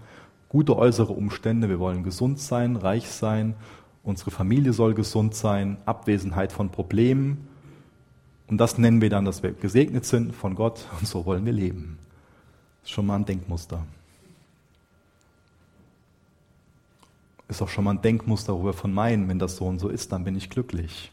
gute 0.49 0.75
äußere 0.75 1.13
Umstände, 1.13 1.69
wir 1.69 1.79
wollen 1.79 2.03
gesund 2.03 2.39
sein, 2.39 2.75
reich 2.75 3.09
sein, 3.09 3.55
unsere 4.03 4.31
Familie 4.31 4.73
soll 4.73 4.93
gesund 4.93 5.35
sein, 5.35 5.77
Abwesenheit 5.85 6.51
von 6.51 6.69
Problemen. 6.69 7.47
Und 8.47 8.57
das 8.57 8.77
nennen 8.77 9.01
wir 9.01 9.09
dann, 9.09 9.25
dass 9.25 9.41
wir 9.41 9.53
gesegnet 9.53 10.05
sind 10.05 10.35
von 10.35 10.55
Gott 10.55 10.85
und 10.99 11.07
so 11.07 11.25
wollen 11.25 11.45
wir 11.45 11.53
leben. 11.53 11.97
Ist 12.85 12.91
schon 12.91 13.07
mal 13.07 13.15
ein 13.15 13.25
Denkmuster. 13.25 13.83
Ist 17.47 17.61
auch 17.61 17.67
schon 17.67 17.83
mal 17.83 17.91
ein 17.91 18.01
Denkmuster, 18.01 18.53
wo 18.53 18.63
wir 18.63 18.73
von 18.73 18.93
meinen, 18.93 19.27
wenn 19.27 19.39
das 19.39 19.57
so 19.57 19.65
und 19.65 19.79
so 19.79 19.89
ist, 19.89 20.11
dann 20.11 20.23
bin 20.23 20.35
ich 20.35 20.51
glücklich. 20.51 21.11